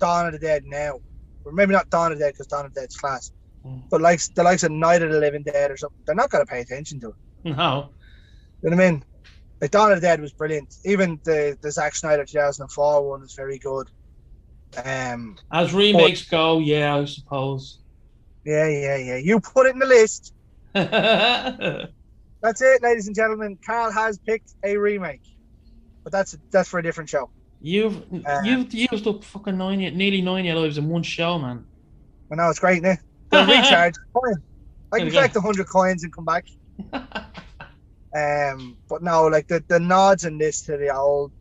Dawn 0.00 0.26
of 0.26 0.32
the 0.32 0.38
Dead 0.38 0.62
now, 0.66 1.00
or 1.44 1.52
maybe 1.52 1.72
not 1.72 1.90
Dawn 1.90 2.12
of 2.12 2.18
the 2.18 2.24
Dead 2.24 2.32
because 2.34 2.46
Dawn 2.46 2.66
of 2.66 2.74
the 2.74 2.80
Dead's 2.80 2.96
class, 2.96 3.32
Mm. 3.64 3.82
but 3.90 4.00
like 4.00 4.20
the 4.34 4.42
likes 4.42 4.64
of 4.64 4.72
Night 4.72 5.02
of 5.02 5.12
the 5.12 5.20
Living 5.20 5.44
Dead 5.44 5.70
or 5.70 5.76
something, 5.76 6.02
they're 6.06 6.14
not 6.16 6.30
gonna 6.30 6.46
pay 6.46 6.60
attention 6.60 7.00
to 7.00 7.08
it. 7.10 7.14
no, 7.44 7.94
You 8.62 8.70
know 8.70 8.76
what 8.76 8.84
I 8.84 8.90
mean? 8.90 9.04
Like 9.60 9.70
Dawn 9.70 9.92
of 9.92 10.00
the 10.00 10.06
Dead 10.06 10.20
was 10.20 10.32
brilliant. 10.32 10.74
Even 10.84 11.20
the 11.24 11.56
the 11.62 11.70
Zack 11.70 11.94
Snyder 11.94 12.24
2004 12.24 13.08
one 13.08 13.22
is 13.22 13.34
very 13.36 13.58
good. 13.58 13.88
Um, 14.84 15.36
as 15.52 15.74
remakes 15.74 16.24
go, 16.24 16.58
yeah, 16.58 16.96
I 16.96 17.04
suppose. 17.04 17.80
yeah, 18.44 18.68
yeah, 18.68 18.96
yeah. 18.96 19.16
You 19.16 19.40
put 19.40 19.66
it 19.66 19.74
in 19.74 19.78
the 19.78 19.86
list. 19.86 20.32
That's 20.74 22.60
it, 22.60 22.82
ladies 22.82 23.06
and 23.06 23.14
gentlemen. 23.14 23.58
Carl 23.64 23.92
has 23.92 24.18
picked 24.26 24.52
a 24.64 24.76
remake, 24.76 25.20
but 26.02 26.12
that's 26.12 26.36
that's 26.50 26.68
for 26.68 26.80
a 26.80 26.82
different 26.82 27.08
show. 27.08 27.30
you've 27.60 28.02
Uh, 28.26 28.40
you've 28.44 28.74
used 28.74 29.06
up 29.06 29.22
fucking 29.22 29.56
nine, 29.56 29.78
nearly 29.78 30.22
nine 30.22 30.44
year 30.44 30.56
lives 30.56 30.76
in 30.76 30.88
one 30.88 31.04
show, 31.04 31.38
man. 31.38 31.64
I 32.32 32.34
know 32.34 32.50
it's 32.50 32.58
great, 32.58 32.82
now. 32.82 32.96
Recharge. 33.32 33.94
I 34.92 34.98
can 34.98 35.10
collect 35.10 35.36
hundred 35.36 35.68
coins 35.68 36.02
and 36.02 36.12
come 36.12 36.24
back. 36.24 36.44
Um, 38.14 38.78
but 38.88 39.02
no, 39.02 39.26
like 39.26 39.46
the, 39.48 39.64
the 39.68 39.80
nods 39.80 40.24
in 40.24 40.38
this 40.38 40.62
to 40.62 40.76
the 40.76 40.94
old 40.94 41.32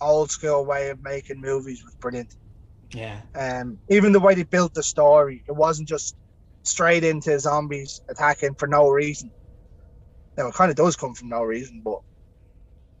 old 0.00 0.30
school 0.30 0.64
way 0.64 0.90
of 0.90 1.02
making 1.02 1.40
movies 1.40 1.82
was 1.84 1.94
brilliant. 2.00 2.32
yeah, 2.94 3.20
Um, 3.34 3.78
even 3.88 4.12
the 4.12 4.20
way 4.20 4.34
they 4.34 4.44
built 4.44 4.74
the 4.74 4.82
story, 4.82 5.44
it 5.48 5.52
wasn't 5.52 5.88
just 5.88 6.16
straight 6.64 7.04
into 7.04 7.38
zombies 7.38 8.00
attacking 8.08 8.54
for 8.56 8.66
no 8.68 8.88
reason. 8.88 9.32
Now 10.36 10.48
it 10.48 10.54
kind 10.54 10.70
of 10.70 10.76
does 10.76 10.96
come 10.96 11.14
from 11.14 11.28
no 11.28 11.42
reason, 11.42 11.82
but 11.84 11.98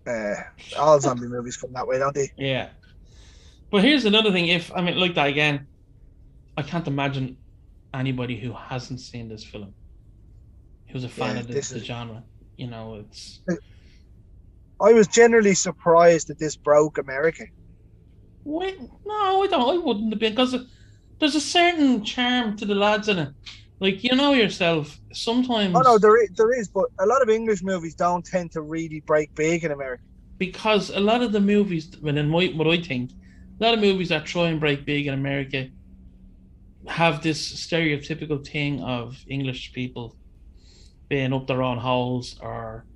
uh, 0.06 0.34
all 0.78 1.00
zombie 1.00 1.26
movies 1.28 1.56
come 1.56 1.72
that 1.74 1.86
way, 1.86 1.98
don't 1.98 2.14
they? 2.14 2.30
yeah. 2.36 2.70
But 3.70 3.84
here's 3.84 4.04
another 4.04 4.32
thing. 4.32 4.48
If 4.48 4.72
I 4.74 4.80
mean, 4.82 4.98
like 4.98 5.14
that 5.14 5.28
again, 5.28 5.68
I 6.56 6.62
can't 6.62 6.86
imagine 6.88 7.38
anybody 7.94 8.38
who 8.38 8.52
hasn't 8.52 9.00
seen 9.00 9.28
this 9.28 9.44
film, 9.44 9.74
who's 10.90 11.04
a 11.04 11.08
fan 11.08 11.36
Yeah, 11.36 11.40
of 11.40 11.46
the, 11.48 11.54
this 11.54 11.70
the 11.70 11.78
is- 11.78 11.84
genre. 11.84 12.24
You 12.60 12.66
know, 12.66 13.02
it's 13.02 13.40
I 14.88 14.92
was 14.92 15.08
generally 15.08 15.54
surprised 15.54 16.28
that 16.28 16.38
this 16.38 16.56
broke 16.56 16.98
America. 16.98 17.44
wait, 18.44 18.78
no, 19.06 19.42
I 19.42 19.46
don't. 19.46 19.74
I 19.74 19.78
wouldn't 19.78 20.12
have 20.12 20.20
been 20.20 20.34
because 20.34 20.54
there's 21.18 21.34
a 21.34 21.40
certain 21.40 22.04
charm 22.04 22.58
to 22.58 22.66
the 22.66 22.74
lads 22.74 23.08
in 23.08 23.18
it. 23.18 23.30
Like 23.80 24.04
you 24.04 24.14
know 24.14 24.32
yourself, 24.34 25.00
sometimes. 25.14 25.74
Oh 25.74 25.80
no, 25.80 25.98
there 25.98 26.22
is, 26.22 26.30
there 26.36 26.52
is, 26.60 26.68
but 26.68 26.84
a 26.98 27.06
lot 27.06 27.22
of 27.22 27.30
English 27.30 27.62
movies 27.62 27.94
don't 27.94 28.24
tend 28.24 28.52
to 28.52 28.60
really 28.60 29.02
break 29.06 29.34
big 29.34 29.64
in 29.64 29.72
America. 29.72 30.02
because 30.40 30.90
a 30.90 31.00
lot 31.00 31.22
of 31.22 31.32
the 31.32 31.40
movies, 31.40 31.92
well, 32.02 32.16
in 32.16 32.28
my, 32.28 32.46
what 32.56 32.66
I 32.66 32.80
think, 32.80 33.12
a 33.60 33.64
lot 33.64 33.74
of 33.74 33.80
movies 33.80 34.08
that 34.08 34.26
try 34.26 34.48
and 34.48 34.60
break 34.60 34.84
big 34.84 35.06
in 35.06 35.14
America 35.14 35.68
have 36.88 37.22
this 37.22 37.40
stereotypical 37.66 38.46
thing 38.46 38.82
of 38.82 39.22
English 39.28 39.72
people 39.72 40.16
being 41.10 41.34
up 41.34 41.46
their 41.46 41.62
own 41.62 41.76
holes 41.76 42.38
or, 42.40 42.86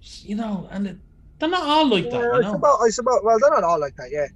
you 0.00 0.34
know, 0.34 0.66
and 0.72 0.86
it, 0.88 0.96
they're 1.38 1.48
not 1.48 1.62
all 1.62 1.86
like 1.86 2.04
that, 2.10 2.12
Yeah, 2.14 2.20
you 2.24 2.32
I 2.32 2.40
know. 2.40 2.52
suppose, 2.54 2.78
I 2.82 2.88
suppose. 2.88 3.20
Well, 3.22 3.38
they're 3.38 3.50
not 3.50 3.62
all 3.62 3.78
like 3.78 3.94
that. 3.96 4.08
Yeah, 4.10 4.26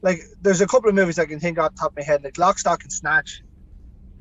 like 0.00 0.20
there's 0.40 0.60
a 0.62 0.66
couple 0.66 0.88
of 0.88 0.94
movies 0.94 1.18
I 1.18 1.26
can 1.26 1.38
think 1.40 1.58
off 1.58 1.72
the 1.74 1.80
top 1.80 1.90
of 1.90 1.96
my 1.98 2.02
head, 2.04 2.22
like 2.24 2.38
Lock, 2.38 2.58
Stock, 2.58 2.82
and 2.84 2.92
Snatch, 2.92 3.42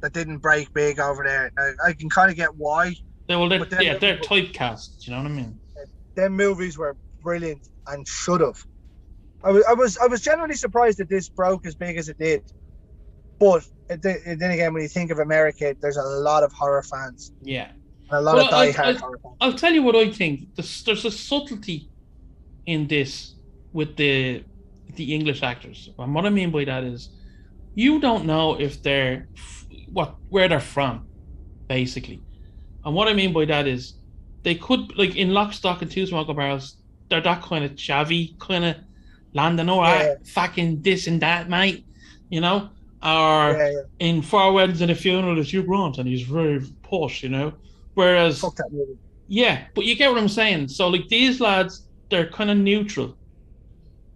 that 0.01 0.11
didn't 0.11 0.39
break 0.39 0.73
big 0.73 0.99
over 0.99 1.23
there. 1.23 1.51
I, 1.57 1.89
I 1.89 1.93
can 1.93 2.09
kind 2.09 2.29
of 2.31 2.35
get 2.35 2.49
why. 2.55 2.95
They, 3.27 3.35
well, 3.35 3.47
they're, 3.47 3.59
yeah, 3.81 3.97
they're 3.97 4.17
they- 4.17 4.21
typecast, 4.21 5.05
you 5.07 5.11
know 5.13 5.19
what 5.21 5.27
I 5.27 5.33
mean? 5.35 5.57
Their 6.15 6.29
movies 6.29 6.77
were 6.77 6.97
brilliant 7.21 7.69
and 7.87 8.05
should 8.05 8.41
have. 8.41 8.61
I 9.43 9.51
was, 9.51 9.63
I 9.69 9.73
was, 9.73 9.97
I 9.99 10.07
was 10.07 10.21
generally 10.21 10.55
surprised 10.55 10.97
that 10.99 11.07
this 11.09 11.29
broke 11.29 11.65
as 11.65 11.73
big 11.75 11.97
as 11.97 12.09
it 12.09 12.17
did. 12.19 12.43
But 13.39 13.63
it, 13.89 14.03
and 14.25 14.39
then 14.39 14.51
again, 14.51 14.73
when 14.73 14.83
you 14.83 14.89
think 14.89 15.09
of 15.09 15.19
America, 15.19 15.75
there's 15.79 15.97
a 15.97 16.03
lot 16.03 16.43
of 16.43 16.51
horror 16.53 16.83
fans 16.83 17.31
Yeah. 17.41 17.71
A 18.11 18.21
lot 18.21 18.35
Well, 18.35 18.45
of 18.45 18.51
die-hard 18.51 18.95
I- 18.95 18.99
horror 18.99 19.19
fans. 19.23 19.35
I'll 19.41 19.53
tell 19.53 19.73
you 19.73 19.83
what 19.83 19.95
I 19.95 20.11
think. 20.11 20.55
There's, 20.55 20.83
there's 20.83 21.05
a 21.05 21.11
subtlety 21.11 21.89
in 22.65 22.87
this 22.87 23.35
with 23.73 23.95
the 23.95 24.43
the 24.95 25.15
English 25.15 25.41
actors. 25.41 25.89
And 25.97 26.13
what 26.13 26.25
I 26.25 26.29
mean 26.29 26.51
by 26.51 26.65
that 26.65 26.83
is, 26.83 27.09
you 27.75 27.99
don't 28.01 28.25
know 28.25 28.59
if 28.59 28.83
they're 28.83 29.27
what 29.93 30.15
where 30.29 30.47
they're 30.49 30.59
from, 30.59 31.05
basically. 31.67 32.21
And 32.83 32.93
what 32.95 33.07
I 33.07 33.13
mean 33.13 33.31
by 33.31 33.45
that 33.45 33.67
is, 33.67 33.93
they 34.43 34.55
could 34.55 34.97
like 34.97 35.15
in 35.15 35.31
Lock, 35.33 35.53
Stock, 35.53 35.81
and 35.81 35.89
Two 35.89 36.05
Smoking 36.05 36.35
Barrels. 36.35 36.75
They're 37.09 37.21
that 37.21 37.41
kind 37.41 37.63
of 37.65 37.71
chavvy 37.71 38.37
kind 38.39 38.65
of 38.65 38.75
landing. 39.33 39.69
All 39.69 39.81
right, 39.81 40.03
Yeah. 40.03 40.13
fucking 40.25 40.81
this 40.81 41.07
and 41.07 41.21
that, 41.21 41.49
mate. 41.49 41.85
You 42.29 42.41
know. 42.41 42.69
or 43.03 43.53
Yeah, 43.57 43.69
yeah. 43.71 43.81
in 44.07 44.21
Four 44.21 44.53
Weddings 44.53 44.81
and 44.81 44.91
a 44.91 44.95
Funeral, 44.95 45.39
it's 45.39 45.51
Hugh 45.51 45.63
Grant, 45.63 45.97
and 45.97 46.07
he's 46.07 46.21
very 46.21 46.61
posh, 46.83 47.23
you 47.23 47.29
know. 47.29 47.53
Whereas, 47.95 48.39
Fuck 48.39 48.55
that 48.57 48.69
movie. 48.71 48.97
yeah, 49.27 49.65
but 49.75 49.85
you 49.85 49.95
get 49.95 50.09
what 50.11 50.17
I'm 50.19 50.29
saying. 50.29 50.67
So 50.69 50.87
like 50.87 51.07
these 51.09 51.39
lads, 51.41 51.87
they're 52.09 52.29
kind 52.29 52.49
of 52.51 52.57
neutral. 52.57 53.17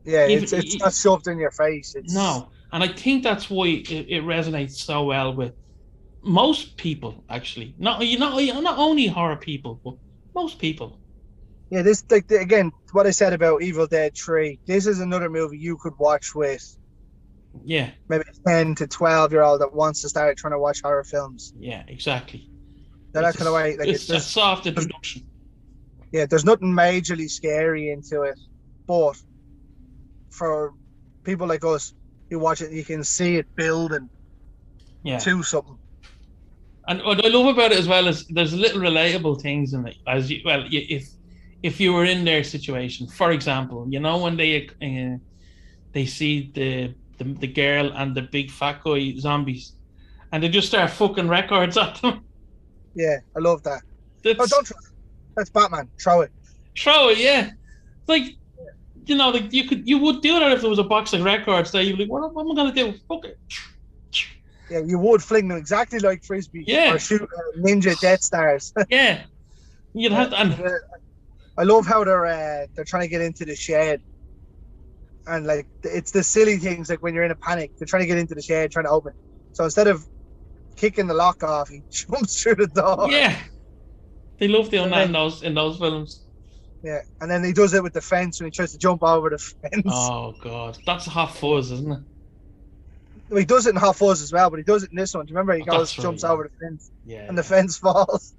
Yeah, 0.06 0.28
Even- 0.28 0.44
it's 0.44 0.54
it's 0.54 0.80
not 0.80 0.94
shoved 0.94 1.28
in 1.28 1.38
your 1.40 1.52
face. 1.52 1.96
It's 1.96 2.14
No, 2.14 2.50
and 2.72 2.84
I 2.84 2.88
think 2.88 3.24
that's 3.24 3.50
why 3.50 3.68
it, 3.68 3.90
it 3.92 4.24
resonates 4.24 4.72
so 4.78 5.04
well 5.04 5.34
with 5.34 5.54
most 6.24 6.78
people. 6.78 7.24
Actually, 7.30 7.76
not 7.78 8.06
you 8.06 8.18
know 8.20 8.60
not 8.62 8.78
only 8.78 9.08
horror 9.08 9.36
people, 9.38 9.80
but 9.84 9.96
most 10.36 10.60
people. 10.60 11.00
Yeah, 11.72 11.82
this 11.82 12.04
like 12.12 12.30
again, 12.32 12.72
what 12.92 13.08
I 13.08 13.12
said 13.12 13.34
about 13.34 13.64
Evil 13.64 13.88
Dead 13.88 14.16
Three. 14.16 14.60
This 14.68 14.86
is 14.86 15.00
another 15.00 15.30
movie 15.30 15.58
you 15.58 15.78
could 15.78 15.94
watch 15.98 16.36
with 16.36 16.64
Yeah, 17.64 17.90
maybe 18.08 18.24
a 18.30 18.48
ten 18.50 18.76
to 18.76 18.86
twelve 18.88 19.32
year 19.32 19.42
old 19.42 19.62
that 19.62 19.74
wants 19.74 20.02
to 20.04 20.10
start 20.10 20.38
trying 20.38 20.54
to 20.54 20.60
watch 20.60 20.82
horror 20.84 21.04
films. 21.04 21.54
yeah, 21.58 21.84
exactly. 21.88 22.48
They're 23.16 23.30
It's 23.30 23.38
kind 23.38 23.48
of 23.48 23.54
a- 23.54 23.56
way 23.58 23.78
like 23.78 23.88
it's 23.88 24.02
it's 24.02 24.10
a 24.10 24.14
just 24.14 24.32
soft 24.32 24.68
introduction. 24.68 25.24
yeah. 26.12 26.26
There's 26.26 26.46
nothing 26.46 26.72
majorly 26.72 27.30
scary 27.30 27.90
into 27.92 28.22
it, 28.24 28.38
but 28.88 29.16
for 30.30 30.74
people 31.24 31.48
like 31.48 31.64
us, 31.64 31.94
you 32.30 32.40
watch 32.40 32.62
it, 32.62 32.72
you 32.72 32.84
can 32.84 33.04
see 33.04 33.38
it 33.38 33.48
building 33.56 34.10
Yeah. 35.04 35.20
to 35.20 35.44
something. 35.44 35.78
And 36.88 37.02
what 37.04 37.24
I 37.26 37.30
love 37.30 37.48
about 37.48 37.72
it 37.72 37.80
as 37.80 37.88
well 37.88 38.08
is 38.08 38.28
there's 38.28 38.54
little 38.54 38.82
relatable 38.82 39.42
things 39.42 39.74
in 39.74 39.88
it. 39.88 39.96
As 40.08 40.30
you, 40.30 40.42
well, 40.46 40.66
you, 40.66 40.86
if 40.90 41.08
if 41.64 41.80
you 41.80 41.94
were 41.94 42.06
in 42.06 42.26
their 42.26 42.44
situation, 42.44 43.08
for 43.08 43.32
example, 43.32 43.88
you 43.90 44.00
know 44.02 44.18
when 44.18 44.36
they 44.38 44.68
uh, 44.82 45.18
they 45.94 46.06
see 46.06 46.52
the, 46.54 46.94
the 47.18 47.24
the 47.40 47.48
girl 47.48 47.92
and 47.94 48.14
the 48.14 48.24
big 48.24 48.52
fat 48.52 48.84
guy 48.84 49.16
zombies, 49.18 49.72
and 50.32 50.44
they 50.44 50.50
just 50.50 50.68
start 50.68 50.92
fucking 50.92 51.30
records 51.30 51.78
at 51.78 51.96
them. 52.02 52.25
Yeah, 52.96 53.18
I 53.36 53.40
love 53.40 53.64
that. 53.64 53.82
That's, 54.24 54.40
Oh, 54.40 54.46
don't 54.48 54.68
throw 54.68 54.78
it. 54.78 54.92
That's 55.36 55.50
Batman. 55.50 55.90
Throw 56.02 56.22
it. 56.22 56.32
throw 56.78 57.10
it, 57.10 57.18
yeah. 57.18 57.52
Like 58.08 58.24
you 59.06 59.16
know, 59.16 59.30
like 59.30 59.54
you 59.54 59.66
could 59.68 59.88
you 59.88 60.00
would 60.00 60.22
do 60.22 60.40
that 60.40 60.52
if 60.52 60.62
there 60.62 60.70
was 60.70 60.80
a 60.80 60.84
box 60.84 61.14
of 61.14 61.24
records 61.24 61.72
there. 61.72 61.82
You'd 61.82 61.98
be 61.98 62.06
like, 62.06 62.12
what, 62.12 62.34
what 62.34 62.44
am 62.44 62.52
I 62.52 62.56
gonna 62.56 62.74
do? 62.74 62.98
Fuck 63.08 63.26
it. 63.26 63.38
Yeah, 64.70 64.80
you 64.84 64.98
would 64.98 65.22
fling 65.22 65.48
them 65.48 65.58
exactly 65.58 66.00
like 66.00 66.24
frisbee. 66.24 66.64
Yeah. 66.66 66.94
Or 66.94 67.00
shoot 67.00 67.22
uh, 67.22 67.60
ninja 67.60 68.00
Death 68.00 68.22
Stars. 68.22 68.74
Yeah. 68.90 69.24
You'd 69.94 70.12
have 70.12 70.32
to, 70.32 70.40
and 70.40 70.56
I 71.58 71.64
love 71.64 71.86
how 71.86 72.04
they're 72.04 72.26
uh, 72.26 72.66
they're 72.76 72.84
trying 72.84 73.04
to 73.04 73.08
get 73.08 73.22
into 73.22 73.46
the 73.46 73.56
shed, 73.56 74.02
and 75.28 75.46
like 75.46 75.68
it's 75.84 76.12
the 76.12 76.24
silly 76.24 76.58
things 76.58 76.90
like 76.90 77.02
when 77.02 77.14
you're 77.14 77.24
in 77.24 77.32
a 77.32 77.36
panic, 77.36 77.72
they're 77.78 77.86
trying 77.86 78.02
to 78.04 78.08
get 78.08 78.18
into 78.18 78.36
the 78.36 78.42
shed, 78.42 78.72
trying 78.72 78.86
to 78.86 78.92
open. 78.92 79.14
So 79.54 79.64
instead 79.64 79.88
of 79.88 80.06
kicking 80.76 81.08
the 81.08 81.14
lock 81.14 81.44
off, 81.44 81.70
he 81.70 81.82
jumps 81.90 82.42
through 82.42 82.56
the 82.56 82.68
door. 82.68 83.08
yeah. 83.12 83.38
They 84.38 84.48
love 84.50 84.70
doing 84.70 84.90
that 84.92 85.06
in 85.06 85.12
those 85.14 85.44
in 85.44 85.54
those 85.54 85.78
films. 85.78 86.22
Yeah, 86.84 87.02
and 87.22 87.32
then 87.32 87.44
he 87.44 87.54
does 87.54 87.74
it 87.74 87.82
with 87.82 87.94
the 87.94 88.02
fence 88.02 88.40
when 88.40 88.46
he 88.48 88.52
tries 88.52 88.74
to 88.74 88.78
jump 88.78 89.02
over 89.02 89.30
the 89.30 89.38
fence. 89.72 89.84
Oh 89.88 90.34
god, 90.42 90.78
that's 90.86 91.06
Hot 91.06 91.34
Fuzz, 91.36 91.72
isn't 91.72 91.92
it? 91.92 92.00
Well, 93.30 93.40
he 93.40 93.46
does 93.46 93.66
it 93.66 93.72
in 93.72 93.76
Hot 93.78 93.96
Fuzz 93.96 94.22
as 94.22 94.32
well, 94.34 94.50
but 94.52 94.58
he 94.58 94.64
does 94.64 94.84
it 94.84 94.92
in 94.92 94.98
this 94.98 95.16
one. 95.16 95.26
Do 95.26 95.32
you 95.32 95.38
remember? 95.38 95.54
He 95.56 95.64
Oh, 95.64 95.78
goes, 95.78 95.98
right, 95.98 96.04
jumps 96.04 96.24
yeah. 96.24 96.30
over 96.30 96.44
the 96.52 96.66
fence, 96.66 96.92
Yeah. 97.06 97.26
and 97.28 97.36
the 97.38 97.44
fence 97.44 97.78
falls. 97.80 98.36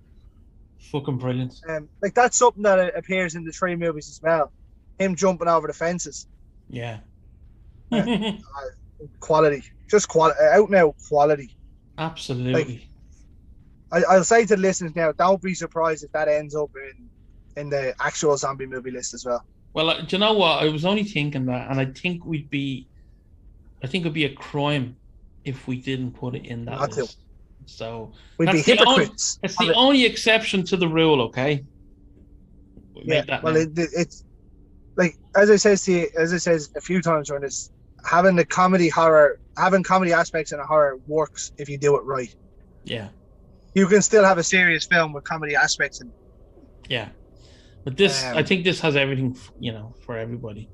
fucking 0.92 1.16
brilliant. 1.18 1.54
Um, 1.68 1.88
like 2.02 2.14
that's 2.14 2.36
something 2.36 2.62
that 2.62 2.78
uh, 2.78 2.90
appears 2.94 3.34
in 3.34 3.44
the 3.44 3.50
three 3.52 3.74
movies 3.74 4.08
as 4.10 4.20
well. 4.22 4.52
Him 5.00 5.16
jumping 5.16 5.48
over 5.48 5.66
the 5.66 5.72
fences, 5.72 6.26
Yeah. 6.68 6.98
quality, 9.20 9.62
just 9.90 10.08
quality, 10.08 10.38
out 10.52 10.70
now 10.70 10.94
quality. 11.08 11.55
Absolutely. 11.98 12.88
I, 13.92 14.02
I'll 14.08 14.24
say 14.24 14.44
to 14.46 14.56
the 14.56 14.60
listeners 14.62 14.94
now, 14.96 15.12
don't 15.12 15.40
be 15.40 15.54
surprised 15.54 16.04
if 16.04 16.12
that 16.12 16.28
ends 16.28 16.54
up 16.54 16.70
in 16.76 17.08
in 17.60 17.70
the 17.70 17.94
actual 18.00 18.36
zombie 18.36 18.66
movie 18.66 18.90
list 18.90 19.14
as 19.14 19.24
well. 19.24 19.42
well, 19.72 19.88
uh, 19.88 20.00
do 20.02 20.16
you 20.16 20.20
know 20.20 20.34
what? 20.34 20.62
I 20.62 20.68
was 20.68 20.84
only 20.84 21.04
thinking 21.04 21.46
that, 21.46 21.70
and 21.70 21.80
I 21.80 21.86
think 21.86 22.24
we'd 22.26 22.50
be, 22.50 22.86
I 23.82 23.86
think 23.86 24.02
it'd 24.02 24.12
be 24.12 24.26
a 24.26 24.34
crime 24.34 24.96
if 25.44 25.66
we 25.66 25.80
didn't 25.80 26.10
put 26.12 26.34
it 26.34 26.44
in 26.44 26.66
that 26.66 26.72
Not 26.80 26.92
to. 26.92 27.02
list. 27.02 27.18
So 27.64 28.12
We'd 28.38 28.48
That's 28.48 28.66
be 28.66 28.74
the 28.74 28.84
only- 28.84 29.04
hypocrites. 29.04 29.38
it's 29.42 29.56
the 29.56 29.70
it. 29.70 29.74
only 29.74 30.04
exception 30.04 30.64
to 30.66 30.76
the 30.76 30.86
rule, 30.86 31.22
okay? 31.22 31.64
We 32.94 33.02
yeah, 33.06 33.40
well, 33.42 33.56
it, 33.56 33.78
it- 33.78 33.90
it's 33.94 34.24
like 34.96 35.16
as 35.34 35.50
I 35.50 35.56
says 35.56 35.82
to 35.84 35.92
you, 35.92 36.08
as 36.18 36.32
I 36.34 36.38
says 36.38 36.70
a 36.76 36.80
few 36.80 37.00
times 37.00 37.28
during 37.28 37.42
this, 37.42 37.70
having 38.04 38.36
the 38.36 38.44
comedy 38.44 38.88
horror, 38.88 39.38
having 39.56 39.82
comedy 39.82 40.12
aspects 40.12 40.52
in 40.52 40.60
a 40.60 40.66
horror 40.66 40.98
works 41.06 41.52
if 41.58 41.68
you 41.68 41.78
do 41.78 41.96
it 41.96 42.04
right. 42.04 42.34
yeah, 42.84 43.08
You 43.74 43.86
can 43.88 44.02
still 44.02 44.24
have 44.24 44.38
a 44.38 44.42
serious 44.44 44.86
film 44.86 45.12
with 45.12 45.24
comedy 45.24 45.56
aspects 45.56 46.00
in. 46.00 46.08
it. 46.08 46.14
yeah. 46.88 47.08
But 47.84 47.96
this, 47.96 48.24
Um, 48.24 48.36
I 48.36 48.42
think 48.42 48.64
this 48.64 48.80
has 48.80 48.96
everything, 48.96 49.36
you 49.60 49.72
know, 49.72 49.94
for 50.04 50.16
everybody. 50.16 50.68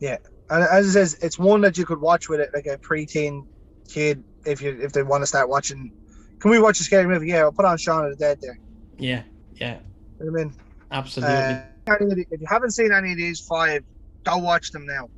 Yeah. 0.00 0.16
And 0.50 0.64
as 0.64 0.88
it 0.88 0.92
says, 0.92 1.16
it's 1.22 1.38
one 1.38 1.60
that 1.60 1.78
you 1.78 1.84
could 1.86 2.00
watch 2.00 2.28
with 2.28 2.40
it 2.40 2.50
like 2.52 2.66
a 2.66 2.76
preteen 2.78 3.46
kid 3.88 4.22
if 4.44 4.60
you 4.60 4.76
if 4.82 4.92
they 4.92 5.02
want 5.04 5.22
to 5.22 5.26
start 5.26 5.48
watching. 5.48 5.92
Can 6.40 6.50
we 6.50 6.58
watch 6.60 6.80
a 6.80 6.82
scary 6.82 7.06
movie? 7.06 7.28
Yeah, 7.28 7.42
I'll 7.42 7.52
put 7.52 7.64
on 7.64 7.78
Shaun 7.78 8.04
of 8.04 8.10
the 8.10 8.16
Dead 8.16 8.38
there. 8.40 8.58
Yeah, 8.98 9.22
yeah, 9.54 9.78
You 10.18 10.30
know 10.30 10.40
I 10.40 10.44
mean, 10.44 10.54
absolutely. 10.90 11.34
Uh, 11.36 11.60
any 11.86 12.10
of 12.10 12.16
the- 12.16 12.26
if 12.32 12.40
you 12.40 12.46
haven't 12.48 12.72
seen 12.72 12.92
any 12.92 13.12
of 13.12 13.16
these 13.18 13.38
five, 13.40 13.84
go 14.24 14.38
watch 14.38 14.72
them 14.72 14.84
now. 14.84 15.08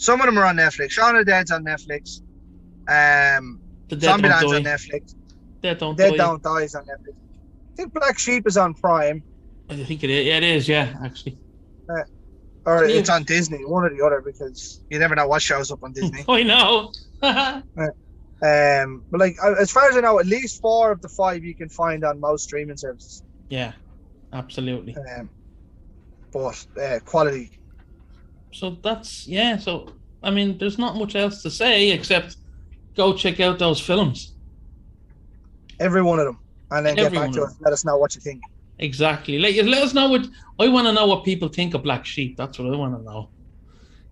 Some 0.00 0.20
of 0.20 0.26
them 0.26 0.38
are 0.38 0.46
on 0.46 0.56
Netflix. 0.56 0.92
Shaun 0.92 1.14
of 1.14 1.26
the 1.26 1.30
Dead's 1.30 1.50
on 1.50 1.62
Netflix. 1.62 2.22
Um, 2.88 3.60
the 3.88 3.96
dead 3.96 4.18
Zombieland's 4.18 4.52
on. 4.52 4.64
Netflix. 4.64 5.14
Dead 5.62 5.78
don't 5.78 5.96
Dead 5.96 6.12
die. 6.12 6.16
Don't 6.16 6.42
Die 6.42 6.62
is 6.62 6.74
on 6.74 6.84
Netflix. 6.84 7.14
I 7.72 7.76
think 7.76 7.92
Black 7.92 8.18
Sheep 8.18 8.46
is 8.46 8.56
on 8.56 8.72
Prime, 8.72 9.22
I 9.68 9.76
think 9.84 10.02
it 10.02 10.10
is. 10.10 10.26
Yeah, 10.26 10.36
it 10.38 10.42
is. 10.42 10.68
Yeah, 10.68 10.94
actually. 11.04 11.38
or 12.64 12.84
it's 12.84 13.10
on 13.10 13.24
Disney, 13.24 13.64
one 13.64 13.84
or 13.84 13.90
the 13.90 14.02
other, 14.04 14.22
because 14.22 14.80
you 14.90 14.98
never 14.98 15.14
know 15.14 15.28
what 15.28 15.42
shows 15.42 15.70
up 15.70 15.84
on 15.84 15.92
Disney. 15.94 16.24
I 16.28 16.42
know. 16.44 16.92
um, 17.22 19.04
but 19.10 19.20
like 19.20 19.36
uh, 19.44 19.54
as 19.60 19.70
far 19.70 19.88
as 19.90 19.96
I 19.98 20.00
know, 20.00 20.18
at 20.18 20.26
least 20.26 20.62
four 20.62 20.92
of 20.92 21.02
the 21.02 21.10
five 21.10 21.44
you 21.44 21.54
can 21.54 21.68
find 21.68 22.04
on 22.04 22.18
most 22.20 22.44
streaming 22.44 22.78
services. 22.78 23.22
yeah, 23.50 23.72
absolutely. 24.32 24.96
Um, 24.96 25.28
but 26.32 26.66
uh, 26.80 27.00
quality, 27.04 27.59
So 28.52 28.76
that's 28.82 29.26
yeah. 29.26 29.56
So 29.56 29.92
I 30.22 30.30
mean, 30.30 30.58
there's 30.58 30.78
not 30.78 30.96
much 30.96 31.16
else 31.16 31.42
to 31.42 31.50
say 31.50 31.90
except 31.90 32.36
go 32.96 33.14
check 33.14 33.40
out 33.40 33.58
those 33.58 33.80
films. 33.80 34.34
every 35.78 36.02
one 36.02 36.18
of 36.18 36.26
them, 36.26 36.38
and 36.70 36.84
then 36.84 36.96
get 36.96 37.12
back 37.12 37.32
to 37.32 37.42
us. 37.44 37.56
Let 37.60 37.72
us 37.72 37.84
know 37.84 37.96
what 37.96 38.14
you 38.14 38.20
think. 38.20 38.42
Exactly. 38.78 39.38
Let, 39.38 39.54
let 39.66 39.82
us 39.82 39.92
know 39.94 40.08
what 40.08 40.26
I 40.58 40.68
want 40.68 40.86
to 40.86 40.92
know. 40.92 41.06
What 41.06 41.24
people 41.24 41.48
think 41.48 41.74
of 41.74 41.82
Black 41.82 42.06
Sheep. 42.06 42.36
That's 42.36 42.58
what 42.58 42.72
I 42.72 42.76
want 42.76 42.96
to 42.96 43.02
know. 43.02 43.28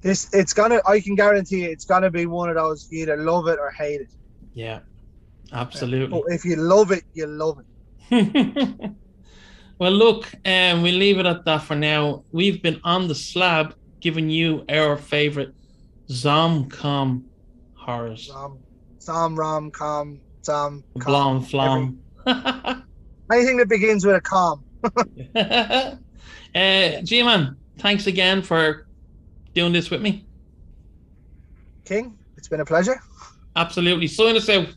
This 0.00 0.32
it's 0.32 0.52
gonna. 0.52 0.80
I 0.86 1.00
can 1.00 1.14
guarantee 1.14 1.64
you, 1.64 1.70
it's 1.70 1.84
gonna 1.84 2.10
be 2.10 2.26
one 2.26 2.48
of 2.48 2.54
those 2.54 2.88
you 2.90 3.02
either 3.02 3.16
love 3.16 3.48
it 3.48 3.58
or 3.58 3.70
hate 3.70 4.02
it. 4.02 4.10
Yeah, 4.54 4.80
absolutely. 5.52 6.20
But 6.20 6.32
if 6.32 6.44
you 6.44 6.56
love 6.56 6.92
it, 6.92 7.04
you 7.14 7.26
love 7.26 7.60
it. 7.60 7.64
well, 9.78 9.90
look, 9.90 10.32
um, 10.44 10.82
we'll 10.82 10.94
leave 10.94 11.18
it 11.18 11.26
at 11.26 11.44
that 11.44 11.62
for 11.62 11.74
now. 11.74 12.22
We've 12.32 12.62
been 12.62 12.80
on 12.84 13.08
the 13.08 13.14
slab 13.14 13.74
giving 14.00 14.30
you 14.30 14.64
our 14.68 14.96
favorite 14.96 15.54
Zomcom 16.08 17.24
horrors. 17.74 18.26
Zom, 18.26 18.58
Zom, 19.00 19.36
rom, 19.36 19.70
com, 19.70 20.20
Zom, 20.44 20.84
Blom 20.94 21.42
Flom. 21.42 21.98
every- 22.26 22.82
anything 23.32 23.56
that 23.58 23.68
begins 23.68 24.04
with 24.04 24.16
a 24.16 24.20
com. 24.20 24.64
uh, 25.34 27.00
G-Man, 27.02 27.56
thanks 27.78 28.06
again 28.06 28.42
for 28.42 28.86
doing 29.54 29.72
this 29.72 29.90
with 29.90 30.00
me. 30.02 30.26
King, 31.84 32.16
it's 32.36 32.48
been 32.48 32.60
a 32.60 32.64
pleasure. 32.64 33.00
Absolutely. 33.56 34.06
Sign 34.06 34.36
us 34.36 34.48
out. 34.48 34.68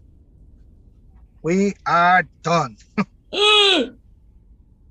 We 1.43 1.73
are 1.85 2.23
done. 2.43 2.77